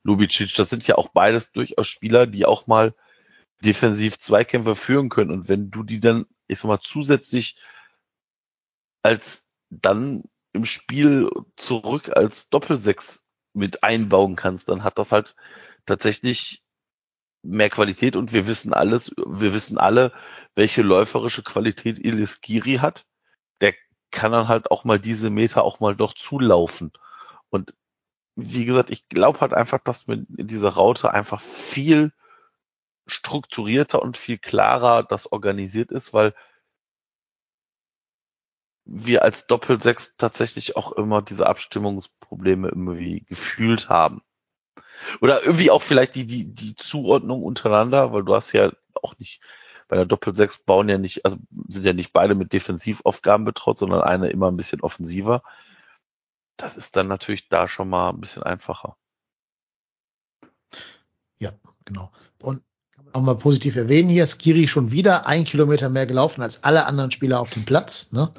Lubicic, 0.03 0.55
das 0.55 0.71
sind 0.71 0.87
ja 0.87 0.97
auch 0.97 1.09
beides 1.09 1.53
durchaus 1.53 1.89
Spieler, 1.89 2.27
die 2.27 2.45
auch 2.45 2.67
mal 2.67 2.95
defensiv 3.65 4.19
Zweikämpfe 4.19 4.77
führen 4.77 5.09
können. 5.09 5.31
Und 5.31 5.49
wenn 5.49 5.71
du 5.71 5.83
die 5.83 6.01
dann 6.01 6.27
ich 6.47 6.59
sag 6.59 6.69
mal, 6.69 6.81
zusätzlich 6.81 7.59
als 9.03 9.49
dann 9.71 10.25
im 10.53 10.65
Spiel 10.65 11.31
zurück 11.57 12.17
als 12.17 12.49
Doppelsechs 12.49 13.25
mit 13.53 13.83
einbauen 13.83 14.37
kannst, 14.37 14.69
dann 14.69 14.85
hat 14.85 14.99
das 14.99 15.13
halt 15.13 15.37
tatsächlich 15.87 16.65
mehr 17.43 17.71
Qualität 17.71 18.17
und 18.17 18.33
wir 18.33 18.47
wissen 18.47 18.73
alles, 18.73 19.13
wir 19.17 19.53
wissen 19.53 19.79
alle, 19.79 20.13
welche 20.55 20.83
läuferische 20.83 21.43
Qualität 21.43 21.99
Ilis 21.99 22.41
Giri 22.41 22.77
hat. 22.77 23.07
Der 23.61 23.75
kann 24.11 24.33
dann 24.33 24.49
halt 24.49 24.71
auch 24.71 24.85
mal 24.85 24.99
diese 24.99 25.31
Meter 25.31 25.65
auch 25.65 25.81
mal 25.81 25.95
doch 25.95 26.15
zulaufen. 26.15 26.93
Und 27.51 27.75
wie 28.37 28.65
gesagt, 28.65 28.91
ich 28.91 29.09
glaube 29.09 29.41
halt 29.41 29.53
einfach, 29.53 29.79
dass 29.79 30.09
wir 30.09 30.25
in 30.37 30.49
dieser 30.49 30.71
Raute 30.71 31.13
einfach 31.13 31.41
viel 31.41 32.13
strukturierter 33.07 34.03
und 34.03 34.17
viel 34.17 34.39
klarer 34.39 35.03
das 35.03 35.31
organisiert 35.31 35.93
ist, 35.93 36.13
weil 36.13 36.35
wir 38.87 39.23
als 39.23 39.47
Doppelsechs 39.47 40.17
tatsächlich 40.17 40.77
auch 40.77 40.93
immer 40.93 41.23
diese 41.23 41.47
Abstimmungsprobleme 41.47 42.69
irgendwie 42.69 43.25
gefühlt 43.29 43.89
haben. 43.89 44.23
Oder 45.21 45.43
irgendwie 45.43 45.71
auch 45.71 45.83
vielleicht 45.83 46.15
die, 46.15 46.27
die, 46.27 46.53
die 46.53 46.75
Zuordnung 46.77 47.43
untereinander, 47.43 48.13
weil 48.13 48.25
du 48.25 48.35
hast 48.35 48.53
ja 48.53 48.73
auch 49.03 49.19
nicht, 49.19 49.41
bei 49.89 49.97
der 49.97 50.07
Doppelsechs 50.07 50.59
bauen 50.59 50.89
ja 50.89 50.99
nicht, 50.99 51.25
also 51.25 51.39
sind 51.69 51.85
ja 51.85 51.93
nicht 51.93 52.13
beide 52.13 52.35
mit 52.35 52.53
Defensivaufgaben 52.53 53.45
betraut, 53.45 53.79
sondern 53.79 54.03
eine 54.03 54.29
immer 54.29 54.51
ein 54.51 54.57
bisschen 54.57 54.81
offensiver. 54.81 55.43
Das 56.57 56.77
ist 56.77 56.97
dann 56.97 57.09
natürlich 57.09 57.49
da 57.49 57.69
schon 57.69 57.89
mal 57.89 58.11
ein 58.11 58.21
bisschen 58.21 58.43
einfacher. 58.43 58.97
Ja, 61.39 61.53
genau. 61.85 62.13
Und 62.41 62.63
auch 63.15 63.21
mal 63.21 63.37
positiv 63.37 63.77
erwähnen 63.77 64.09
hier, 64.09 64.27
Skiri 64.27 64.67
schon 64.67 64.91
wieder 64.91 65.27
ein 65.27 65.45
Kilometer 65.45 65.89
mehr 65.89 66.07
gelaufen 66.07 66.43
als 66.43 66.65
alle 66.65 66.87
anderen 66.87 67.13
Spieler 67.13 67.41
auf 67.41 67.51
dem 67.51 67.65
Platz. 67.65 68.09
Ne? 68.11 68.31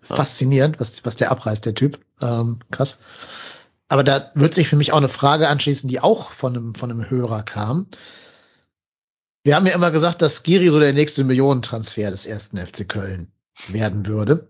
Faszinierend, 0.00 0.80
was, 0.80 1.04
was 1.04 1.16
der 1.16 1.30
abreißt, 1.30 1.64
der 1.66 1.74
Typ. 1.74 2.00
Ähm, 2.22 2.60
krass. 2.70 3.00
Aber 3.88 4.02
da 4.02 4.30
wird 4.34 4.54
sich 4.54 4.68
für 4.68 4.76
mich 4.76 4.92
auch 4.92 4.98
eine 4.98 5.10
Frage 5.10 5.48
anschließen, 5.48 5.88
die 5.88 6.00
auch 6.00 6.30
von 6.30 6.56
einem, 6.56 6.74
von 6.74 6.90
einem 6.90 7.10
Hörer 7.10 7.42
kam. 7.42 7.88
Wir 9.44 9.54
haben 9.54 9.66
ja 9.66 9.74
immer 9.74 9.90
gesagt, 9.90 10.22
dass 10.22 10.42
Skiri 10.42 10.70
so 10.70 10.80
der 10.80 10.94
nächste 10.94 11.24
Millionentransfer 11.24 12.10
des 12.10 12.24
ersten 12.24 12.56
FC 12.56 12.88
Köln 12.88 13.30
werden 13.68 14.06
würde. 14.06 14.48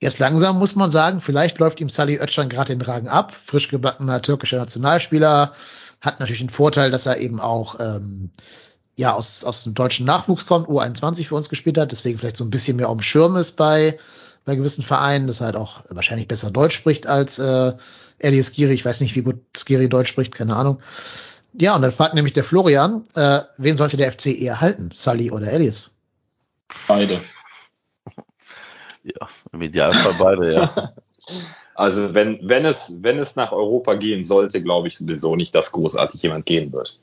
Jetzt 0.00 0.18
langsam 0.18 0.58
muss 0.58 0.74
man 0.74 0.90
sagen, 0.90 1.20
vielleicht 1.20 1.58
läuft 1.60 1.80
ihm 1.80 1.88
Sally 1.88 2.18
Özcan 2.20 2.48
gerade 2.48 2.74
den 2.74 2.82
Rang 2.82 3.06
ab. 3.06 3.32
Frisch 3.44 3.68
gebackener 3.68 4.20
türkischer 4.22 4.56
Nationalspieler 4.56 5.54
hat 6.00 6.18
natürlich 6.18 6.40
den 6.40 6.50
Vorteil, 6.50 6.90
dass 6.90 7.06
er 7.06 7.18
eben 7.18 7.38
auch 7.38 7.78
ähm, 7.78 8.30
ja 8.96 9.14
aus, 9.14 9.44
aus 9.44 9.64
dem 9.64 9.74
deutschen 9.74 10.06
Nachwuchs 10.06 10.46
kommt, 10.46 10.68
U21 10.68 11.26
für 11.26 11.34
uns 11.34 11.48
gespielt 11.48 11.78
hat, 11.78 11.92
deswegen 11.92 12.18
vielleicht 12.18 12.36
so 12.36 12.44
ein 12.44 12.50
bisschen 12.50 12.76
mehr 12.76 12.88
auf 12.88 12.96
dem 12.96 13.02
Schirm 13.02 13.36
ist 13.36 13.56
bei, 13.56 13.98
bei 14.44 14.54
gewissen 14.54 14.84
Vereinen, 14.84 15.26
dass 15.26 15.40
er 15.40 15.46
halt 15.46 15.56
auch 15.56 15.80
wahrscheinlich 15.88 16.28
besser 16.28 16.50
Deutsch 16.50 16.76
spricht 16.76 17.06
als 17.06 17.38
äh, 17.38 17.72
Elias 18.18 18.48
Skiri. 18.48 18.72
Ich 18.72 18.84
weiß 18.84 19.00
nicht, 19.00 19.16
wie 19.16 19.22
gut 19.22 19.40
Skiri 19.56 19.88
Deutsch 19.88 20.08
spricht, 20.08 20.34
keine 20.34 20.56
Ahnung. 20.56 20.82
Ja, 21.54 21.74
und 21.76 21.82
dann 21.82 21.92
fragt 21.92 22.14
nämlich 22.14 22.32
der 22.32 22.44
Florian, 22.44 23.04
äh, 23.14 23.40
wen 23.58 23.76
sollte 23.76 23.96
der 23.96 24.10
FC 24.10 24.26
eher 24.26 24.60
halten, 24.60 24.90
Sully 24.90 25.30
oder 25.30 25.52
Elias? 25.52 25.94
Beide. 26.88 27.20
Ja, 29.04 29.28
im 29.52 29.62
Idealfall 29.62 30.14
beide, 30.18 30.54
ja. 30.54 30.94
Also 31.74 32.12
wenn, 32.14 32.38
wenn 32.42 32.64
es, 32.66 33.02
wenn 33.02 33.18
es 33.18 33.34
nach 33.34 33.52
Europa 33.52 33.94
gehen 33.94 34.24
sollte, 34.24 34.62
glaube 34.62 34.88
ich 34.88 34.98
sowieso 34.98 35.36
nicht, 35.36 35.54
dass 35.54 35.72
großartig 35.72 36.22
jemand 36.22 36.44
gehen 36.46 36.72
wird. 36.72 36.98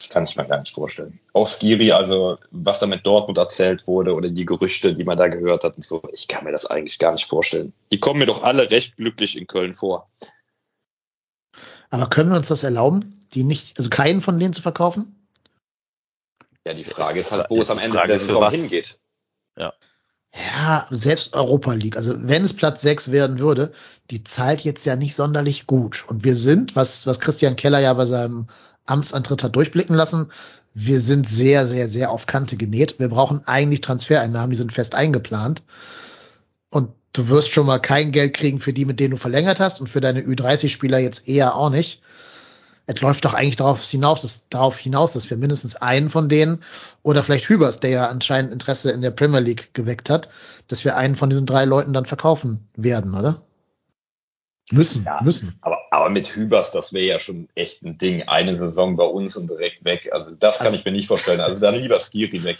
Das 0.00 0.08
kann 0.08 0.24
ich 0.24 0.34
mir 0.34 0.46
gar 0.46 0.58
nicht 0.58 0.74
vorstellen. 0.74 1.20
Auch 1.34 1.46
Skiri, 1.46 1.92
also 1.92 2.38
was 2.50 2.78
da 2.78 2.86
mit 2.86 3.04
Dortmund 3.04 3.36
erzählt 3.36 3.86
wurde 3.86 4.14
oder 4.14 4.30
die 4.30 4.46
Gerüchte, 4.46 4.94
die 4.94 5.04
man 5.04 5.18
da 5.18 5.28
gehört 5.28 5.62
hat 5.62 5.76
und 5.76 5.84
so, 5.84 6.00
ich 6.10 6.26
kann 6.26 6.44
mir 6.44 6.52
das 6.52 6.64
eigentlich 6.64 6.98
gar 6.98 7.12
nicht 7.12 7.26
vorstellen. 7.26 7.74
Die 7.92 8.00
kommen 8.00 8.18
mir 8.18 8.24
doch 8.24 8.42
alle 8.42 8.70
recht 8.70 8.96
glücklich 8.96 9.36
in 9.36 9.46
Köln 9.46 9.74
vor. 9.74 10.08
Aber 11.90 12.08
können 12.08 12.30
wir 12.30 12.38
uns 12.38 12.48
das 12.48 12.62
erlauben, 12.62 13.20
die 13.34 13.42
nicht, 13.42 13.76
also 13.76 13.90
keinen 13.90 14.22
von 14.22 14.38
denen 14.38 14.54
zu 14.54 14.62
verkaufen? 14.62 15.28
Ja, 16.66 16.72
die 16.72 16.84
Frage 16.84 17.20
ist 17.20 17.30
halt, 17.30 17.50
wo 17.50 17.60
es 17.60 17.70
am 17.70 17.78
Ende 17.78 18.00
der 18.06 18.18
Saison 18.18 18.50
hingeht. 18.50 18.98
Ja. 19.58 19.74
Ja, 20.32 20.86
selbst 20.90 21.34
Europa 21.34 21.72
League, 21.72 21.96
also 21.96 22.14
wenn 22.16 22.44
es 22.44 22.54
Platz 22.54 22.82
6 22.82 23.10
werden 23.10 23.40
würde, 23.40 23.72
die 24.10 24.22
zahlt 24.22 24.60
jetzt 24.62 24.86
ja 24.86 24.94
nicht 24.94 25.14
sonderlich 25.14 25.66
gut. 25.66 26.04
Und 26.06 26.22
wir 26.22 26.36
sind, 26.36 26.76
was, 26.76 27.06
was 27.06 27.18
Christian 27.18 27.56
Keller 27.56 27.80
ja 27.80 27.92
bei 27.94 28.06
seinem 28.06 28.46
Amtsantritt 28.86 29.42
hat 29.42 29.56
durchblicken 29.56 29.96
lassen, 29.96 30.30
wir 30.72 31.00
sind 31.00 31.28
sehr, 31.28 31.66
sehr, 31.66 31.88
sehr 31.88 32.10
auf 32.10 32.26
Kante 32.26 32.56
genäht. 32.56 33.00
Wir 33.00 33.08
brauchen 33.08 33.42
eigentlich 33.46 33.80
Transfereinnahmen, 33.80 34.50
die 34.50 34.56
sind 34.56 34.72
fest 34.72 34.94
eingeplant. 34.94 35.62
Und 36.70 36.90
du 37.12 37.28
wirst 37.28 37.50
schon 37.50 37.66
mal 37.66 37.80
kein 37.80 38.12
Geld 38.12 38.34
kriegen 38.34 38.60
für 38.60 38.72
die, 38.72 38.84
mit 38.84 39.00
denen 39.00 39.12
du 39.12 39.16
verlängert 39.16 39.58
hast 39.58 39.80
und 39.80 39.88
für 39.88 40.00
deine 40.00 40.22
Ü30-Spieler 40.22 40.98
jetzt 40.98 41.28
eher 41.28 41.56
auch 41.56 41.70
nicht 41.70 42.02
es 42.92 43.00
läuft 43.00 43.24
doch 43.24 43.34
eigentlich 43.34 43.56
darauf 43.56 43.82
hinaus, 43.82 44.22
dass, 44.22 44.48
darauf 44.48 44.76
hinaus, 44.76 45.12
dass 45.12 45.30
wir 45.30 45.36
mindestens 45.36 45.76
einen 45.76 46.10
von 46.10 46.28
denen 46.28 46.62
oder 47.02 47.22
vielleicht 47.22 47.48
Hübers, 47.48 47.78
der 47.78 47.90
ja 47.90 48.06
anscheinend 48.08 48.52
Interesse 48.52 48.90
in 48.90 49.00
der 49.00 49.12
Premier 49.12 49.38
League 49.38 49.72
geweckt 49.74 50.10
hat, 50.10 50.28
dass 50.66 50.84
wir 50.84 50.96
einen 50.96 51.14
von 51.14 51.30
diesen 51.30 51.46
drei 51.46 51.64
Leuten 51.64 51.92
dann 51.92 52.04
verkaufen 52.04 52.68
werden, 52.74 53.14
oder? 53.14 53.42
Müssen, 54.72 55.04
ja, 55.04 55.20
müssen. 55.22 55.56
Aber, 55.62 55.78
aber 55.90 56.10
mit 56.10 56.34
Hübers, 56.34 56.72
das 56.72 56.92
wäre 56.92 57.06
ja 57.06 57.18
schon 57.20 57.48
echt 57.54 57.82
ein 57.82 57.98
Ding. 57.98 58.22
Eine 58.22 58.56
Saison 58.56 58.96
bei 58.96 59.04
uns 59.04 59.36
und 59.36 59.50
direkt 59.50 59.84
weg. 59.84 60.10
Also 60.12 60.34
das 60.34 60.58
kann 60.58 60.68
also, 60.68 60.78
ich 60.78 60.84
mir 60.84 60.92
nicht 60.92 61.08
vorstellen. 61.08 61.40
Also 61.40 61.60
dann 61.60 61.74
lieber 61.74 61.98
Skiri 61.98 62.44
weg. 62.44 62.58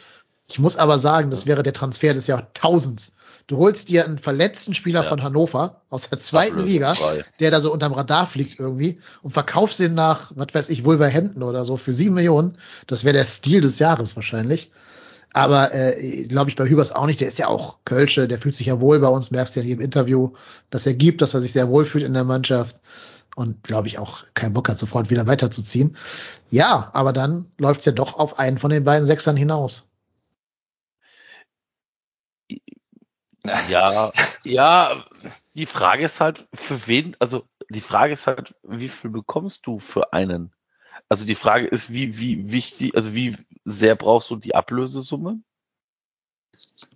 Ich 0.49 0.59
muss 0.59 0.77
aber 0.77 0.99
sagen, 0.99 1.31
das 1.31 1.47
wäre 1.47 1.63
der 1.63 1.73
Transfer 1.73 2.13
des 2.13 2.27
Jahrtausends. 2.27 3.17
Du 3.51 3.57
holst 3.57 3.89
dir 3.89 4.05
einen 4.05 4.21
verletzten 4.21 4.75
Spieler 4.75 5.03
ja. 5.03 5.09
von 5.09 5.25
Hannover 5.25 5.83
aus 5.91 6.09
der 6.09 6.21
zweiten 6.21 6.65
Liga, 6.65 6.95
frei. 6.95 7.25
der 7.41 7.51
da 7.51 7.61
so 7.61 7.73
unterm 7.73 7.93
Radar 7.93 8.29
fliegt 8.29 8.61
irgendwie 8.61 9.01
und 9.23 9.33
verkaufst 9.33 9.81
ihn 9.81 9.95
nach, 9.95 10.31
was 10.37 10.55
weiß 10.55 10.69
ich, 10.69 10.85
Wolverhampton 10.85 11.43
oder 11.43 11.65
so 11.65 11.77
für 11.77 11.93
sieben 11.93 12.15
Millionen. 12.15 12.53
Das 12.87 13.03
wäre 13.03 13.15
der 13.15 13.25
Stil 13.25 13.61
des 13.61 13.81
Jahres 13.81 14.15
wahrscheinlich. 14.15 14.71
Aber 15.33 15.75
äh, 15.75 16.27
glaube 16.29 16.49
ich 16.49 16.55
bei 16.55 16.69
Hübers 16.69 16.93
auch 16.93 17.07
nicht. 17.07 17.21
Der 17.21 17.27
ist 17.27 17.41
ja 17.41 17.49
auch 17.49 17.79
Kölsche, 17.85 18.29
der 18.29 18.39
fühlt 18.39 18.55
sich 18.55 18.69
ja 18.69 18.81
wohl 18.81 19.01
bei 19.01 19.09
uns, 19.09 19.33
merkst 19.33 19.57
du 19.57 19.61
ja 19.61 19.65
in 19.65 19.69
jedem 19.71 19.85
Interview, 19.85 20.31
dass 20.71 20.87
er 20.87 20.95
gibt, 20.95 21.21
dass 21.21 21.35
er 21.35 21.41
sich 21.41 21.51
sehr 21.51 21.69
wohl 21.69 21.85
fühlt 21.85 22.05
in 22.05 22.15
der 22.15 22.23
Mannschaft 22.23 22.77
und 23.35 23.65
glaube 23.65 23.89
ich 23.89 23.99
auch 23.99 24.23
keinen 24.35 24.53
Bock 24.53 24.69
hat, 24.69 24.79
sofort 24.79 25.11
wieder 25.11 25.27
weiterzuziehen. 25.27 25.97
Ja, 26.51 26.91
aber 26.93 27.13
dann 27.13 27.47
läuft's 27.59 27.85
ja 27.85 27.91
doch 27.91 28.15
auf 28.17 28.39
einen 28.39 28.59
von 28.59 28.71
den 28.71 28.85
beiden 28.85 29.07
Sechsern 29.07 29.37
hinaus. 29.37 29.90
Ja, 33.45 34.13
ja, 34.45 35.05
die 35.55 35.67
Frage 35.67 36.05
ist 36.05 36.21
halt, 36.21 36.47
für 36.53 36.87
wen, 36.87 37.17
also 37.19 37.49
die 37.69 37.81
Frage 37.81 38.13
ist 38.13 38.27
halt, 38.27 38.55
wie 38.63 38.89
viel 38.89 39.11
bekommst 39.11 39.67
du 39.67 39.79
für 39.79 40.13
einen? 40.13 40.53
Also 41.09 41.25
die 41.25 41.35
Frage 41.35 41.67
ist, 41.67 41.93
wie, 41.93 42.19
wie 42.19 42.51
wichtig, 42.51 42.95
also 42.95 43.15
wie 43.15 43.37
sehr 43.65 43.97
brauchst 43.97 44.31
du 44.31 44.37
die 44.37 44.55
Ablösesumme? 44.55 45.41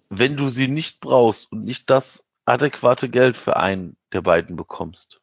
Wenn 0.09 0.37
du 0.37 0.51
sie 0.51 0.69
nicht 0.69 1.01
brauchst 1.01 1.51
und 1.51 1.65
nicht 1.65 1.91
das 1.91 2.25
adäquate 2.45 3.09
Geld 3.09 3.37
für 3.37 3.57
einen 3.57 3.97
der 4.13 4.21
beiden 4.21 4.57
bekommst, 4.57 5.21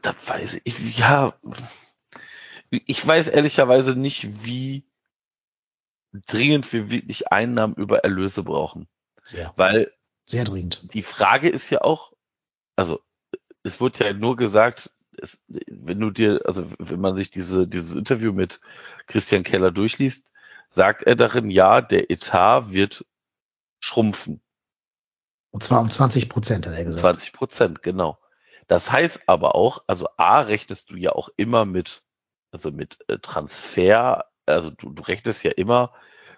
dann 0.00 0.14
weiß 0.26 0.60
ich, 0.64 0.98
ja, 0.98 1.34
ich 2.70 3.06
weiß 3.06 3.28
ehrlicherweise 3.28 3.96
nicht, 3.96 4.44
wie 4.44 4.87
dringend 6.12 6.72
wir 6.72 6.90
wirklich 6.90 7.30
Einnahmen 7.32 7.74
über 7.74 8.00
Erlöse 8.00 8.42
brauchen. 8.42 8.88
Sehr. 9.22 9.52
Weil 9.56 9.92
sehr 10.24 10.44
dringend. 10.44 10.92
Die 10.94 11.02
Frage 11.02 11.48
ist 11.48 11.70
ja 11.70 11.80
auch, 11.82 12.12
also 12.76 13.00
es 13.62 13.80
wird 13.80 13.98
ja 13.98 14.12
nur 14.12 14.36
gesagt, 14.36 14.92
es, 15.20 15.42
wenn 15.48 15.98
du 16.00 16.10
dir, 16.10 16.42
also 16.44 16.70
wenn 16.78 17.00
man 17.00 17.16
sich 17.16 17.30
diese, 17.30 17.66
dieses 17.66 17.94
Interview 17.94 18.32
mit 18.32 18.60
Christian 19.06 19.42
Keller 19.42 19.70
durchliest, 19.70 20.32
sagt 20.70 21.02
er 21.02 21.16
darin, 21.16 21.50
ja, 21.50 21.80
der 21.80 22.10
Etat 22.10 22.72
wird 22.72 23.06
schrumpfen. 23.80 24.40
Und 25.50 25.62
zwar 25.62 25.80
um 25.80 25.90
20 25.90 26.28
Prozent, 26.28 26.66
hat 26.66 26.74
er 26.74 26.84
gesagt. 26.84 27.00
20 27.00 27.32
Prozent, 27.32 27.82
genau. 27.82 28.18
Das 28.66 28.92
heißt 28.92 29.28
aber 29.28 29.54
auch, 29.54 29.82
also 29.86 30.08
A, 30.18 30.40
rechnest 30.40 30.90
du 30.90 30.96
ja 30.96 31.12
auch 31.12 31.30
immer 31.36 31.64
mit, 31.64 32.02
also 32.52 32.70
mit 32.70 32.98
äh, 33.08 33.18
Transfer 33.18 34.26
also 34.48 34.70
du, 34.70 34.90
du 34.90 35.02
rechnest 35.02 35.42
ja 35.44 35.50
immer 35.52 35.92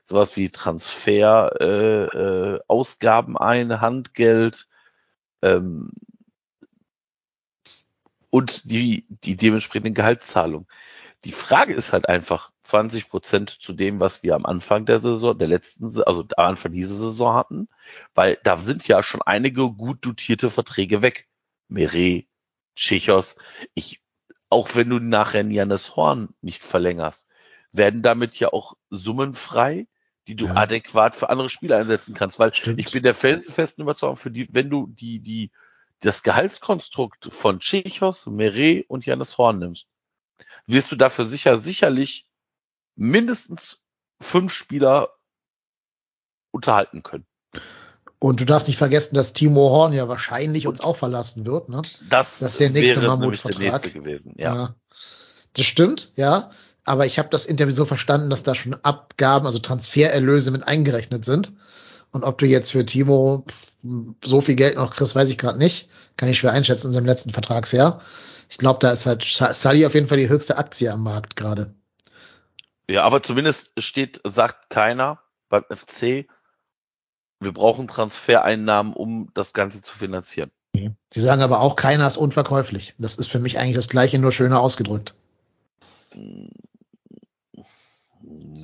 sowas 0.05 0.37
wie 0.37 0.51
Transfer, 0.51 1.53
äh, 1.61 2.05
äh, 2.05 2.61
Ausgaben 2.69 3.37
ein, 3.39 3.81
Handgeld 3.81 4.69
ähm, 5.43 5.93
und 8.31 8.71
die, 8.71 9.07
die 9.09 9.37
dementsprechende 9.37 9.93
Gehaltszahlung. 9.93 10.67
Die 11.25 11.33
Frage 11.33 11.75
ist 11.75 11.93
halt 11.93 12.09
einfach 12.09 12.51
20 12.63 13.11
Prozent 13.11 13.51
zu 13.51 13.75
dem, 13.75 14.01
was 14.01 14.23
wir 14.23 14.35
am 14.35 14.47
Anfang 14.47 14.87
der 14.87 15.01
Saison, 15.01 15.37
der 15.37 15.49
letzten, 15.49 15.85
also 16.03 16.27
am 16.37 16.47
Anfang 16.47 16.73
dieser 16.73 16.95
Saison 16.95 17.35
hatten, 17.35 17.69
weil 18.15 18.39
da 18.43 18.57
sind 18.57 18.89
ja 18.89 19.03
schon 19.03 19.21
einige 19.23 19.71
gut 19.71 20.05
dotierte 20.07 20.49
Verträge 20.49 21.03
weg. 21.03 21.29
Meret, 21.69 22.27
Chechos, 22.75 23.37
ich, 23.75 24.01
auch 24.49 24.75
wenn 24.75 24.89
du 24.89 24.99
nachher 24.99 25.45
Janis 25.45 25.95
Horn 25.95 26.31
nicht 26.41 26.65
verlängerst, 26.65 27.29
werden 27.73 28.03
damit 28.03 28.39
ja 28.39 28.53
auch 28.53 28.75
Summen 28.91 29.35
frei, 29.35 29.87
die 30.27 30.37
du 30.37 30.47
ja. 30.47 30.57
adäquat 30.57 31.17
für 31.17 31.31
andere 31.31 31.49
Spieler 31.49 31.79
einsetzen 31.79 32.15
kannst. 32.15 32.39
Weil 32.39 32.55
Stimmt. 32.55 32.79
ich 32.79 32.91
bin 32.91 33.03
der 33.03 33.15
felsenfesten 33.15 33.83
Überzeugung, 33.83 34.17
für 34.17 34.31
die, 34.31 34.49
wenn 34.53 34.71
du 34.71 34.87
die, 34.89 35.21
die, 35.21 35.51
das 36.01 36.23
Gehaltskonstrukt 36.23 37.33
von 37.33 37.61
Chechos, 37.61 38.27
Meret 38.27 38.89
und 38.89 39.07
Janis 39.07 39.39
Horn 39.39 39.59
nimmst, 39.59 39.87
wirst 40.67 40.91
du 40.93 40.97
dafür 40.97 41.25
sicher, 41.25 41.59
sicherlich 41.59 42.27
mindestens 42.97 43.81
fünf 44.21 44.53
Spieler 44.53 45.11
unterhalten 46.51 47.03
können. 47.03 47.27
Und 48.19 48.39
du 48.39 48.45
darfst 48.45 48.69
nicht 48.69 48.77
vergessen, 48.77 49.15
dass 49.15 49.33
Timo 49.33 49.71
Horn 49.71 49.95
ja 49.95 50.07
wahrscheinlich 50.09 50.67
und 50.67 50.73
uns 50.73 50.81
auch 50.83 50.97
verlassen 50.97 51.47
wird. 51.47 51.71
Ne? 51.71 51.81
Das, 52.11 52.41
das 52.41 52.53
ist 52.53 52.61
der 52.61 52.71
nächste 52.71 53.01
Mammutvertrag. 53.01 53.95
Gewesen, 53.95 54.35
ja. 54.37 54.55
ja. 54.55 54.75
Das 55.55 55.65
stimmt, 55.65 56.13
ja. 56.17 56.51
Aber 56.85 57.07
ich 57.07 57.19
habe 57.19 57.29
das 57.29 57.47
Interview 57.47 57.75
so 57.75 57.85
verstanden, 57.85 58.31
dass 58.31 58.43
da 58.43 58.55
schon 58.55 58.75
Abgaben, 58.83 59.47
also 59.47 59.59
Transfererlöse 59.59 60.51
mit 60.51 60.67
eingerechnet 60.67 61.25
sind. 61.25 61.53
Und 62.11 62.25
ob 62.25 62.39
du 62.39 62.47
jetzt 62.47 62.73
für 62.73 62.85
Timo 62.85 63.45
so 64.25 64.41
viel 64.41 64.57
Geld 64.57 64.77
noch 64.77 64.95
kriegst, 64.95 65.15
weiß 65.15 65.31
ich 65.31 65.39
gerade 65.39 65.59
nicht. 65.59 65.89
Kann 66.17 66.29
ich 66.29 66.39
schwer 66.39 66.53
einschätzen 66.53 66.89
in 66.89 66.93
seinem 66.93 67.07
letzten 67.07 67.31
Vertragsjahr. 67.31 68.03
Ich 68.49 68.59
glaube, 68.59 68.81
da 68.81 68.91
ist 68.91 69.07
halt 69.07 69.23
Sully 69.23 69.87
auf 69.87 69.95
jeden 69.95 70.09
Fall 70.09 70.19
die 70.19 70.29
höchste 70.29 70.59
Aktie 70.59 70.93
am 70.93 71.03
Markt 71.03 71.37
gerade. 71.37 71.75
Ja, 72.89 73.05
aber 73.05 73.23
zumindest 73.23 73.73
steht, 73.79 74.21
sagt 74.25 74.71
keiner 74.71 75.21
beim 75.49 75.65
FC, 75.69 76.27
wir 77.39 77.53
brauchen 77.53 77.87
Transfereinnahmen, 77.87 78.93
um 78.93 79.31
das 79.35 79.53
Ganze 79.53 79.83
zu 79.83 79.97
finanzieren. 79.97 80.51
Sie 80.75 81.21
sagen 81.21 81.43
aber 81.43 81.61
auch, 81.61 81.77
keiner 81.77 82.07
ist 82.07 82.17
unverkäuflich. 82.17 82.95
Das 82.99 83.17
ist 83.17 83.29
für 83.29 83.39
mich 83.39 83.59
eigentlich 83.59 83.77
das 83.77 83.89
Gleiche, 83.89 84.19
nur 84.19 84.33
schöner 84.33 84.61
ausgedrückt. 84.61 85.15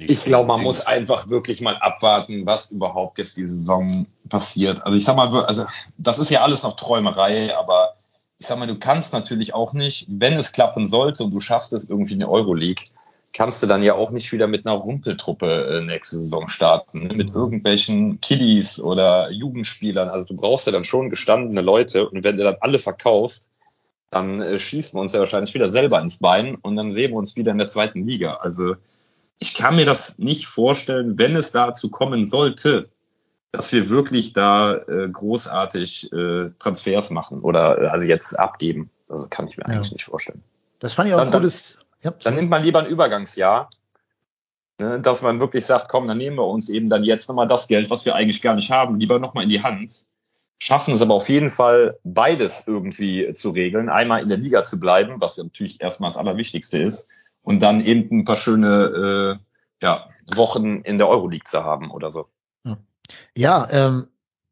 Ich 0.01 0.25
glaube, 0.25 0.49
man 0.49 0.63
muss 0.63 0.87
einfach 0.87 1.29
wirklich 1.29 1.61
mal 1.61 1.77
abwarten, 1.77 2.45
was 2.45 2.71
überhaupt 2.71 3.19
jetzt 3.19 3.37
die 3.37 3.47
Saison 3.47 4.07
passiert. 4.29 4.85
Also 4.85 4.99
ich 4.99 5.05
sag 5.05 5.17
mal, 5.17 5.35
also 5.45 5.65
das 5.97 6.19
ist 6.19 6.31
ja 6.31 6.43
alles 6.43 6.63
noch 6.63 6.77
Träumerei, 6.77 7.57
aber 7.57 7.95
ich 8.39 8.47
sag 8.47 8.59
mal, 8.59 8.67
du 8.67 8.79
kannst 8.79 9.13
natürlich 9.13 9.55
auch 9.55 9.73
nicht, 9.73 10.07
wenn 10.09 10.35
es 10.35 10.53
klappen 10.53 10.87
sollte 10.87 11.25
und 11.25 11.31
du 11.31 11.41
schaffst 11.41 11.73
es 11.73 11.89
irgendwie 11.89 12.15
in 12.15 12.19
der 12.19 12.31
Euroleague, 12.31 12.85
kannst 13.33 13.63
du 13.63 13.67
dann 13.67 13.83
ja 13.83 13.95
auch 13.95 14.11
nicht 14.11 14.33
wieder 14.33 14.47
mit 14.47 14.67
einer 14.67 14.77
Rumpeltruppe 14.77 15.79
äh, 15.79 15.85
nächste 15.85 16.17
Saison 16.17 16.49
starten, 16.49 17.07
ne? 17.07 17.15
mit 17.15 17.35
irgendwelchen 17.35 18.21
Kiddies 18.21 18.81
oder 18.81 19.31
Jugendspielern. 19.31 20.09
Also 20.09 20.27
du 20.27 20.37
brauchst 20.37 20.67
ja 20.67 20.73
dann 20.73 20.85
schon 20.85 21.11
gestandene 21.11 21.61
Leute 21.61 22.09
und 22.09 22.25
wenn 22.25 22.37
du 22.37 22.45
dann 22.45 22.57
alle 22.61 22.79
verkaufst, 22.79 23.53
dann 24.11 24.41
äh, 24.41 24.59
schießen 24.59 24.97
wir 24.97 25.03
uns 25.03 25.13
ja 25.13 25.21
wahrscheinlich 25.21 25.55
wieder 25.55 25.71
selber 25.71 26.01
ins 26.01 26.19
Bein 26.19 26.55
und 26.57 26.77
dann 26.77 26.93
sehen 26.93 27.13
wir 27.13 27.19
uns 27.19 27.37
wieder 27.37 27.53
in 27.53 27.59
der 27.59 27.69
zweiten 27.69 28.07
Liga. 28.07 28.35
Also 28.35 28.77
ich 29.39 29.55
kann 29.55 29.77
mir 29.77 29.85
das 29.85 30.19
nicht 30.19 30.47
vorstellen, 30.47 31.19
wenn 31.19 31.37
es 31.37 31.53
dazu 31.53 31.91
kommen 31.91 32.27
sollte, 32.27 32.89
dass 33.53 33.73
wir 33.73 33.89
wirklich 33.91 34.33
da 34.33 34.75
äh, 34.75 35.09
großartig 35.09 36.13
äh, 36.13 36.51
Transfers 36.59 37.11
machen 37.11 37.41
oder 37.41 37.83
äh, 37.83 37.87
also 37.87 38.07
jetzt 38.07 38.39
abgeben. 38.39 38.91
Das 39.09 39.29
kann 39.31 39.47
ich 39.47 39.57
mir 39.57 39.65
ja. 39.69 39.75
eigentlich 39.75 39.93
nicht 39.93 40.05
vorstellen. 40.05 40.43
Das 40.81 40.95
fand 40.95 41.09
ich 41.09 41.15
auch 41.15 41.19
dann, 41.19 41.29
ein 41.29 41.33
gutes. 41.33 41.79
Ja, 42.03 42.13
dann 42.23 42.35
nimmt 42.35 42.51
man 42.51 42.63
lieber 42.63 42.81
ein 42.81 42.87
Übergangsjahr, 42.87 43.71
ne, 44.79 45.01
dass 45.01 45.23
man 45.23 45.41
wirklich 45.41 45.65
sagt, 45.65 45.89
komm, 45.89 46.07
dann 46.07 46.19
nehmen 46.19 46.37
wir 46.37 46.47
uns 46.47 46.69
eben 46.69 46.91
dann 46.91 47.05
jetzt 47.05 47.29
nochmal 47.29 47.47
das 47.47 47.69
Geld, 47.69 47.91
was 47.91 48.05
wir 48.05 48.15
eigentlich 48.15 48.43
gar 48.43 48.55
nicht 48.55 48.71
haben, 48.71 48.99
lieber 48.99 49.19
nochmal 49.19 49.45
in 49.45 49.51
die 49.51 49.63
Hand. 49.63 50.07
Schaffen 50.59 50.95
es 50.95 51.03
aber 51.03 51.15
auf 51.15 51.29
jeden 51.29 51.51
Fall, 51.51 51.99
beides 52.05 52.67
irgendwie 52.67 53.33
zu 53.35 53.51
regeln. 53.51 53.89
Einmal 53.89 54.23
in 54.23 54.29
der 54.29 54.39
Liga 54.39 54.63
zu 54.63 54.81
bleiben, 54.81 55.21
was 55.21 55.37
natürlich 55.37 55.81
erstmal 55.83 56.09
das 56.09 56.17
Allerwichtigste 56.17 56.79
ist, 56.79 57.09
und 57.47 57.63
dann 57.63 57.81
eben 57.81 58.21
ein 58.21 58.25
paar 58.25 58.37
schöne 58.37 59.39
äh, 59.41 59.85
ja, 59.85 60.09
Wochen 60.35 60.81
in 60.81 60.99
der 60.99 61.09
Euroleague 61.09 61.45
zu 61.45 61.63
haben 61.63 61.93
oder 61.93 62.11
so. 62.11 62.27
Ja, 63.37 63.69
ähm, 63.71 64.09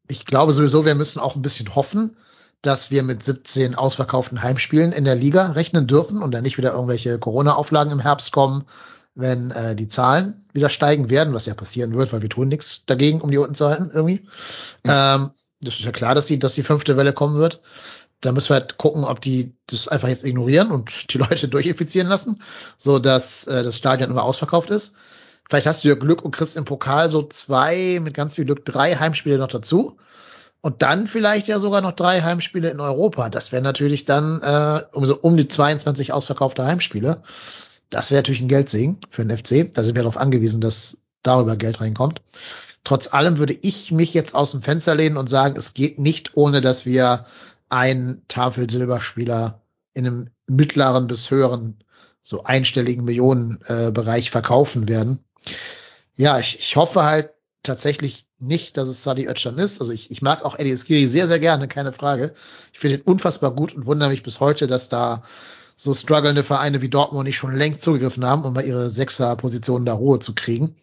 ich 0.07 0.25
glaube 0.25 0.53
sowieso, 0.53 0.85
wir 0.85 0.95
müssen 0.95 1.19
auch 1.19 1.35
ein 1.35 1.41
bisschen 1.41 1.75
hoffen, 1.75 2.15
dass 2.61 2.91
wir 2.91 3.03
mit 3.03 3.21
17 3.21 3.75
ausverkauften 3.75 4.41
Heimspielen 4.41 4.93
in 4.93 5.03
der 5.03 5.15
Liga 5.15 5.47
rechnen 5.47 5.87
dürfen 5.87 6.23
und 6.23 6.33
dann 6.33 6.43
nicht 6.43 6.57
wieder 6.57 6.71
irgendwelche 6.71 7.19
Corona-Auflagen 7.19 7.91
im 7.91 7.99
Herbst 7.99 8.31
kommen, 8.31 8.63
wenn 9.13 9.51
äh, 9.51 9.75
die 9.75 9.89
Zahlen 9.89 10.45
wieder 10.53 10.69
steigen 10.69 11.09
werden, 11.09 11.33
was 11.33 11.47
ja 11.47 11.53
passieren 11.53 11.95
wird, 11.95 12.13
weil 12.13 12.21
wir 12.21 12.29
tun 12.29 12.47
nichts 12.47 12.85
dagegen, 12.85 13.19
um 13.19 13.29
die 13.29 13.37
unten 13.37 13.55
zu 13.55 13.67
halten 13.67 13.91
irgendwie. 13.93 14.21
Mhm. 14.83 14.91
Ähm, 14.91 15.31
das 15.59 15.75
ist 15.75 15.85
ja 15.85 15.91
klar, 15.91 16.15
dass 16.15 16.27
die, 16.27 16.39
dass 16.39 16.55
die 16.55 16.63
fünfte 16.63 16.95
Welle 16.95 17.11
kommen 17.11 17.37
wird. 17.37 17.61
Da 18.25 18.31
müssen 18.31 18.49
wir 18.49 18.55
halt 18.55 18.77
gucken, 18.77 19.03
ob 19.03 19.21
die 19.21 19.53
das 19.67 19.87
einfach 19.87 20.07
jetzt 20.07 20.23
ignorieren 20.23 20.71
und 20.71 20.91
die 21.13 21.17
Leute 21.17 21.47
durchinfizieren 21.47 22.07
lassen, 22.07 22.41
so 22.77 22.99
dass 22.99 23.47
äh, 23.47 23.63
das 23.63 23.77
Stadion 23.77 24.09
immer 24.09 24.23
ausverkauft 24.23 24.69
ist. 24.69 24.95
Vielleicht 25.47 25.67
hast 25.67 25.83
du 25.83 25.89
ja 25.89 25.95
Glück 25.95 26.23
und 26.23 26.31
kriegst 26.31 26.57
im 26.57 26.65
Pokal 26.65 27.11
so 27.11 27.21
zwei, 27.21 27.99
mit 28.01 28.15
ganz 28.15 28.35
viel 28.35 28.45
Glück 28.45 28.65
drei 28.65 28.95
Heimspiele 28.95 29.37
noch 29.37 29.47
dazu. 29.47 29.97
Und 30.61 30.81
dann 30.81 31.05
vielleicht 31.05 31.47
ja 31.47 31.59
sogar 31.59 31.81
noch 31.81 31.91
drei 31.91 32.23
Heimspiele 32.23 32.71
in 32.71 32.79
Europa. 32.79 33.29
Das 33.29 33.51
wäre 33.51 33.61
natürlich 33.61 34.05
dann 34.05 34.41
äh, 34.41 34.81
um 34.93 35.05
so 35.05 35.15
um 35.21 35.37
die 35.37 35.47
22 35.47 36.11
ausverkaufte 36.11 36.65
Heimspiele. 36.65 37.21
Das 37.91 38.09
wäre 38.09 38.19
natürlich 38.19 38.41
ein 38.41 38.47
Geldsegen 38.47 38.97
für 39.11 39.23
den 39.23 39.37
FC. 39.37 39.71
Da 39.71 39.83
sind 39.83 39.93
wir 39.93 40.01
darauf 40.01 40.17
angewiesen, 40.17 40.61
dass 40.61 40.97
darüber 41.21 41.55
Geld 41.55 41.81
reinkommt. 41.81 42.21
Trotz 42.83 43.13
allem 43.13 43.37
würde 43.37 43.57
ich 43.61 43.91
mich 43.91 44.13
jetzt 44.15 44.33
aus 44.33 44.51
dem 44.51 44.63
Fenster 44.63 44.95
lehnen 44.95 45.17
und 45.17 45.29
sagen, 45.29 45.55
es 45.57 45.75
geht 45.75 45.99
nicht, 45.99 46.35
ohne 46.35 46.61
dass 46.61 46.85
wir 46.85 47.25
einen 47.69 48.23
Tafelsilberspieler 48.27 49.61
in 49.93 50.05
einem 50.05 50.29
mittleren 50.47 51.07
bis 51.07 51.31
höheren, 51.31 51.83
so 52.21 52.43
einstelligen 52.43 53.05
Millionenbereich 53.05 54.27
äh, 54.27 54.31
verkaufen 54.31 54.87
werden. 54.87 55.23
Ja, 56.15 56.39
ich, 56.39 56.59
ich 56.59 56.75
hoffe 56.75 57.03
halt 57.03 57.31
tatsächlich 57.63 58.25
nicht, 58.39 58.77
dass 58.77 58.87
es 58.87 59.03
Sadi 59.03 59.27
Özcan 59.27 59.57
ist. 59.57 59.79
Also 59.79 59.91
ich, 59.91 60.11
ich 60.11 60.21
mag 60.21 60.43
auch 60.43 60.57
Eddie 60.57 60.71
Eskiri 60.71 61.07
sehr, 61.07 61.27
sehr 61.27 61.39
gerne, 61.39 61.67
keine 61.67 61.93
Frage. 61.93 62.33
Ich 62.73 62.79
finde 62.79 62.97
ihn 62.97 63.01
unfassbar 63.01 63.51
gut 63.51 63.73
und 63.73 63.85
wundere 63.85 64.09
mich 64.09 64.23
bis 64.23 64.39
heute, 64.39 64.67
dass 64.67 64.89
da 64.89 65.23
so 65.77 65.93
strugglende 65.93 66.43
Vereine 66.43 66.81
wie 66.81 66.89
Dortmund 66.89 67.25
nicht 67.25 67.37
schon 67.37 67.55
längst 67.55 67.81
zugegriffen 67.81 68.25
haben, 68.25 68.43
um 68.43 68.53
mal 68.53 68.65
ihre 68.65 68.89
Sechser-Positionen 68.89 69.85
da 69.85 69.93
Ruhe 69.93 70.19
zu 70.19 70.33
kriegen. 70.33 70.75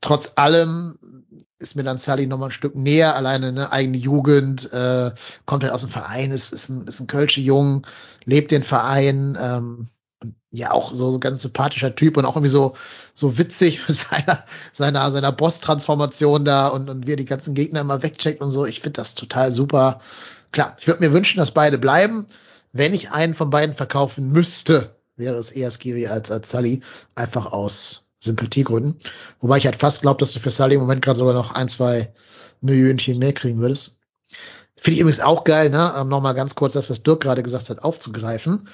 Trotz 0.00 0.32
allem 0.36 0.98
ist 1.58 1.76
mir 1.76 1.82
dann 1.84 1.98
Sally 1.98 2.26
noch 2.26 2.38
mal 2.38 2.46
ein 2.46 2.52
Stück 2.52 2.74
näher, 2.74 3.16
alleine 3.16 3.48
eine 3.48 3.72
eigene 3.72 3.96
Jugend, 3.96 4.72
äh, 4.72 5.10
kommt 5.46 5.62
halt 5.62 5.72
aus 5.72 5.82
dem 5.82 5.90
Verein, 5.90 6.30
ist, 6.30 6.52
ist 6.52 6.68
ein, 6.68 6.86
ist 6.86 7.00
ein 7.00 7.06
Kölsche 7.06 7.40
Jung, 7.40 7.86
lebt 8.24 8.50
den 8.50 8.64
Verein, 8.64 9.38
ähm, 9.40 9.88
ja 10.50 10.70
auch 10.70 10.94
so, 10.94 11.10
so 11.10 11.18
ganz 11.18 11.42
sympathischer 11.42 11.94
Typ 11.94 12.16
und 12.16 12.24
auch 12.24 12.36
irgendwie 12.36 12.48
so 12.50 12.74
so 13.12 13.38
witzig 13.38 13.86
mit 13.86 13.96
seiner 13.96 14.44
seiner 14.72 15.10
seiner 15.12 15.32
Boss-Transformation 15.32 16.44
da 16.44 16.68
und 16.68 16.88
und 16.88 17.06
wie 17.06 17.12
er 17.12 17.16
die 17.16 17.24
ganzen 17.24 17.54
Gegner 17.54 17.80
immer 17.80 18.02
wegcheckt 18.02 18.40
und 18.40 18.50
so. 18.50 18.64
Ich 18.66 18.80
finde 18.80 18.98
das 18.98 19.14
total 19.14 19.52
super. 19.52 20.00
Klar, 20.52 20.76
ich 20.78 20.86
würde 20.86 21.00
mir 21.00 21.12
wünschen, 21.12 21.38
dass 21.38 21.50
beide 21.50 21.78
bleiben. 21.78 22.26
Wenn 22.72 22.94
ich 22.94 23.10
einen 23.10 23.34
von 23.34 23.50
beiden 23.50 23.74
verkaufen 23.74 24.30
müsste, 24.32 24.96
wäre 25.16 25.36
es 25.36 25.50
eher 25.50 25.70
Skiri 25.70 26.06
als 26.06 26.30
als 26.30 26.50
Sully, 26.50 26.82
einfach 27.14 27.52
aus 27.52 28.03
Sympathiegründen. 28.24 28.98
Wobei 29.40 29.58
ich 29.58 29.66
halt 29.66 29.76
fast 29.76 30.02
glaube, 30.02 30.18
dass 30.18 30.32
du 30.32 30.40
für 30.40 30.50
Sully 30.50 30.74
im 30.74 30.80
Moment 30.80 31.02
gerade 31.02 31.18
sogar 31.18 31.34
noch 31.34 31.54
ein 31.54 31.68
zwei 31.68 32.12
Millionchen 32.60 33.18
mehr 33.18 33.32
kriegen 33.32 33.60
würdest. 33.60 33.98
Finde 34.76 34.96
ich 34.96 35.00
übrigens 35.00 35.20
auch 35.20 35.44
geil, 35.44 35.70
ne? 35.70 35.94
Um 36.00 36.08
nochmal 36.08 36.34
ganz 36.34 36.54
kurz 36.54 36.74
das, 36.74 36.90
was 36.90 37.02
Dirk 37.02 37.20
gerade 37.20 37.42
gesagt 37.42 37.70
hat, 37.70 37.82
aufzugreifen 37.82 38.68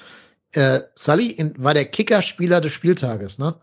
äh, 0.53 0.81
Sully 0.95 1.27
in, 1.27 1.53
war 1.57 1.73
der 1.73 1.85
Kickerspieler 1.85 2.61
des 2.61 2.73
Spieltages, 2.73 3.37
ne? 3.37 3.55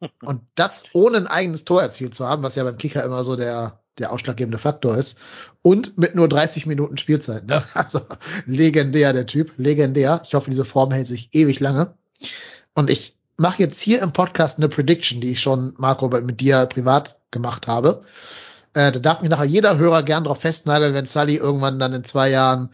Und 0.22 0.42
das 0.54 0.84
ohne 0.92 1.18
ein 1.18 1.26
eigenes 1.26 1.64
Tor 1.64 1.82
erzielt 1.82 2.14
zu 2.14 2.26
haben, 2.26 2.42
was 2.42 2.56
ja 2.56 2.64
beim 2.64 2.78
Kicker 2.78 3.04
immer 3.04 3.24
so 3.24 3.36
der, 3.36 3.80
der 3.98 4.12
ausschlaggebende 4.12 4.58
Faktor 4.58 4.96
ist. 4.96 5.18
Und 5.62 5.96
mit 5.96 6.14
nur 6.14 6.28
30 6.28 6.66
Minuten 6.66 6.98
Spielzeit. 6.98 7.46
Ne? 7.46 7.62
Also 7.74 8.00
legendär, 8.44 9.12
der 9.12 9.26
Typ, 9.26 9.52
legendär. 9.56 10.20
Ich 10.24 10.34
hoffe, 10.34 10.50
diese 10.50 10.64
Form 10.64 10.90
hält 10.90 11.06
sich 11.06 11.30
ewig 11.32 11.60
lange. 11.60 11.94
Und 12.74 12.90
ich 12.90 13.16
mache 13.38 13.62
jetzt 13.62 13.80
hier 13.80 14.02
im 14.02 14.12
Podcast 14.12 14.58
eine 14.58 14.68
Prediction, 14.68 15.20
die 15.20 15.32
ich 15.32 15.40
schon, 15.40 15.74
Marco, 15.78 16.08
mit 16.08 16.40
dir 16.40 16.66
privat 16.66 17.20
gemacht 17.30 17.66
habe. 17.66 18.00
Äh, 18.74 18.92
da 18.92 18.98
darf 18.98 19.20
mich 19.20 19.30
nachher 19.30 19.44
jeder 19.44 19.78
Hörer 19.78 20.02
gern 20.02 20.24
drauf 20.24 20.40
festnageln, 20.40 20.92
wenn 20.92 21.06
Sully 21.06 21.36
irgendwann 21.36 21.78
dann 21.78 21.94
in 21.94 22.04
zwei 22.04 22.30
Jahren 22.30 22.70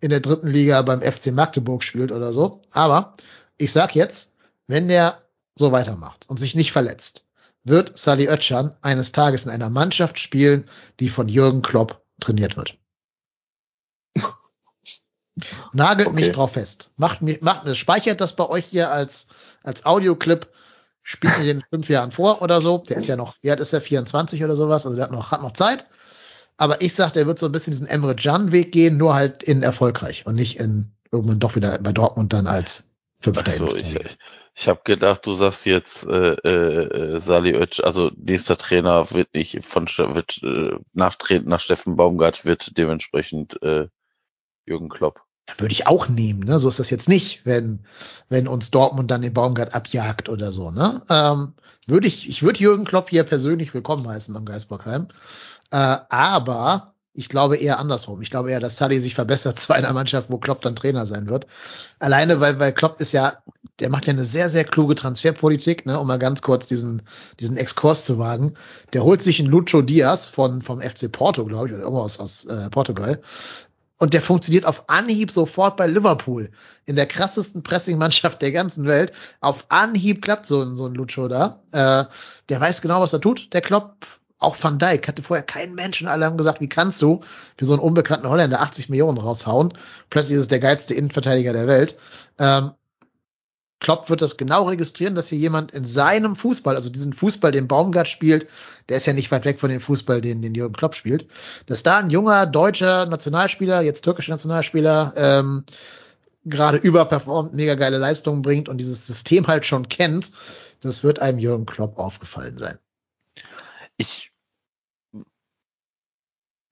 in 0.00 0.10
der 0.10 0.20
dritten 0.20 0.48
Liga 0.48 0.82
beim 0.82 1.00
FC 1.00 1.32
Magdeburg 1.32 1.82
spielt 1.82 2.12
oder 2.12 2.32
so. 2.32 2.60
Aber 2.70 3.14
ich 3.56 3.72
sag 3.72 3.94
jetzt, 3.94 4.34
wenn 4.66 4.88
der 4.88 5.22
so 5.56 5.72
weitermacht 5.72 6.28
und 6.28 6.38
sich 6.38 6.54
nicht 6.54 6.72
verletzt, 6.72 7.26
wird 7.64 7.98
Sally 7.98 8.28
Oetschan 8.28 8.76
eines 8.82 9.12
Tages 9.12 9.44
in 9.44 9.50
einer 9.50 9.70
Mannschaft 9.70 10.18
spielen, 10.18 10.64
die 11.00 11.08
von 11.08 11.28
Jürgen 11.28 11.62
Klopp 11.62 12.02
trainiert 12.20 12.56
wird. 12.56 12.76
Nagelt 15.72 16.08
okay. 16.08 16.16
mich 16.16 16.32
drauf 16.32 16.52
fest. 16.52 16.90
Macht 16.96 17.22
mir, 17.22 17.38
macht, 17.40 17.76
speichert 17.76 18.20
das 18.20 18.34
bei 18.34 18.48
euch 18.48 18.66
hier 18.66 18.90
als, 18.90 19.28
als 19.62 19.86
Audioclip. 19.86 20.48
Spielt 21.02 21.38
mir 21.38 21.44
den 21.44 21.58
in 21.58 21.64
fünf 21.70 21.88
Jahren 21.88 22.12
vor 22.12 22.42
oder 22.42 22.60
so. 22.60 22.78
Der 22.78 22.98
ist 22.98 23.06
ja 23.06 23.16
noch, 23.16 23.36
alt 23.46 23.60
ist 23.60 23.72
der? 23.72 23.80
24 23.80 24.44
oder 24.44 24.54
sowas. 24.54 24.84
Also 24.84 24.96
der 24.96 25.06
hat 25.06 25.12
noch, 25.12 25.30
hat 25.30 25.42
noch 25.42 25.54
Zeit. 25.54 25.86
Aber 26.58 26.82
ich 26.82 26.94
sag, 26.94 27.12
der 27.12 27.26
wird 27.26 27.38
so 27.38 27.46
ein 27.46 27.52
bisschen 27.52 27.70
diesen 27.70 27.86
Emre 27.86 28.14
Can 28.14 28.52
Weg 28.52 28.72
gehen, 28.72 28.98
nur 28.98 29.14
halt 29.14 29.42
in 29.42 29.62
erfolgreich 29.62 30.26
und 30.26 30.34
nicht 30.34 30.58
in 30.58 30.92
irgendwann 31.10 31.38
doch 31.38 31.56
wieder 31.56 31.78
bei 31.80 31.92
Dortmund 31.92 32.32
dann 32.32 32.46
als 32.46 32.90
Fünfter. 33.14 33.52
So, 33.52 33.74
ich, 33.74 34.18
ich 34.54 34.68
habe 34.68 34.80
gedacht, 34.84 35.24
du 35.24 35.34
sagst 35.34 35.66
jetzt 35.66 36.04
äh, 36.06 36.32
äh, 36.32 37.20
Sali 37.20 37.56
Oetsch, 37.56 37.80
also 37.80 38.10
nächster 38.16 38.58
Trainer 38.58 39.10
wird 39.12 39.32
nicht 39.32 39.64
von 39.64 39.86
wird 39.86 40.42
äh, 40.42 40.76
nachtreten 40.92 41.48
nach 41.48 41.60
Steffen 41.60 41.96
Baumgart 41.96 42.44
wird 42.44 42.76
dementsprechend 42.76 43.62
äh, 43.62 43.86
Jürgen 44.66 44.88
Klopp. 44.88 45.22
Würde 45.56 45.72
ich 45.72 45.86
auch 45.86 46.08
nehmen, 46.08 46.40
ne? 46.40 46.58
So 46.58 46.68
ist 46.68 46.78
das 46.78 46.90
jetzt 46.90 47.08
nicht, 47.08 47.40
wenn 47.46 47.80
wenn 48.28 48.46
uns 48.48 48.70
Dortmund 48.70 49.10
dann 49.10 49.22
den 49.22 49.32
Baumgart 49.32 49.74
abjagt 49.74 50.28
oder 50.28 50.52
so, 50.52 50.70
ne? 50.70 51.02
Ähm, 51.08 51.54
würde 51.86 52.06
ich, 52.06 52.28
ich 52.28 52.42
würde 52.42 52.60
Jürgen 52.60 52.84
Klopp 52.84 53.08
hier 53.10 53.24
persönlich 53.24 53.72
willkommen 53.72 54.06
heißen 54.06 54.36
am 54.36 54.44
Geisbockheim. 54.44 55.08
Äh, 55.70 55.96
aber 56.10 56.94
Ich 57.14 57.28
glaube 57.28 57.56
eher 57.56 57.80
andersrum. 57.80 58.22
Ich 58.22 58.30
glaube 58.30 58.50
eher, 58.52 58.60
dass 58.60 58.76
Sully 58.76 59.00
sich 59.00 59.14
verbessert 59.16 59.58
zu 59.60 59.72
einer 59.72 59.92
Mannschaft, 59.92 60.30
wo 60.30 60.38
Klopp 60.38 60.60
dann 60.60 60.76
Trainer 60.76 61.04
sein 61.06 61.28
wird. 61.28 61.46
Alleine, 61.98 62.40
weil, 62.40 62.60
weil 62.60 62.72
Klopp 62.72 63.00
ist 63.00 63.10
ja, 63.12 63.38
der 63.80 63.90
macht 63.90 64.06
ja 64.06 64.12
eine 64.12 64.24
sehr, 64.24 64.48
sehr 64.48 64.64
kluge 64.64 64.94
Transferpolitik, 64.94 65.84
ne, 65.86 65.98
um 65.98 66.06
mal 66.06 66.18
ganz 66.18 66.42
kurz 66.42 66.66
diesen, 66.66 67.02
diesen 67.40 67.56
Exkurs 67.56 68.04
zu 68.04 68.18
wagen. 68.18 68.54
Der 68.92 69.02
holt 69.02 69.20
sich 69.22 69.40
einen 69.40 69.50
Lucho 69.50 69.82
Diaz 69.82 70.28
von, 70.28 70.62
vom 70.62 70.80
FC 70.80 71.10
Porto, 71.10 71.44
glaube 71.44 71.66
ich, 71.68 71.74
oder 71.74 71.82
irgendwas 71.82 72.20
aus 72.20 72.44
äh, 72.44 72.70
Portugal. 72.70 73.20
Und 73.98 74.14
der 74.14 74.22
funktioniert 74.22 74.64
auf 74.64 74.88
Anhieb 74.88 75.30
sofort 75.30 75.76
bei 75.76 75.86
Liverpool. 75.86 76.50
In 76.86 76.96
der 76.96 77.06
krassesten 77.06 77.62
Pressing-Mannschaft 77.62 78.40
der 78.40 78.52
ganzen 78.52 78.86
Welt. 78.86 79.12
Auf 79.40 79.66
Anhieb 79.68 80.22
klappt 80.22 80.46
so 80.46 80.62
ein, 80.62 80.76
so 80.76 80.86
ein 80.86 80.94
Lucho 80.94 81.26
da. 81.28 81.60
Äh, 81.72 82.04
der 82.48 82.60
weiß 82.60 82.80
genau, 82.80 83.00
was 83.00 83.12
er 83.12 83.20
tut. 83.20 83.52
Der 83.52 83.60
Klopp, 83.60 84.06
auch 84.38 84.56
Van 84.60 84.78
Dijk, 84.78 85.08
hatte 85.08 85.22
vorher 85.22 85.44
keinen 85.44 85.74
Menschen. 85.74 86.06
Alle 86.06 86.26
haben 86.26 86.38
gesagt, 86.38 86.60
wie 86.60 86.68
kannst 86.68 87.02
du 87.02 87.22
für 87.56 87.64
so 87.64 87.72
einen 87.72 87.82
unbekannten 87.82 88.28
Holländer 88.28 88.62
80 88.62 88.88
Millionen 88.88 89.18
raushauen? 89.18 89.74
Plötzlich 90.10 90.36
ist 90.36 90.42
es 90.42 90.48
der 90.48 90.60
geilste 90.60 90.94
Innenverteidiger 90.94 91.52
der 91.52 91.66
Welt. 91.66 91.98
Ähm, 92.38 92.70
Klopp 93.80 94.10
wird 94.10 94.22
das 94.22 94.36
genau 94.36 94.64
registrieren, 94.64 95.14
dass 95.14 95.28
hier 95.28 95.38
jemand 95.38 95.70
in 95.70 95.84
seinem 95.84 96.34
Fußball, 96.34 96.74
also 96.74 96.90
diesen 96.90 97.12
Fußball, 97.12 97.52
den 97.52 97.68
Baumgart 97.68 98.08
spielt, 98.08 98.48
der 98.88 98.96
ist 98.96 99.06
ja 99.06 99.12
nicht 99.12 99.30
weit 99.30 99.44
weg 99.44 99.60
von 99.60 99.70
dem 99.70 99.80
Fußball, 99.80 100.20
den, 100.20 100.42
den 100.42 100.54
Jürgen 100.54 100.74
Klopp 100.74 100.96
spielt, 100.96 101.28
dass 101.66 101.84
da 101.84 101.98
ein 101.98 102.10
junger 102.10 102.46
deutscher 102.46 103.06
Nationalspieler, 103.06 103.82
jetzt 103.82 104.02
türkischer 104.02 104.32
Nationalspieler, 104.32 105.14
ähm, 105.16 105.64
gerade 106.44 106.78
überperformt, 106.78 107.54
mega 107.54 107.74
geile 107.74 107.98
Leistungen 107.98 108.42
bringt 108.42 108.68
und 108.68 108.78
dieses 108.78 109.06
System 109.06 109.46
halt 109.46 109.66
schon 109.66 109.88
kennt, 109.88 110.32
das 110.80 111.04
wird 111.04 111.20
einem 111.20 111.38
Jürgen 111.38 111.66
Klopp 111.66 111.98
aufgefallen 111.98 112.58
sein. 112.58 112.78
Ich 113.96 114.32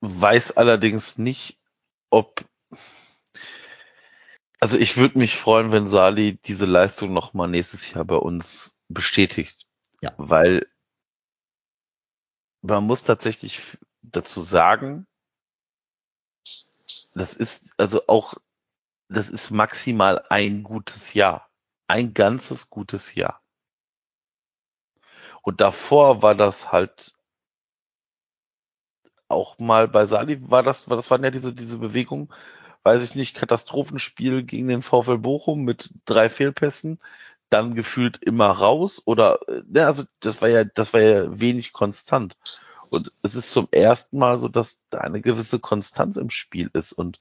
weiß 0.00 0.56
allerdings 0.56 1.18
nicht, 1.18 1.58
ob 2.10 2.44
also 4.60 4.78
ich 4.78 4.96
würde 4.96 5.18
mich 5.18 5.36
freuen, 5.36 5.72
wenn 5.72 5.88
Sali 5.88 6.38
diese 6.38 6.66
Leistung 6.66 7.12
noch 7.12 7.34
mal 7.34 7.48
nächstes 7.48 7.90
Jahr 7.92 8.04
bei 8.04 8.16
uns 8.16 8.80
bestätigt. 8.88 9.66
Ja. 10.00 10.12
Weil 10.16 10.66
man 12.62 12.84
muss 12.84 13.02
tatsächlich 13.02 13.78
dazu 14.02 14.40
sagen, 14.40 15.06
das 17.14 17.34
ist 17.34 17.70
also 17.76 18.02
auch, 18.06 18.34
das 19.08 19.30
ist 19.30 19.50
maximal 19.50 20.24
ein 20.28 20.62
gutes 20.62 21.14
Jahr. 21.14 21.48
Ein 21.88 22.14
ganzes 22.14 22.68
gutes 22.68 23.14
Jahr. 23.14 23.42
Und 25.42 25.60
davor 25.60 26.22
war 26.22 26.34
das 26.34 26.72
halt 26.72 27.14
auch 29.28 29.58
mal 29.58 29.88
bei 29.88 30.06
Sali 30.06 30.50
war 30.50 30.62
das, 30.62 30.84
das 30.86 31.10
waren 31.10 31.24
ja 31.24 31.30
diese, 31.30 31.54
diese 31.54 31.78
Bewegungen, 31.78 32.28
weiß 32.86 33.02
ich 33.02 33.16
nicht, 33.16 33.34
Katastrophenspiel 33.34 34.44
gegen 34.44 34.68
den 34.68 34.80
VfL 34.80 35.18
Bochum 35.18 35.64
mit 35.64 35.92
drei 36.04 36.30
Fehlpässen, 36.30 37.00
dann 37.50 37.74
gefühlt 37.74 38.22
immer 38.24 38.48
raus 38.48 39.02
oder, 39.04 39.40
ne, 39.66 39.84
also 39.84 40.04
das 40.20 40.40
war 40.40 40.48
ja, 40.48 40.62
das 40.62 40.94
war 40.94 41.00
ja 41.00 41.40
wenig 41.40 41.72
konstant. 41.72 42.36
Und 42.88 43.12
es 43.22 43.34
ist 43.34 43.50
zum 43.50 43.66
ersten 43.72 44.18
Mal 44.18 44.38
so, 44.38 44.46
dass 44.46 44.78
da 44.90 44.98
eine 44.98 45.20
gewisse 45.20 45.58
Konstanz 45.58 46.16
im 46.16 46.30
Spiel 46.30 46.70
ist 46.74 46.92
und 46.92 47.20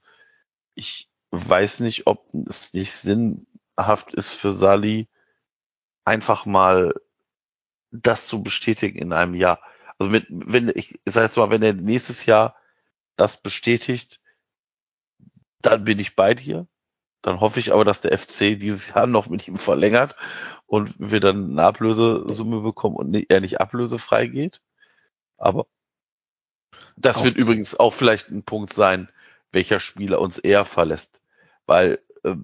ich 0.76 1.10
weiß 1.32 1.80
nicht, 1.80 2.06
ob 2.06 2.32
es 2.48 2.72
nicht 2.72 2.92
sinnhaft 2.92 4.14
ist 4.14 4.30
für 4.30 4.52
Sali, 4.52 5.08
einfach 6.04 6.46
mal 6.46 6.94
das 7.90 8.28
zu 8.28 8.40
bestätigen 8.44 8.98
in 8.98 9.12
einem 9.12 9.34
Jahr. 9.34 9.58
Also 9.98 10.12
mit, 10.12 10.26
wenn 10.28 10.68
ich, 10.72 11.00
ich 11.04 11.12
sag 11.12 11.24
jetzt 11.24 11.36
mal, 11.36 11.50
wenn 11.50 11.62
er 11.64 11.72
nächstes 11.72 12.24
Jahr 12.24 12.54
das 13.16 13.36
bestätigt, 13.36 14.20
dann 15.62 15.84
bin 15.84 15.98
ich 15.98 16.16
bei 16.16 16.34
dir. 16.34 16.66
Dann 17.22 17.40
hoffe 17.40 17.58
ich 17.58 17.72
aber, 17.72 17.84
dass 17.84 18.00
der 18.00 18.16
FC 18.16 18.58
dieses 18.58 18.94
Jahr 18.94 19.06
noch 19.06 19.28
mit 19.28 19.48
ihm 19.48 19.56
verlängert 19.56 20.16
und 20.66 20.94
wir 20.98 21.20
dann 21.20 21.50
eine 21.50 21.64
Ablösesumme 21.64 22.60
bekommen 22.60 22.96
und 22.96 23.14
er 23.14 23.40
nicht 23.40 23.60
ablösefrei 23.60 24.26
geht. 24.26 24.62
Aber 25.36 25.66
das 26.96 27.16
auch. 27.16 27.24
wird 27.24 27.36
übrigens 27.36 27.78
auch 27.78 27.92
vielleicht 27.92 28.28
ein 28.30 28.44
Punkt 28.44 28.72
sein, 28.72 29.10
welcher 29.50 29.80
Spieler 29.80 30.20
uns 30.20 30.38
eher 30.38 30.64
verlässt. 30.64 31.22
Weil 31.66 32.00
äh, 32.22 32.36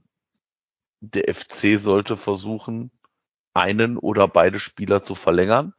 der 1.00 1.32
FC 1.32 1.80
sollte 1.80 2.16
versuchen, 2.16 2.90
einen 3.54 3.98
oder 3.98 4.28
beide 4.28 4.58
Spieler 4.58 5.02
zu 5.02 5.14
verlängern, 5.14 5.74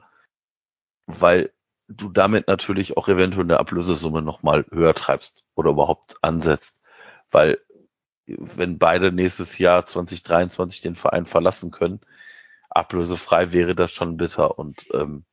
weil 1.08 1.52
du 1.88 2.10
damit 2.10 2.48
natürlich 2.48 2.98
auch 2.98 3.08
eventuell 3.08 3.46
eine 3.46 3.60
Ablösesumme 3.60 4.22
nochmal 4.22 4.66
höher 4.70 4.94
treibst 4.94 5.44
oder 5.56 5.72
überhaupt 5.72 6.16
ansetzt 6.22 6.83
weil 7.34 7.60
wenn 8.28 8.78
beide 8.78 9.12
nächstes 9.12 9.58
Jahr 9.58 9.86
2023 9.86 10.82
den 10.82 10.96
Verein 10.96 11.26
verlassen 11.26 11.72
können, 11.72 12.00
ablösefrei 12.70 13.52
wäre 13.52 13.76
das 13.76 13.92
schon 13.92 14.18
bitter 14.18 14.58
und 14.58 14.86
ähm, 14.94 15.26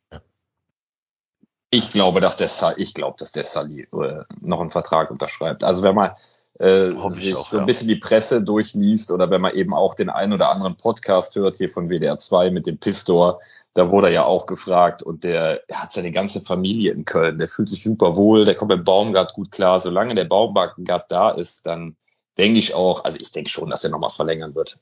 ich 1.70 1.92
glaube, 1.92 2.20
dass 2.20 2.36
der 2.36 2.50
ich 2.78 2.94
glaube, 2.94 3.16
dass 3.18 3.30
der 3.30 3.44
Sally 3.44 3.82
äh, 3.92 4.24
noch 4.40 4.60
einen 4.60 4.70
Vertrag 4.70 5.10
unterschreibt. 5.10 5.62
Also 5.62 5.84
wenn 5.84 5.94
man 5.94 6.10
äh, 6.58 6.90
sich 7.10 7.36
auch, 7.36 7.46
so 7.46 7.58
ein 7.58 7.62
ja. 7.62 7.66
bisschen 7.66 7.86
die 7.86 7.96
Presse 7.96 8.42
durchliest 8.42 9.12
oder 9.12 9.30
wenn 9.30 9.40
man 9.40 9.54
eben 9.54 9.72
auch 9.72 9.94
den 9.94 10.10
einen 10.10 10.32
oder 10.32 10.50
anderen 10.50 10.76
Podcast 10.76 11.36
hört 11.36 11.56
hier 11.56 11.70
von 11.70 11.88
WDR 11.88 12.18
2 12.18 12.50
mit 12.50 12.66
dem 12.66 12.78
Pistor, 12.78 13.40
da 13.74 13.90
wurde 13.90 14.08
er 14.08 14.12
ja 14.12 14.24
auch 14.24 14.46
gefragt 14.46 15.02
und 15.02 15.22
der, 15.24 15.60
der 15.68 15.82
hat 15.82 15.92
seine 15.92 16.10
ganze 16.10 16.40
Familie 16.40 16.92
in 16.92 17.04
Köln, 17.04 17.38
der 17.38 17.48
fühlt 17.48 17.68
sich 17.68 17.82
super 17.82 18.16
wohl, 18.16 18.44
der 18.44 18.54
kommt 18.54 18.72
mit 18.72 18.84
Baumgart 18.84 19.34
gut 19.34 19.52
klar. 19.52 19.80
Solange 19.80 20.14
der 20.14 20.24
Baumgart 20.24 21.10
da 21.10 21.30
ist, 21.30 21.66
dann 21.66 21.96
denke 22.36 22.58
ich 22.58 22.74
auch, 22.74 23.04
also 23.04 23.18
ich 23.20 23.30
denke 23.30 23.50
schon, 23.50 23.70
dass 23.70 23.84
er 23.84 23.90
nochmal 23.90 24.10
verlängern 24.10 24.54
wird. 24.54 24.78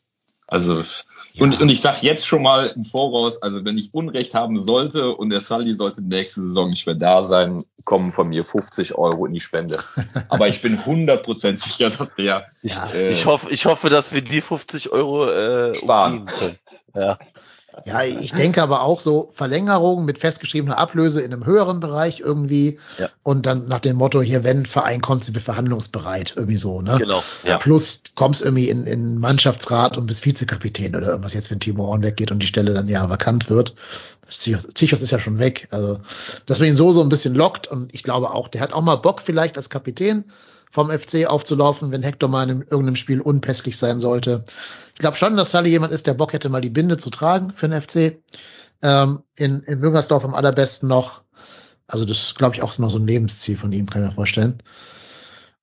Also, 0.50 0.80
ja. 1.34 1.44
und, 1.44 1.60
und 1.60 1.68
ich 1.68 1.82
sage 1.82 1.98
jetzt 2.00 2.26
schon 2.26 2.42
mal 2.42 2.68
im 2.68 2.82
Voraus, 2.82 3.42
also 3.42 3.66
wenn 3.66 3.76
ich 3.76 3.92
Unrecht 3.92 4.32
haben 4.32 4.58
sollte 4.58 5.14
und 5.14 5.28
der 5.28 5.42
Sully 5.42 5.74
sollte 5.74 6.02
nächste 6.02 6.40
Saison 6.40 6.70
nicht 6.70 6.86
mehr 6.86 6.94
da 6.94 7.22
sein, 7.22 7.62
kommen 7.84 8.10
von 8.10 8.30
mir 8.30 8.44
50 8.44 8.94
Euro 8.94 9.26
in 9.26 9.34
die 9.34 9.40
Spende. 9.40 9.78
Aber 10.30 10.48
ich 10.48 10.62
bin 10.62 10.78
100% 10.78 11.58
sicher, 11.58 11.90
dass 11.90 12.14
der. 12.14 12.46
Ja. 12.62 12.90
Äh, 12.94 13.10
ich, 13.10 13.26
hoffe, 13.26 13.50
ich 13.50 13.66
hoffe, 13.66 13.90
dass 13.90 14.12
wir 14.12 14.22
die 14.22 14.40
50 14.40 14.90
Euro 14.90 15.28
äh, 15.30 15.74
sparen 15.74 16.24
können. 16.24 16.58
Ja. 16.94 17.18
Ja, 17.84 18.02
ich 18.02 18.32
denke 18.32 18.62
aber 18.62 18.82
auch 18.82 18.98
so 18.98 19.30
Verlängerung 19.34 20.04
mit 20.04 20.18
festgeschriebener 20.18 20.78
Ablöse 20.78 21.20
in 21.20 21.32
einem 21.32 21.44
höheren 21.44 21.80
Bereich 21.80 22.20
irgendwie 22.20 22.78
ja. 22.98 23.08
und 23.22 23.46
dann 23.46 23.68
nach 23.68 23.80
dem 23.80 23.96
Motto 23.96 24.22
hier, 24.22 24.42
wenn 24.42 24.66
Verein 24.66 25.00
kommst 25.00 25.28
du 25.28 25.38
verhandlungsbereit, 25.38 26.32
irgendwie 26.36 26.56
so, 26.56 26.80
ne? 26.80 26.96
Genau. 26.98 27.22
Ja. 27.44 27.58
Plus 27.58 28.02
kommst 28.14 28.42
irgendwie 28.42 28.68
in, 28.68 28.84
in 28.86 29.18
Mannschaftsrat 29.18 29.96
und 29.96 30.06
bist 30.06 30.24
Vizekapitän 30.24 30.96
oder 30.96 31.08
irgendwas 31.08 31.34
jetzt, 31.34 31.50
wenn 31.50 31.60
Timo 31.60 31.86
Horn 31.86 32.02
weggeht 32.02 32.30
und 32.30 32.42
die 32.42 32.46
Stelle 32.46 32.74
dann 32.74 32.88
ja 32.88 33.08
vakant 33.10 33.50
wird. 33.50 33.74
Zichos 34.28 35.02
ist 35.02 35.10
ja 35.10 35.18
schon 35.18 35.38
weg. 35.38 35.68
Also, 35.70 36.00
dass 36.46 36.58
man 36.58 36.68
ihn 36.68 36.76
so 36.76 36.92
so 36.92 37.02
ein 37.02 37.08
bisschen 37.08 37.34
lockt 37.34 37.66
und 37.66 37.94
ich 37.94 38.02
glaube 38.02 38.32
auch, 38.32 38.48
der 38.48 38.60
hat 38.60 38.72
auch 38.72 38.82
mal 38.82 38.96
Bock 38.96 39.20
vielleicht 39.20 39.56
als 39.56 39.70
Kapitän 39.70 40.24
vom 40.70 40.90
FC 40.90 41.26
aufzulaufen, 41.26 41.92
wenn 41.92 42.02
Hector 42.02 42.28
mal 42.28 42.48
in 42.48 42.60
irgendeinem 42.62 42.96
Spiel 42.96 43.20
unpässlich 43.20 43.78
sein 43.78 44.00
sollte. 44.00 44.44
Ich 44.98 45.00
glaube 45.00 45.16
schon, 45.16 45.36
dass 45.36 45.52
Sully 45.52 45.70
jemand 45.70 45.92
ist, 45.92 46.08
der 46.08 46.14
Bock 46.14 46.32
hätte, 46.32 46.48
mal 46.48 46.60
die 46.60 46.70
Binde 46.70 46.96
zu 46.96 47.08
tragen 47.08 47.52
für 47.54 47.68
den 47.68 47.80
FC. 47.80 48.20
Ähm, 48.82 49.22
in, 49.36 49.60
in 49.60 49.78
Müngersdorf 49.78 50.24
am 50.24 50.34
allerbesten 50.34 50.88
noch. 50.88 51.22
Also 51.86 52.04
das 52.04 52.34
glaube 52.34 52.56
ich 52.56 52.62
auch 52.62 52.76
noch 52.78 52.90
so 52.90 52.98
ein 52.98 53.06
Lebensziel 53.06 53.56
von 53.56 53.70
ihm, 53.70 53.88
kann 53.88 54.02
ich 54.02 54.08
mir 54.08 54.14
vorstellen. 54.16 54.60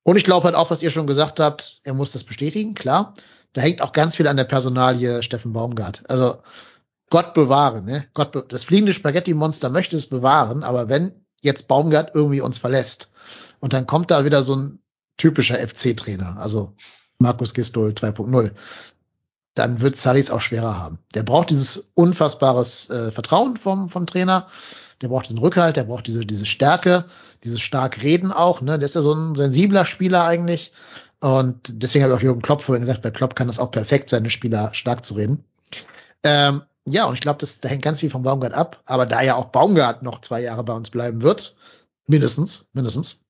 Und 0.04 0.16
ich 0.16 0.24
glaube 0.24 0.46
halt 0.46 0.56
auch, 0.56 0.72
was 0.72 0.82
ihr 0.82 0.90
schon 0.90 1.06
gesagt 1.06 1.42
habt, 1.42 1.82
er 1.84 1.94
muss 1.94 2.14
das 2.14 2.24
bestätigen, 2.24 2.76
klar. 2.76 3.14
Da 3.52 3.60
hängt 3.60 3.82
auch 3.82 3.92
ganz 3.92 4.16
viel 4.16 4.28
an 4.30 4.38
der 4.38 4.46
Personalie 4.46 5.22
Steffen 5.22 5.52
Baumgart. 5.52 6.04
Also 6.10 6.38
Gott 7.10 7.34
bewahre, 7.34 7.82
ne? 7.82 8.06
Gott 8.14 8.32
be 8.32 8.46
das 8.48 8.64
fliegende 8.64 8.94
Spaghetti-Monster 8.94 9.70
möchte 9.70 9.98
es 9.98 10.08
bewahren, 10.08 10.64
aber 10.64 10.88
wenn 10.88 11.12
jetzt 11.42 11.68
Baumgart 11.68 12.12
irgendwie 12.14 12.40
uns 12.40 12.58
verlässt 12.58 13.12
und 13.60 13.74
dann 13.74 13.86
kommt 13.86 14.12
da 14.12 14.24
wieder 14.24 14.44
so 14.44 14.56
ein 14.56 14.80
typischer 15.18 15.56
FC-Trainer, 15.56 16.38
also 16.40 16.74
Markus 17.20 17.54
Gistol 17.54 17.92
2.0, 17.92 18.52
dann 19.56 19.82
wird 19.82 19.96
Salis 19.96 20.30
auch 20.30 20.42
schwerer 20.42 20.78
haben. 20.78 21.00
Der 21.16 21.24
braucht 21.24 21.50
dieses 21.50 21.90
unfassbares 21.96 22.90
äh, 22.90 23.12
Vertrauen 23.12 23.58
vom, 23.58 23.90
vom 23.90 24.06
Trainer, 24.06 24.48
der 25.02 25.08
braucht 25.08 25.26
diesen 25.26 25.40
Rückhalt, 25.40 25.76
der 25.78 25.86
braucht 25.86 26.08
diese, 26.08 26.26
diese 26.26 26.46
Stärke, 26.46 27.06
dieses 27.44 27.62
stark 27.62 28.02
Reden 28.04 28.32
auch, 28.32 28.62
ne? 28.62 28.78
Der 28.78 28.86
ist 28.86 28.96
ja 28.96 29.02
so 29.02 29.14
ein 29.14 29.36
sensibler 29.36 29.86
Spieler 29.86 30.26
eigentlich. 30.26 30.72
Und 31.22 31.82
deswegen 31.82 32.04
habe 32.04 32.14
ich 32.14 32.20
auch 32.20 32.24
Jürgen 32.24 32.42
Klopp 32.42 32.62
vorhin 32.62 32.82
gesagt, 32.82 33.02
bei 33.02 33.12
Klopp 33.12 33.36
kann 33.36 33.48
das 33.48 33.60
auch 33.60 33.72
perfekt, 33.72 34.10
seine 34.10 34.30
Spieler 34.30 34.74
stark 34.74 35.06
zu 35.06 35.16
reden. 35.16 35.44
Ähm, 36.24 36.64
ja, 36.88 37.06
und 37.06 37.16
ich 37.16 37.22
glaube, 37.22 37.40
das 37.40 37.62
da 37.62 37.70
hängt 37.70 37.82
ganz 37.82 38.00
viel 38.00 38.10
vom 38.10 38.24
Baumgart 38.24 38.54
ab. 38.54 38.82
Aber 38.86 39.06
da 39.06 39.22
ja 39.22 39.36
auch 39.36 39.46
Baumgart 39.46 40.04
noch 40.04 40.22
zwei 40.22 40.42
Jahre 40.42 40.64
bei 40.64 40.74
uns 40.74 40.90
bleiben 40.90 41.22
wird, 41.22 41.56
mindestens, 42.08 42.66
mindestens, 42.74 43.26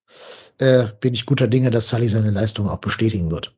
äh, 0.59 0.87
bin 0.99 1.13
ich 1.13 1.25
guter 1.25 1.47
Dinge, 1.47 1.71
dass 1.71 1.87
Sully 1.87 2.07
seine 2.07 2.31
Leistung 2.31 2.69
auch 2.69 2.77
bestätigen 2.77 3.31
wird. 3.31 3.55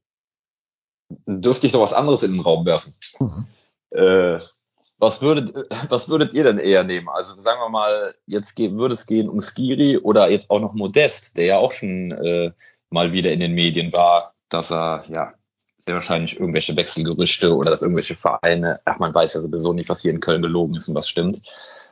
Dürfte 1.09 1.67
ich 1.67 1.73
noch 1.73 1.81
was 1.81 1.93
anderes 1.93 2.23
in 2.23 2.33
den 2.33 2.41
Raum 2.41 2.65
werfen? 2.65 2.93
Mhm. 3.19 3.47
Äh, 3.91 4.39
Was 4.99 5.21
würdet, 5.21 5.53
was 5.89 6.09
würdet 6.09 6.33
ihr 6.33 6.43
denn 6.43 6.57
eher 6.57 6.83
nehmen? 6.83 7.07
Also 7.09 7.33
sagen 7.35 7.61
wir 7.61 7.69
mal, 7.69 8.13
jetzt 8.25 8.57
würde 8.57 8.95
es 8.95 9.05
gehen 9.05 9.29
um 9.29 9.39
Skiri 9.39 9.97
oder 9.99 10.29
jetzt 10.29 10.49
auch 10.49 10.59
noch 10.59 10.73
Modest, 10.73 11.37
der 11.37 11.45
ja 11.45 11.57
auch 11.57 11.71
schon 11.71 12.11
äh, 12.11 12.51
mal 12.89 13.13
wieder 13.13 13.31
in 13.31 13.39
den 13.39 13.53
Medien 13.53 13.93
war, 13.93 14.33
dass 14.49 14.71
er 14.71 15.03
ja 15.07 15.33
sehr 15.77 15.93
wahrscheinlich 15.93 16.39
irgendwelche 16.39 16.75
Wechselgerüchte 16.75 17.55
oder 17.55 17.69
dass 17.69 17.81
irgendwelche 17.81 18.15
Vereine, 18.17 18.75
ach 18.85 18.99
man 18.99 19.13
weiß 19.13 19.35
ja 19.35 19.41
sowieso 19.41 19.71
nicht, 19.71 19.87
was 19.87 20.01
hier 20.01 20.11
in 20.11 20.19
Köln 20.19 20.41
gelogen 20.41 20.75
ist 20.75 20.89
und 20.89 20.95
was 20.95 21.07
stimmt. 21.07 21.41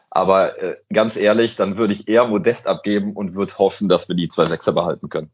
Aber 0.09 0.61
äh, 0.61 0.75
ganz 0.91 1.15
ehrlich, 1.15 1.55
dann 1.55 1.77
würde 1.77 1.93
ich 1.93 2.07
eher 2.07 2.25
Modest 2.25 2.67
abgeben 2.67 3.15
und 3.15 3.35
würde 3.35 3.57
hoffen, 3.57 3.87
dass 3.87 4.09
wir 4.09 4.15
die 4.15 4.27
zwei 4.27 4.45
Sechser 4.45 4.73
behalten 4.73 5.09
können. 5.09 5.31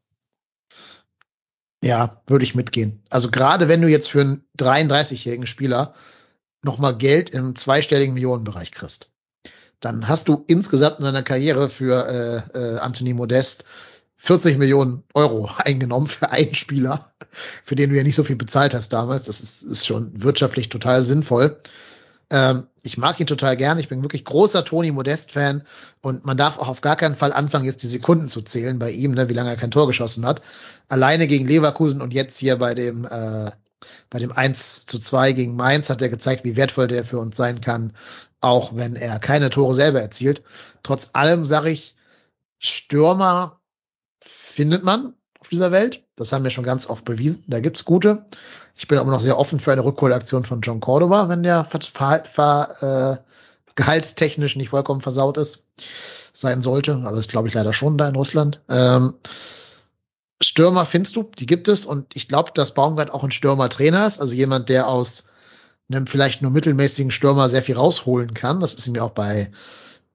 Ja, 1.84 2.22
würde 2.28 2.46
ich 2.46 2.56
mitgehen. 2.56 3.04
Also 3.10 3.32
gerade 3.32 3.68
wenn 3.68 3.82
du 3.82 3.88
jetzt 3.88 4.10
für 4.10 4.22
einen 4.22 4.46
33-jährigen 4.60 5.48
Spieler 5.48 5.96
nochmal 6.62 6.96
Geld 6.96 7.32
im 7.32 7.56
zweistelligen 7.56 8.14
Millionenbereich 8.14 8.72
kriegst, 8.72 9.10
dann 9.80 10.08
hast 10.08 10.28
du 10.28 10.44
insgesamt 10.48 11.00
in 11.00 11.06
deiner 11.06 11.24
Karriere 11.24 11.70
für 11.70 12.08
äh, 12.54 12.58
äh, 12.58 12.78
Anthony 12.78 13.14
Modest 13.14 13.66
40 14.18 14.60
Millionen 14.60 15.04
Euro 15.16 15.50
eingenommen 15.58 16.08
für 16.08 16.30
einen 16.30 16.54
Spieler, 16.54 17.12
für 17.66 17.76
den 17.76 17.90
du 17.90 17.98
ja 17.98 18.04
nicht 18.04 18.16
so 18.16 18.24
viel 18.24 18.36
bezahlt 18.36 18.76
hast 18.76 18.94
damals. 18.94 19.26
Das 19.26 19.42
ist, 19.42 19.64
ist 19.64 19.88
schon 19.88 20.22
wirtschaftlich 20.22 20.70
total 20.70 21.04
sinnvoll. 21.04 21.60
Ähm, 22.32 22.68
ich 22.82 22.98
mag 22.98 23.20
ihn 23.20 23.28
total 23.28 23.58
gern. 23.58 23.78
Ich 23.78 23.90
bin 23.90 24.02
wirklich 24.04 24.26
großer 24.26 24.66
Toni 24.66 24.92
Modest-Fan 24.92 25.64
und 26.02 26.26
man 26.26 26.38
darf 26.38 26.58
auch 26.58 26.70
auf 26.70 26.82
gar 26.82 26.96
keinen 26.96 27.16
Fall 27.16 27.34
anfangen, 27.34 27.66
jetzt 27.66 27.84
die 27.84 27.88
Sekunden 27.88 28.30
zu 28.30 28.42
zählen 28.42 28.80
bei 28.80 28.90
ihm, 28.90 29.12
ne, 29.12 29.30
wie 29.30 29.34
lange 29.34 29.50
er 29.50 29.58
kein 29.58 29.72
Tor 29.72 29.86
geschossen 29.86 30.26
hat. 30.26 30.42
Alleine 30.88 31.28
gegen 31.28 31.46
Leverkusen 31.46 32.02
und 32.02 32.14
jetzt 32.14 32.38
hier 32.38 32.58
bei 32.58 32.74
dem 32.74 33.06
äh, 33.06 33.52
bei 34.10 34.20
dem 34.20 34.32
1 34.32 34.86
zu 34.86 35.00
2 35.00 35.34
gegen 35.34 35.56
Mainz 35.56 35.90
hat 35.90 36.02
er 36.02 36.10
gezeigt, 36.10 36.44
wie 36.44 36.56
wertvoll 36.56 36.88
der 36.88 37.04
für 37.04 37.20
uns 37.20 37.36
sein 37.36 37.62
kann, 37.62 37.94
auch 38.40 38.76
wenn 38.76 38.96
er 38.96 39.20
keine 39.20 39.50
Tore 39.50 39.74
selber 39.74 40.02
erzielt. 40.02 40.44
Trotz 40.84 41.10
allem 41.14 41.46
sage 41.46 41.70
ich, 41.70 41.96
Stürmer 42.60 43.60
findet 44.24 44.84
man 44.84 45.16
auf 45.40 45.50
dieser 45.50 45.72
Welt. 45.72 46.06
Das 46.16 46.32
haben 46.32 46.44
wir 46.44 46.52
schon 46.52 46.64
ganz 46.64 46.88
oft 46.88 47.06
bewiesen. 47.06 47.44
Da 47.48 47.60
gibt's 47.60 47.86
gute. 47.86 48.26
Ich 48.82 48.88
bin 48.88 48.98
aber 48.98 49.12
noch 49.12 49.22
sehr 49.22 49.38
offen 49.38 49.60
für 49.60 49.72
eine 49.72 49.86
Rückholaktion 49.86 50.44
von 50.44 50.62
John 50.62 50.80
Cordova, 50.80 51.30
wenn 51.30 51.44
der 51.44 51.66
ver 51.66 52.24
ver 52.24 53.22
äh, 53.22 53.74
gehaltstechnisch 53.76 54.56
nicht 54.56 54.70
vollkommen 54.70 55.02
versaut 55.02 55.38
ist, 55.38 55.66
sein 56.34 56.64
sollte. 56.64 56.94
Aber 57.06 57.16
das 57.16 57.28
glaube 57.28 57.48
ich 57.48 57.54
leider 57.54 57.74
schon 57.74 58.00
da 58.00 58.10
in 58.10 58.16
Russland. 58.16 58.60
Ähm, 58.70 59.14
Stürmer 60.42 60.88
findest 60.88 61.16
du, 61.16 61.30
die 61.38 61.46
gibt 61.46 61.68
es. 61.68 61.86
Und 61.86 62.16
ich 62.16 62.28
glaube, 62.28 62.54
dass 62.56 62.74
Baumgart 62.74 63.14
auch 63.14 63.24
ein 63.24 63.30
Stürmer-Trainer 63.30 64.08
ist. 64.08 64.20
Also 64.20 64.34
jemand, 64.34 64.68
der 64.68 64.88
aus 64.88 65.26
einem 65.88 66.08
vielleicht 66.08 66.42
nur 66.42 66.50
mittelmäßigen 66.50 67.12
Stürmer 67.12 67.50
sehr 67.50 67.62
viel 67.62 67.78
rausholen 67.78 68.34
kann. 68.34 68.62
Das 68.62 68.74
ist 68.74 68.88
ihm 68.88 68.96
ja 68.96 69.04
auch 69.04 69.12
bei 69.12 69.52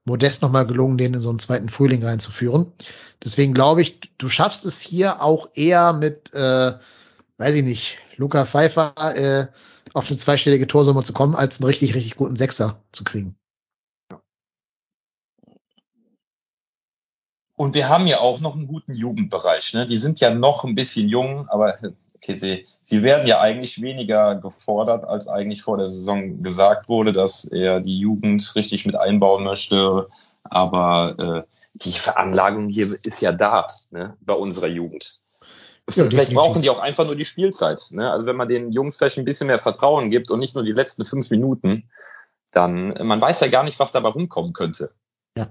Modest 0.05 0.43
nochmal 0.43 0.67
gelungen, 0.67 0.99
den 0.99 1.15
in 1.15 1.21
so 1.21 1.31
einen 1.31 1.39
zweiten 1.39 1.69
Frühling 1.69 2.05
reinzuführen. 2.05 2.73
Deswegen 3.23 3.55
glaube 3.55 3.83
ich, 3.83 4.01
du 4.19 4.29
schaffst 4.29 4.65
es 4.65 4.81
hier 4.81 5.23
auch 5.23 5.51
eher 5.55 5.93
mit, 5.93 6.35
äh, 6.35 6.73
weiß 7.39 7.55
ich 7.57 7.65
nicht, 7.65 7.99
Luca 8.17 8.47
Pfeiffer 8.47 8.95
äh, 9.17 9.47
auf 9.95 10.09
eine 10.09 10.19
zweistellige 10.19 10.67
Torsumme 10.67 11.03
zu 11.03 11.13
kommen, 11.13 11.35
als 11.35 11.61
einen 11.61 11.67
richtig, 11.67 11.95
richtig 11.95 12.17
guten 12.17 12.37
Sechser 12.37 12.83
zu 12.93 13.05
kriegen. 13.05 13.37
Und 17.57 17.75
wir 17.75 17.89
haben 17.89 18.07
ja 18.07 18.21
auch 18.21 18.41
noch 18.41 18.55
einen 18.55 18.67
guten 18.67 18.93
Jugendbereich. 18.93 19.73
Ne? 19.73 19.87
Die 19.87 19.97
sind 19.97 20.21
ja 20.21 20.31
noch 20.31 20.65
ein 20.65 20.75
bisschen 20.75 21.09
jung, 21.09 21.49
aber 21.49 21.75
okay, 22.15 22.37
sie, 22.37 22.65
sie 22.83 23.03
werden 23.03 23.27
ja 23.27 23.41
eigentlich 23.41 23.81
weniger 23.81 24.35
gefordert, 24.37 25.07
als 25.07 25.27
eigentlich 25.27 25.63
vor 25.63 25.79
der 25.79 25.89
Saison 25.89 26.43
gesagt 26.43 26.89
wurde, 26.89 27.13
dass 27.13 27.45
er 27.45 27.81
die 27.81 27.99
Jugend 27.99 28.55
richtig 28.57 28.85
mit 28.85 28.97
einbauen 28.97 29.45
möchte. 29.45 30.09
Aber 30.45 31.47
äh, 31.47 31.57
die 31.73 31.93
Veranlagung 31.93 32.69
hier 32.69 32.89
ist 33.05 33.21
ja 33.23 33.33
da, 33.33 33.67
ne, 33.91 34.17
bei 34.21 34.35
unserer 34.35 34.69
Jugend. 34.69 35.23
Ja, 35.95 36.05
vielleicht 36.05 36.35
brauchen 36.35 36.63
die 36.63 36.71
auch 36.71 36.81
einfach 36.81 37.05
nur 37.05 37.15
die 37.15 37.25
Spielzeit. 37.25 37.89
Ne? 37.91 38.11
Also 38.11 38.27
wenn 38.27 38.37
man 38.37 38.49
den 38.49 38.73
Jungs 38.73 38.97
vielleicht 38.97 39.19
ein 39.19 39.25
bisschen 39.25 39.47
mehr 39.47 39.59
Vertrauen 39.59 40.11
gibt 40.11 40.31
und 40.31 40.41
nicht 40.41 40.55
nur 40.55 40.65
die 40.65 40.73
letzten 40.73 41.05
fünf 41.05 41.31
Minuten, 41.31 41.89
dann 42.51 42.95
man 43.07 43.21
weiß 43.21 43.41
ja 43.41 43.49
gar 43.49 43.63
nicht, 43.63 43.79
was 43.79 43.93
dabei 43.93 44.09
rumkommen 44.09 44.53
könnte. 44.53 44.91
Ja. 45.37 45.49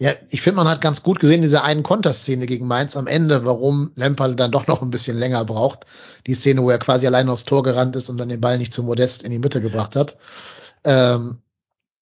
Ja, 0.00 0.12
ich 0.28 0.42
finde, 0.42 0.56
man 0.56 0.68
hat 0.68 0.80
ganz 0.80 1.04
gut 1.04 1.20
gesehen, 1.20 1.42
diese 1.42 1.62
einen 1.62 1.84
Konterszene 1.84 2.46
gegen 2.46 2.66
Mainz 2.66 2.96
am 2.96 3.06
Ende, 3.06 3.46
warum 3.46 3.92
Lemperle 3.94 4.34
dann 4.34 4.50
doch 4.50 4.66
noch 4.66 4.82
ein 4.82 4.90
bisschen 4.90 5.16
länger 5.16 5.44
braucht. 5.44 5.86
Die 6.26 6.34
Szene, 6.34 6.62
wo 6.62 6.70
er 6.70 6.78
quasi 6.78 7.06
alleine 7.06 7.30
aufs 7.30 7.44
Tor 7.44 7.62
gerannt 7.62 7.94
ist 7.94 8.10
und 8.10 8.18
dann 8.18 8.28
den 8.28 8.40
Ball 8.40 8.58
nicht 8.58 8.72
zu 8.72 8.82
Modest 8.82 9.22
in 9.22 9.30
die 9.30 9.38
Mitte 9.38 9.60
gebracht 9.60 9.94
hat. 9.94 10.18
Ähm, 10.82 11.38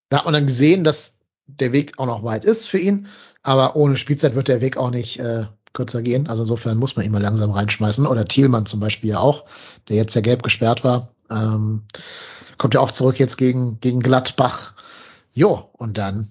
da 0.08 0.18
hat 0.18 0.24
man 0.24 0.32
dann 0.32 0.46
gesehen, 0.46 0.84
dass 0.84 1.18
der 1.46 1.72
Weg 1.72 1.98
auch 1.98 2.06
noch 2.06 2.24
weit 2.24 2.44
ist 2.44 2.66
für 2.66 2.78
ihn, 2.78 3.08
aber 3.42 3.76
ohne 3.76 3.96
Spielzeit 3.96 4.34
wird 4.34 4.48
der 4.48 4.62
Weg 4.62 4.78
auch 4.78 4.90
nicht 4.90 5.20
äh, 5.20 5.44
kürzer 5.72 6.02
gehen. 6.02 6.28
Also 6.28 6.42
insofern 6.42 6.78
muss 6.78 6.96
man 6.96 7.04
ihn 7.04 7.12
mal 7.12 7.22
langsam 7.22 7.50
reinschmeißen. 7.50 8.06
Oder 8.06 8.24
Thielmann 8.24 8.66
zum 8.66 8.80
Beispiel 8.80 9.10
ja 9.10 9.18
auch, 9.18 9.44
der 9.88 9.96
jetzt 9.96 10.14
ja 10.14 10.20
gelb 10.20 10.42
gesperrt 10.42 10.84
war. 10.84 11.10
Ähm, 11.30 11.82
kommt 12.58 12.74
ja 12.74 12.80
auch 12.80 12.90
zurück 12.90 13.18
jetzt 13.18 13.38
gegen, 13.38 13.80
gegen 13.80 14.00
Gladbach. 14.00 14.74
Jo, 15.32 15.70
und 15.72 15.98
dann 15.98 16.28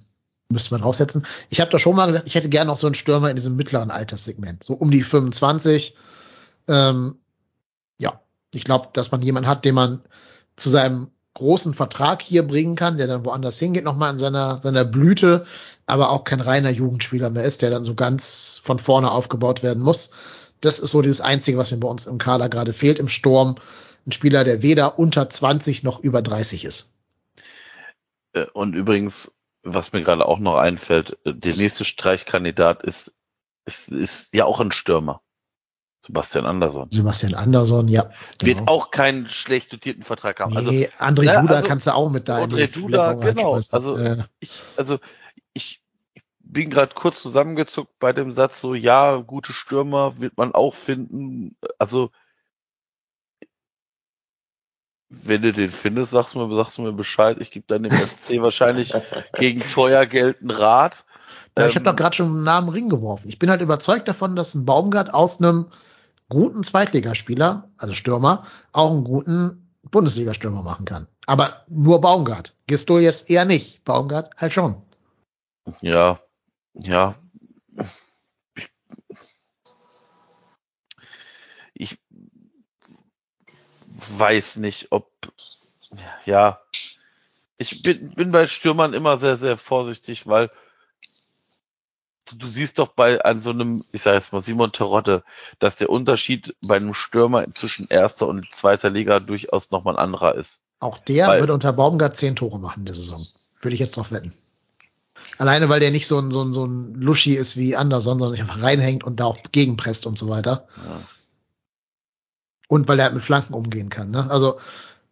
müsste 0.49 0.73
man 0.73 0.81
draufsetzen. 0.81 1.25
Ich 1.49 1.59
habe 1.61 1.71
da 1.71 1.79
schon 1.79 1.95
mal 1.95 2.07
gesagt, 2.07 2.27
ich 2.27 2.35
hätte 2.35 2.49
gerne 2.49 2.69
noch 2.69 2.77
so 2.77 2.87
einen 2.87 2.93
Stürmer 2.93 3.29
in 3.29 3.35
diesem 3.35 3.55
mittleren 3.55 3.89
Alterssegment, 3.89 4.63
so 4.63 4.73
um 4.73 4.91
die 4.91 5.03
25. 5.03 5.95
Ähm, 6.67 7.15
ja, 7.97 8.21
ich 8.53 8.63
glaube, 8.63 8.89
dass 8.93 9.11
man 9.11 9.21
jemanden 9.21 9.49
hat, 9.49 9.65
den 9.65 9.75
man 9.75 10.01
zu 10.55 10.69
seinem 10.69 11.09
großen 11.33 11.73
Vertrag 11.73 12.21
hier 12.21 12.45
bringen 12.45 12.75
kann, 12.75 12.97
der 12.97 13.07
dann 13.07 13.25
woanders 13.25 13.57
hingeht, 13.59 13.83
nochmal 13.83 14.11
in 14.11 14.17
seiner, 14.17 14.57
seiner 14.57 14.85
Blüte, 14.85 15.45
aber 15.85 16.09
auch 16.09 16.23
kein 16.23 16.41
reiner 16.41 16.69
Jugendspieler 16.69 17.29
mehr 17.29 17.43
ist, 17.43 17.61
der 17.61 17.69
dann 17.69 17.83
so 17.83 17.95
ganz 17.95 18.59
von 18.63 18.79
vorne 18.79 19.11
aufgebaut 19.11 19.63
werden 19.63 19.81
muss. 19.81 20.11
Das 20.59 20.79
ist 20.79 20.91
so 20.91 21.01
dieses 21.01 21.21
Einzige, 21.21 21.57
was 21.57 21.71
mir 21.71 21.77
bei 21.77 21.87
uns 21.87 22.05
im 22.05 22.17
Kader 22.17 22.49
gerade 22.49 22.73
fehlt, 22.73 22.99
im 22.99 23.07
Sturm. 23.07 23.55
Ein 24.05 24.11
Spieler, 24.11 24.43
der 24.43 24.61
weder 24.61 24.99
unter 24.99 25.29
20 25.29 25.83
noch 25.83 25.99
über 25.99 26.21
30 26.21 26.65
ist. 26.65 26.93
Äh, 28.33 28.45
und 28.53 28.75
übrigens, 28.75 29.33
was 29.63 29.93
mir 29.93 30.03
gerade 30.03 30.25
auch 30.25 30.39
noch 30.39 30.55
einfällt, 30.55 31.17
äh, 31.25 31.33
der 31.33 31.55
nächste 31.55 31.85
Streichkandidat 31.85 32.83
ist, 32.83 33.15
ist, 33.65 33.91
ist 33.91 34.35
ja 34.35 34.45
auch 34.45 34.59
ein 34.59 34.71
Stürmer. 34.71 35.21
Sebastian 36.05 36.45
Andersson. 36.45 36.89
Sebastian 36.89 37.35
Andersson, 37.35 37.87
ja. 37.87 38.09
Genau. 38.39 38.59
Wird 38.59 38.67
auch 38.67 38.91
keinen 38.91 39.27
schlecht 39.27 39.71
dotierten 39.71 40.03
Vertrag 40.03 40.39
haben. 40.39 40.57
Also, 40.57 40.71
nee, 40.71 40.89
André 40.97 41.25
ja, 41.25 41.41
Duda 41.41 41.55
also, 41.55 41.67
kannst 41.67 41.87
du 41.87 41.93
auch 41.93 42.09
mit 42.09 42.27
deinem. 42.27 42.51
André 42.51 42.73
Duda, 42.73 43.13
genau. 43.13 43.53
Also, 43.53 43.97
äh. 43.97 44.17
ich, 44.39 44.73
also 44.77 44.97
ich, 45.53 45.81
ich 46.15 46.23
bin 46.39 46.71
gerade 46.71 46.95
kurz 46.95 47.21
zusammengezuckt 47.21 47.99
bei 47.99 48.13
dem 48.13 48.31
Satz 48.31 48.61
so, 48.61 48.73
ja, 48.73 49.17
gute 49.17 49.53
Stürmer 49.53 50.19
wird 50.19 50.37
man 50.37 50.53
auch 50.53 50.73
finden. 50.73 51.55
Also 51.77 52.09
wenn 55.11 55.41
du 55.41 55.51
den 55.51 55.69
findest, 55.69 56.11
sagst 56.11 56.33
du 56.33 56.39
mir, 56.39 56.55
sagst 56.55 56.77
du 56.77 56.83
mir 56.83 56.93
Bescheid. 56.93 57.37
Ich 57.41 57.51
gebe 57.51 57.65
dann 57.67 57.83
dem 57.83 57.91
FC 57.91 58.29
wahrscheinlich 58.41 58.93
gegen 59.33 59.59
teuer 59.59 60.05
Geld 60.05 60.39
einen 60.39 60.51
Rat. 60.51 61.05
Ja, 61.57 61.67
ich 61.67 61.75
habe 61.75 61.83
doch 61.83 61.95
gerade 61.95 62.15
schon 62.15 62.27
einen 62.27 62.43
Namen 62.43 62.69
Ring 62.69 62.87
geworfen. 62.87 63.27
Ich 63.27 63.37
bin 63.37 63.49
halt 63.49 63.61
überzeugt 63.61 64.07
davon, 64.07 64.37
dass 64.37 64.55
ein 64.55 64.65
Baumgart 64.65 65.13
aus 65.13 65.39
einem 65.39 65.67
guten 66.31 66.63
Zweitligaspieler, 66.63 67.69
also 67.77 67.93
Stürmer, 67.93 68.45
auch 68.71 68.91
einen 68.91 69.03
guten 69.03 69.69
Bundesliga-Stürmer 69.91 70.63
machen 70.63 70.85
kann. 70.85 71.07
Aber 71.27 71.65
nur 71.67 71.99
Baumgart. 72.01 72.55
Gistol 72.67 73.01
jetzt 73.01 73.29
eher 73.29 73.45
nicht. 73.45 73.83
Baumgart 73.83 74.31
halt 74.37 74.53
schon. 74.53 74.81
Ja, 75.81 76.19
ja. 76.73 77.15
Ich 81.73 81.97
weiß 83.85 84.57
nicht, 84.57 84.91
ob, 84.91 85.11
ja. 86.25 86.61
Ich 87.57 87.83
bin, 87.83 88.07
bin 88.15 88.31
bei 88.31 88.47
Stürmern 88.47 88.93
immer 88.93 89.17
sehr, 89.17 89.35
sehr 89.35 89.57
vorsichtig, 89.57 90.27
weil 90.27 90.49
du 92.35 92.47
siehst 92.47 92.79
doch 92.79 92.89
bei 92.89 93.23
an 93.23 93.39
so 93.39 93.51
einem, 93.51 93.83
ich 93.91 94.01
sage 94.01 94.17
jetzt 94.17 94.33
mal 94.33 94.41
Simon 94.41 94.71
Terodde, 94.71 95.23
dass 95.59 95.75
der 95.75 95.89
Unterschied 95.89 96.55
bei 96.65 96.75
einem 96.75 96.93
Stürmer 96.93 97.45
zwischen 97.53 97.87
erster 97.89 98.27
und 98.27 98.47
zweiter 98.53 98.89
Liga 98.89 99.19
durchaus 99.19 99.71
nochmal 99.71 99.95
ein 99.95 100.03
anderer 100.03 100.35
ist. 100.35 100.61
Auch 100.79 100.97
der 100.99 101.27
weil, 101.27 101.39
würde 101.39 101.53
unter 101.53 101.73
Baumgart 101.73 102.17
zehn 102.17 102.35
Tore 102.35 102.59
machen 102.59 102.81
in 102.81 102.85
der 102.85 102.95
Saison. 102.95 103.25
Würde 103.61 103.73
ich 103.73 103.79
jetzt 103.79 103.97
drauf 103.97 104.11
wetten. 104.11 104.33
Alleine, 105.37 105.69
weil 105.69 105.79
der 105.79 105.91
nicht 105.91 106.07
so 106.07 106.19
ein, 106.19 106.31
so 106.31 106.43
ein, 106.43 106.53
so 106.53 106.65
ein 106.65 106.95
Luschi 106.95 107.35
ist 107.35 107.57
wie 107.57 107.75
Anderson, 107.75 108.19
sondern 108.19 108.31
sich 108.31 108.41
einfach 108.41 108.61
reinhängt 108.61 109.03
und 109.03 109.19
da 109.19 109.25
auch 109.25 109.37
gegenpresst 109.51 110.05
und 110.05 110.17
so 110.17 110.29
weiter. 110.29 110.67
Ja. 110.77 111.01
Und 112.67 112.87
weil 112.87 112.99
er 112.99 113.05
halt 113.05 113.13
mit 113.13 113.23
Flanken 113.23 113.53
umgehen 113.53 113.89
kann. 113.89 114.11
Ne? 114.11 114.29
Also, 114.29 114.57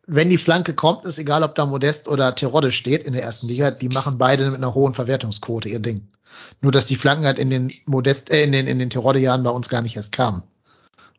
wenn 0.07 0.30
die 0.30 0.38
Flanke 0.38 0.74
kommt, 0.74 1.05
ist 1.05 1.20
egal, 1.20 1.43
ob 1.43 1.53
da 1.55 1.65
Modest 1.65 2.07
oder 2.07 2.34
Terodde 2.34 2.72
steht 2.72 3.03
in 3.03 3.13
der 3.13 3.22
ersten 3.22 3.47
Liga, 3.47 3.70
die 3.70 3.89
machen 3.89 4.17
beide 4.17 4.45
mit 4.45 4.55
einer 4.55 4.74
hohen 4.74 4.95
Verwertungsquote 4.95 5.70
ihr 5.70 5.80
Ding. 5.80 6.07
Nur, 6.61 6.71
dass 6.71 6.86
die 6.86 6.95
Flanken 6.95 7.25
halt 7.25 7.39
in 7.39 7.49
den 7.49 7.71
Modest, 7.86 8.30
äh, 8.30 8.43
in 8.43 8.51
den, 8.51 8.67
in 8.67 8.80
den 8.80 8.89
Terodde-Jahren 8.89 9.43
bei 9.43 9.49
uns 9.49 9.69
gar 9.69 9.82
nicht 9.82 9.95
erst 9.95 10.11
kamen. 10.11 10.43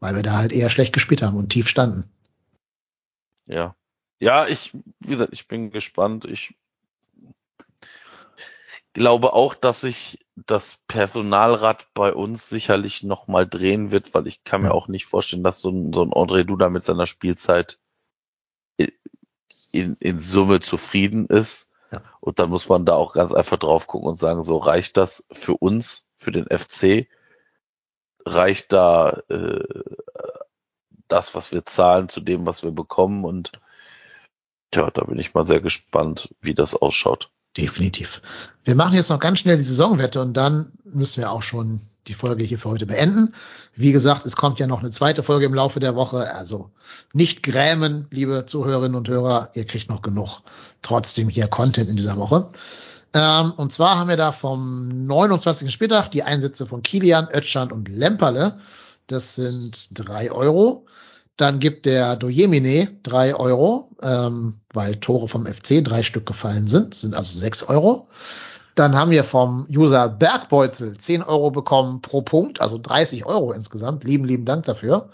Weil 0.01 0.15
wir 0.17 0.23
da 0.23 0.37
halt 0.37 0.53
eher 0.53 0.71
schlecht 0.71 0.93
gespielt 0.93 1.23
haben 1.23 1.37
und 1.37 1.51
tief 1.51 1.69
standen. 1.69 2.11
Ja. 3.47 3.75
Ja, 4.19 4.47
ich, 4.47 4.73
wie 5.01 5.13
gesagt, 5.13 5.33
ich 5.33 5.49
bin 5.49 5.71
gespannt. 5.71 6.27
Ich 6.27 6.55
glaube 8.93 9.33
auch, 9.33 9.55
dass 9.55 9.81
sich 9.81 10.25
das 10.37 10.83
Personalrad 10.89 11.89
bei 11.95 12.13
uns 12.13 12.49
sicherlich 12.49 13.03
nochmal 13.03 13.47
drehen 13.47 13.93
wird, 13.93 14.15
weil 14.15 14.27
ich 14.27 14.45
kann 14.45 14.63
mir 14.63 14.73
auch 14.73 14.89
nicht 14.89 15.07
vorstellen, 15.07 15.43
dass 15.43 15.61
so 15.61 15.71
ein, 15.71 15.93
so 15.93 16.03
ein 16.03 16.13
André 16.13 16.45
Duda 16.45 16.69
mit 16.71 16.85
seiner 16.85 17.07
Spielzeit 17.07 17.79
in, 19.73 19.97
in 20.01 20.21
Summe 20.21 20.61
zufrieden 20.61 21.27
ist. 21.27 21.70
Ja. 21.93 22.03
Und 22.21 22.39
dann 22.39 22.51
muss 22.51 22.69
man 22.69 22.85
da 22.85 22.95
auch 22.95 23.15
ganz 23.15 23.33
einfach 23.33 23.59
drauf 23.59 23.87
gucken 23.87 24.09
und 24.09 24.19
sagen, 24.19 24.45
so 24.45 24.59
reicht 24.59 24.97
das 24.97 25.27
für 25.33 25.57
uns, 25.57 26.07
für 26.17 26.33
den 26.33 26.47
FC? 26.47 27.09
Reicht 28.25 28.73
da 28.73 29.23
äh, 29.29 29.65
das, 31.09 31.35
was 31.35 31.53
wir 31.53 31.65
zahlen, 31.65 32.09
zu 32.09 32.21
dem, 32.21 32.47
was 32.47 32.63
wir 32.63 32.71
bekommen? 32.71 33.25
Und 33.25 33.53
ja, 34.75 34.91
da 34.91 35.05
bin 35.05 35.19
ich 35.19 35.35
mal 35.35 35.47
sehr 35.47 35.61
gespannt, 35.61 36.35
wie 36.41 36.55
das 36.55 36.75
ausschaut. 36.75 37.31
Definitiv. 37.57 38.23
Wir 38.65 38.77
machen 38.77 38.95
jetzt 38.95 39.11
noch 39.11 39.19
ganz 39.19 39.41
schnell 39.41 39.57
die 39.57 39.65
Saisonwette 39.65 40.21
und 40.21 40.35
dann 40.35 40.73
müssen 40.85 41.21
wir 41.21 41.33
auch 41.33 41.43
schon 41.43 41.81
die 42.11 42.15
Folge 42.15 42.45
hier 42.45 42.59
für 42.59 42.69
heute 42.69 42.87
beenden. 42.87 43.35
Wie 43.75 43.93
gesagt, 43.93 44.27
es 44.27 44.37
kommt 44.37 44.59
ja 44.59 44.67
noch 44.67 44.81
eine 44.81 44.91
zweite 44.91 45.23
Folge 45.23 45.47
im 45.47 45.55
Laufe 45.55 45.81
der 45.81 45.95
Woche. 45.95 46.35
Also 46.35 46.71
nicht 47.13 47.43
grämen, 47.43 48.07
liebe 48.11 48.45
Zuhörerinnen 48.47 48.97
und 48.97 49.09
Hörer. 49.09 49.51
Ihr 49.55 49.65
kriegt 49.65 49.89
noch 49.89 50.03
genug 50.03 50.41
trotzdem 50.83 51.29
hier 51.29 51.49
Content 51.49 51.89
in 51.89 51.97
dieser 51.97 52.17
Woche. 52.17 52.51
Ähm, 53.15 53.53
und 53.57 53.73
zwar 53.73 53.99
haben 53.99 54.09
wir 54.09 54.17
da 54.17 54.33
vom 54.33 55.07
29. 55.07 55.73
Spieltag 55.73 56.11
die 56.11 56.23
Einsätze 56.23 56.67
von 56.67 56.83
Kilian, 56.83 57.29
Ötschan 57.33 57.73
und 57.73 57.89
Lemperle. 57.89 58.59
Das 59.07 59.35
sind 59.35 59.89
drei 59.93 60.31
Euro. 60.31 60.87
Dann 61.37 61.59
gibt 61.59 61.87
der 61.87 62.17
Dojemine 62.17 62.89
drei 63.03 63.35
Euro, 63.35 63.91
ähm, 64.03 64.61
weil 64.75 64.97
Tore 64.97 65.27
vom 65.27 65.47
FC 65.47 65.83
drei 65.83 66.03
Stück 66.03 66.27
gefallen 66.27 66.67
sind, 66.69 66.93
das 66.93 67.01
sind 67.01 67.15
also 67.15 67.37
sechs 67.37 67.63
Euro. 67.63 68.09
Dann 68.75 68.97
haben 68.97 69.11
wir 69.11 69.25
vom 69.25 69.67
User 69.71 70.09
Bergbeutel 70.09 70.97
10 70.97 71.23
Euro 71.23 71.51
bekommen 71.51 72.01
pro 72.01 72.23
Punkt, 72.23 72.61
also 72.61 72.79
30 72.79 73.27
Euro 73.27 73.53
insgesamt. 73.53 74.05
Lieben, 74.05 74.25
lieben 74.25 74.45
Dank 74.45 74.65
dafür. 74.65 75.09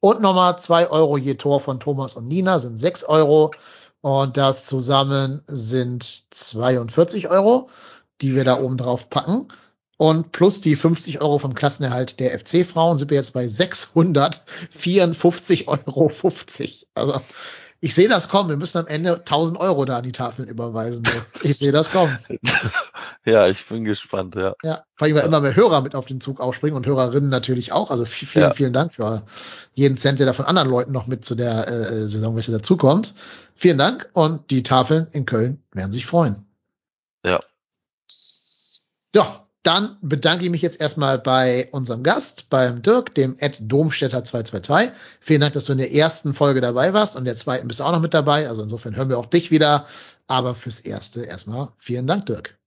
Und 0.00 0.20
nochmal 0.20 0.58
zwei 0.58 0.90
Euro 0.90 1.16
je 1.16 1.34
Tor 1.34 1.60
von 1.60 1.80
Thomas 1.80 2.14
und 2.14 2.28
Nina 2.28 2.58
sind 2.58 2.78
sechs 2.78 3.04
Euro. 3.04 3.52
Und 4.00 4.36
das 4.36 4.66
zusammen 4.66 5.42
sind 5.48 6.24
42 6.30 7.30
Euro, 7.30 7.68
die 8.20 8.36
wir 8.36 8.44
da 8.44 8.60
oben 8.60 8.78
drauf 8.78 9.10
packen. 9.10 9.48
Und 9.96 10.30
plus 10.30 10.60
die 10.60 10.76
50 10.76 11.20
Euro 11.20 11.38
vom 11.38 11.54
Klassenerhalt 11.54 12.20
der 12.20 12.38
FC-Frauen 12.38 12.96
sind 12.96 13.10
wir 13.10 13.16
jetzt 13.16 13.32
bei 13.32 13.46
654,50 13.46 15.66
Euro. 15.66 16.12
Also 16.94 17.20
ich 17.80 17.94
sehe 17.94 18.08
das 18.08 18.28
kommen. 18.28 18.48
Wir 18.48 18.56
müssen 18.56 18.78
am 18.78 18.86
Ende 18.86 19.18
1000 19.18 19.60
Euro 19.60 19.84
da 19.84 19.98
an 19.98 20.02
die 20.02 20.12
Tafeln 20.12 20.48
überweisen. 20.48 21.04
Ich 21.42 21.58
sehe 21.58 21.70
das 21.70 21.92
kommen. 21.92 22.18
ja, 23.24 23.46
ich 23.46 23.64
bin 23.66 23.84
gespannt, 23.84 24.34
ja. 24.34 24.54
Ja, 24.64 24.84
vor 24.96 25.06
allem, 25.06 25.16
weil 25.16 25.24
immer 25.24 25.40
mehr 25.40 25.54
Hörer 25.54 25.80
mit 25.82 25.94
auf 25.94 26.06
den 26.06 26.20
Zug 26.20 26.40
aufspringen 26.40 26.76
und 26.76 26.86
Hörerinnen 26.86 27.30
natürlich 27.30 27.72
auch. 27.72 27.90
Also 27.90 28.04
vielen, 28.04 28.46
Ja. 28.46 28.52
vielen 28.52 28.72
Dank 28.72 28.92
für 28.92 29.22
jeden 29.74 29.96
Cent, 29.96 30.18
der 30.18 30.26
da 30.26 30.32
von 30.32 30.46
anderen 30.46 30.68
Leuten 30.68 30.92
noch 30.92 31.06
mit 31.06 31.24
zu 31.24 31.36
der 31.36 31.68
äh, 31.68 32.08
Saison, 32.08 32.34
welche 32.34 32.50
dazukommt. 32.52 33.14
Vielen 33.54 33.78
Dank 33.78 34.08
und 34.12 34.50
die 34.50 34.62
Tafeln 34.64 35.06
in 35.12 35.24
Köln 35.24 35.62
werden 35.72 35.92
sich 35.92 36.06
freuen. 36.06 36.46
Ja. 37.24 37.38
Ja, 39.14 39.47
dann 39.68 39.98
bedanke 40.00 40.44
ich 40.44 40.50
mich 40.50 40.62
jetzt 40.62 40.80
erstmal 40.80 41.18
bei 41.18 41.68
unserem 41.72 42.02
Gast, 42.02 42.48
beim 42.48 42.80
Dirk, 42.80 43.14
dem 43.14 43.36
Ed 43.38 43.70
Domstädter 43.70 44.24
222. 44.24 44.98
Vielen 45.20 45.42
Dank, 45.42 45.52
dass 45.52 45.64
du 45.64 45.72
in 45.72 45.78
der 45.78 45.92
ersten 45.92 46.32
Folge 46.32 46.62
dabei 46.62 46.94
warst 46.94 47.16
und 47.16 47.26
der 47.26 47.36
zweiten 47.36 47.68
bist 47.68 47.80
du 47.80 47.84
auch 47.84 47.92
noch 47.92 48.00
mit 48.00 48.14
dabei. 48.14 48.48
Also 48.48 48.62
insofern 48.62 48.96
hören 48.96 49.10
wir 49.10 49.18
auch 49.18 49.26
dich 49.26 49.50
wieder. 49.50 49.84
Aber 50.26 50.54
fürs 50.54 50.80
Erste 50.80 51.22
erstmal 51.22 51.68
vielen 51.76 52.06
Dank, 52.06 52.24
Dirk. 52.24 52.58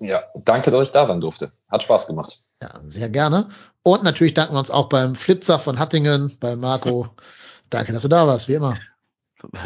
Ja, 0.00 0.22
danke, 0.34 0.70
dass 0.70 0.82
ich 0.82 0.92
da 0.92 1.06
sein 1.06 1.22
durfte. 1.22 1.50
Hat 1.70 1.82
Spaß 1.82 2.06
gemacht. 2.06 2.40
Ja, 2.62 2.78
sehr 2.88 3.08
gerne. 3.08 3.48
Und 3.82 4.02
natürlich 4.02 4.34
danken 4.34 4.54
wir 4.54 4.58
uns 4.58 4.70
auch 4.70 4.90
beim 4.90 5.14
Flitzer 5.14 5.58
von 5.58 5.78
Hattingen, 5.78 6.36
bei 6.40 6.56
Marco. 6.56 7.08
Danke, 7.70 7.94
dass 7.94 8.02
du 8.02 8.08
da 8.08 8.26
warst, 8.26 8.48
wie 8.48 8.54
immer. 8.54 8.76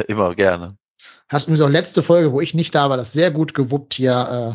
Immer 0.06 0.36
gerne. 0.36 0.76
Hast 1.30 1.44
übrigens 1.44 1.62
auch 1.62 1.70
letzte 1.70 2.02
Folge, 2.02 2.32
wo 2.32 2.40
ich 2.42 2.52
nicht 2.52 2.74
da 2.74 2.90
war, 2.90 2.98
das 2.98 3.14
sehr 3.14 3.30
gut 3.30 3.54
gewuppt 3.54 3.94
hier, 3.94 4.10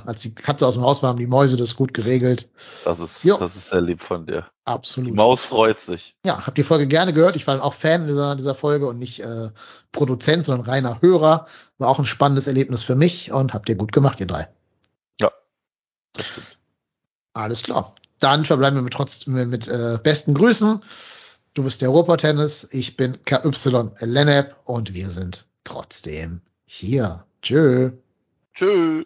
äh, 0.06 0.08
als 0.08 0.22
die 0.22 0.36
Katze 0.36 0.68
aus 0.68 0.76
dem 0.76 0.84
Haus 0.84 1.02
war, 1.02 1.10
haben 1.10 1.18
die 1.20 1.26
Mäuse 1.26 1.58
das 1.58 1.76
gut 1.76 1.96
geregelt. 1.96 2.52
Das 2.86 3.00
ist, 3.00 3.24
Jo. 3.24 3.38
das 3.38 3.56
ist 3.56 3.70
sehr 3.70 3.82
lieb 3.82 4.04
von 4.04 4.28
dir. 4.28 4.42
Die 4.42 4.72
Absolut. 4.72 5.16
Maus 5.16 5.46
freut 5.46 5.80
sich. 5.80 6.16
Ja, 6.24 6.46
hab 6.46 6.54
die 6.54 6.64
Folge 6.64 6.86
gerne 6.86 7.12
gehört. 7.12 7.36
Ich 7.36 7.48
war 7.48 7.56
dann 7.56 7.64
auch 7.64 7.74
Fan 7.74 8.06
dieser, 8.06 8.36
dieser 8.36 8.54
Folge 8.54 8.88
und 8.88 9.00
nicht 9.00 9.20
äh, 9.22 9.50
Produzent, 9.92 10.46
sondern 10.46 10.68
reiner 10.68 11.02
Hörer. 11.02 11.48
War 11.80 11.90
auch 11.90 11.98
ein 11.98 12.06
spannendes 12.06 12.46
Erlebnis 12.46 12.84
für 12.84 12.96
mich 12.96 13.32
und 13.32 13.56
habt 13.56 13.68
ihr 13.68 13.76
gut 13.76 13.92
gemacht, 13.92 14.20
ihr 14.20 14.28
drei. 14.28 14.48
Ja, 15.20 15.32
das 16.14 16.28
stimmt. 16.28 16.60
Alles 17.34 17.64
klar. 17.64 17.96
Dann 18.20 18.46
verbleiben 18.46 18.78
wir 18.78 18.84
mit 18.84 18.94
trotzdem 18.94 19.50
mit 19.50 19.68
äh, 19.68 19.98
besten 20.04 20.36
Grüßen. 20.36 20.84
Du 21.56 21.64
bist 21.64 21.82
der 21.82 21.90
Ruhrpott-Tennis, 21.90 22.70
ich 22.72 22.96
bin 22.96 23.24
KY 23.26 23.52
Lennep 24.02 24.56
und 24.66 24.94
wir 24.94 25.10
sind 25.10 25.48
trotzdem 25.64 26.42
hier. 26.70 27.26
Tschö. 27.42 27.92
Tschüss. 28.54 29.06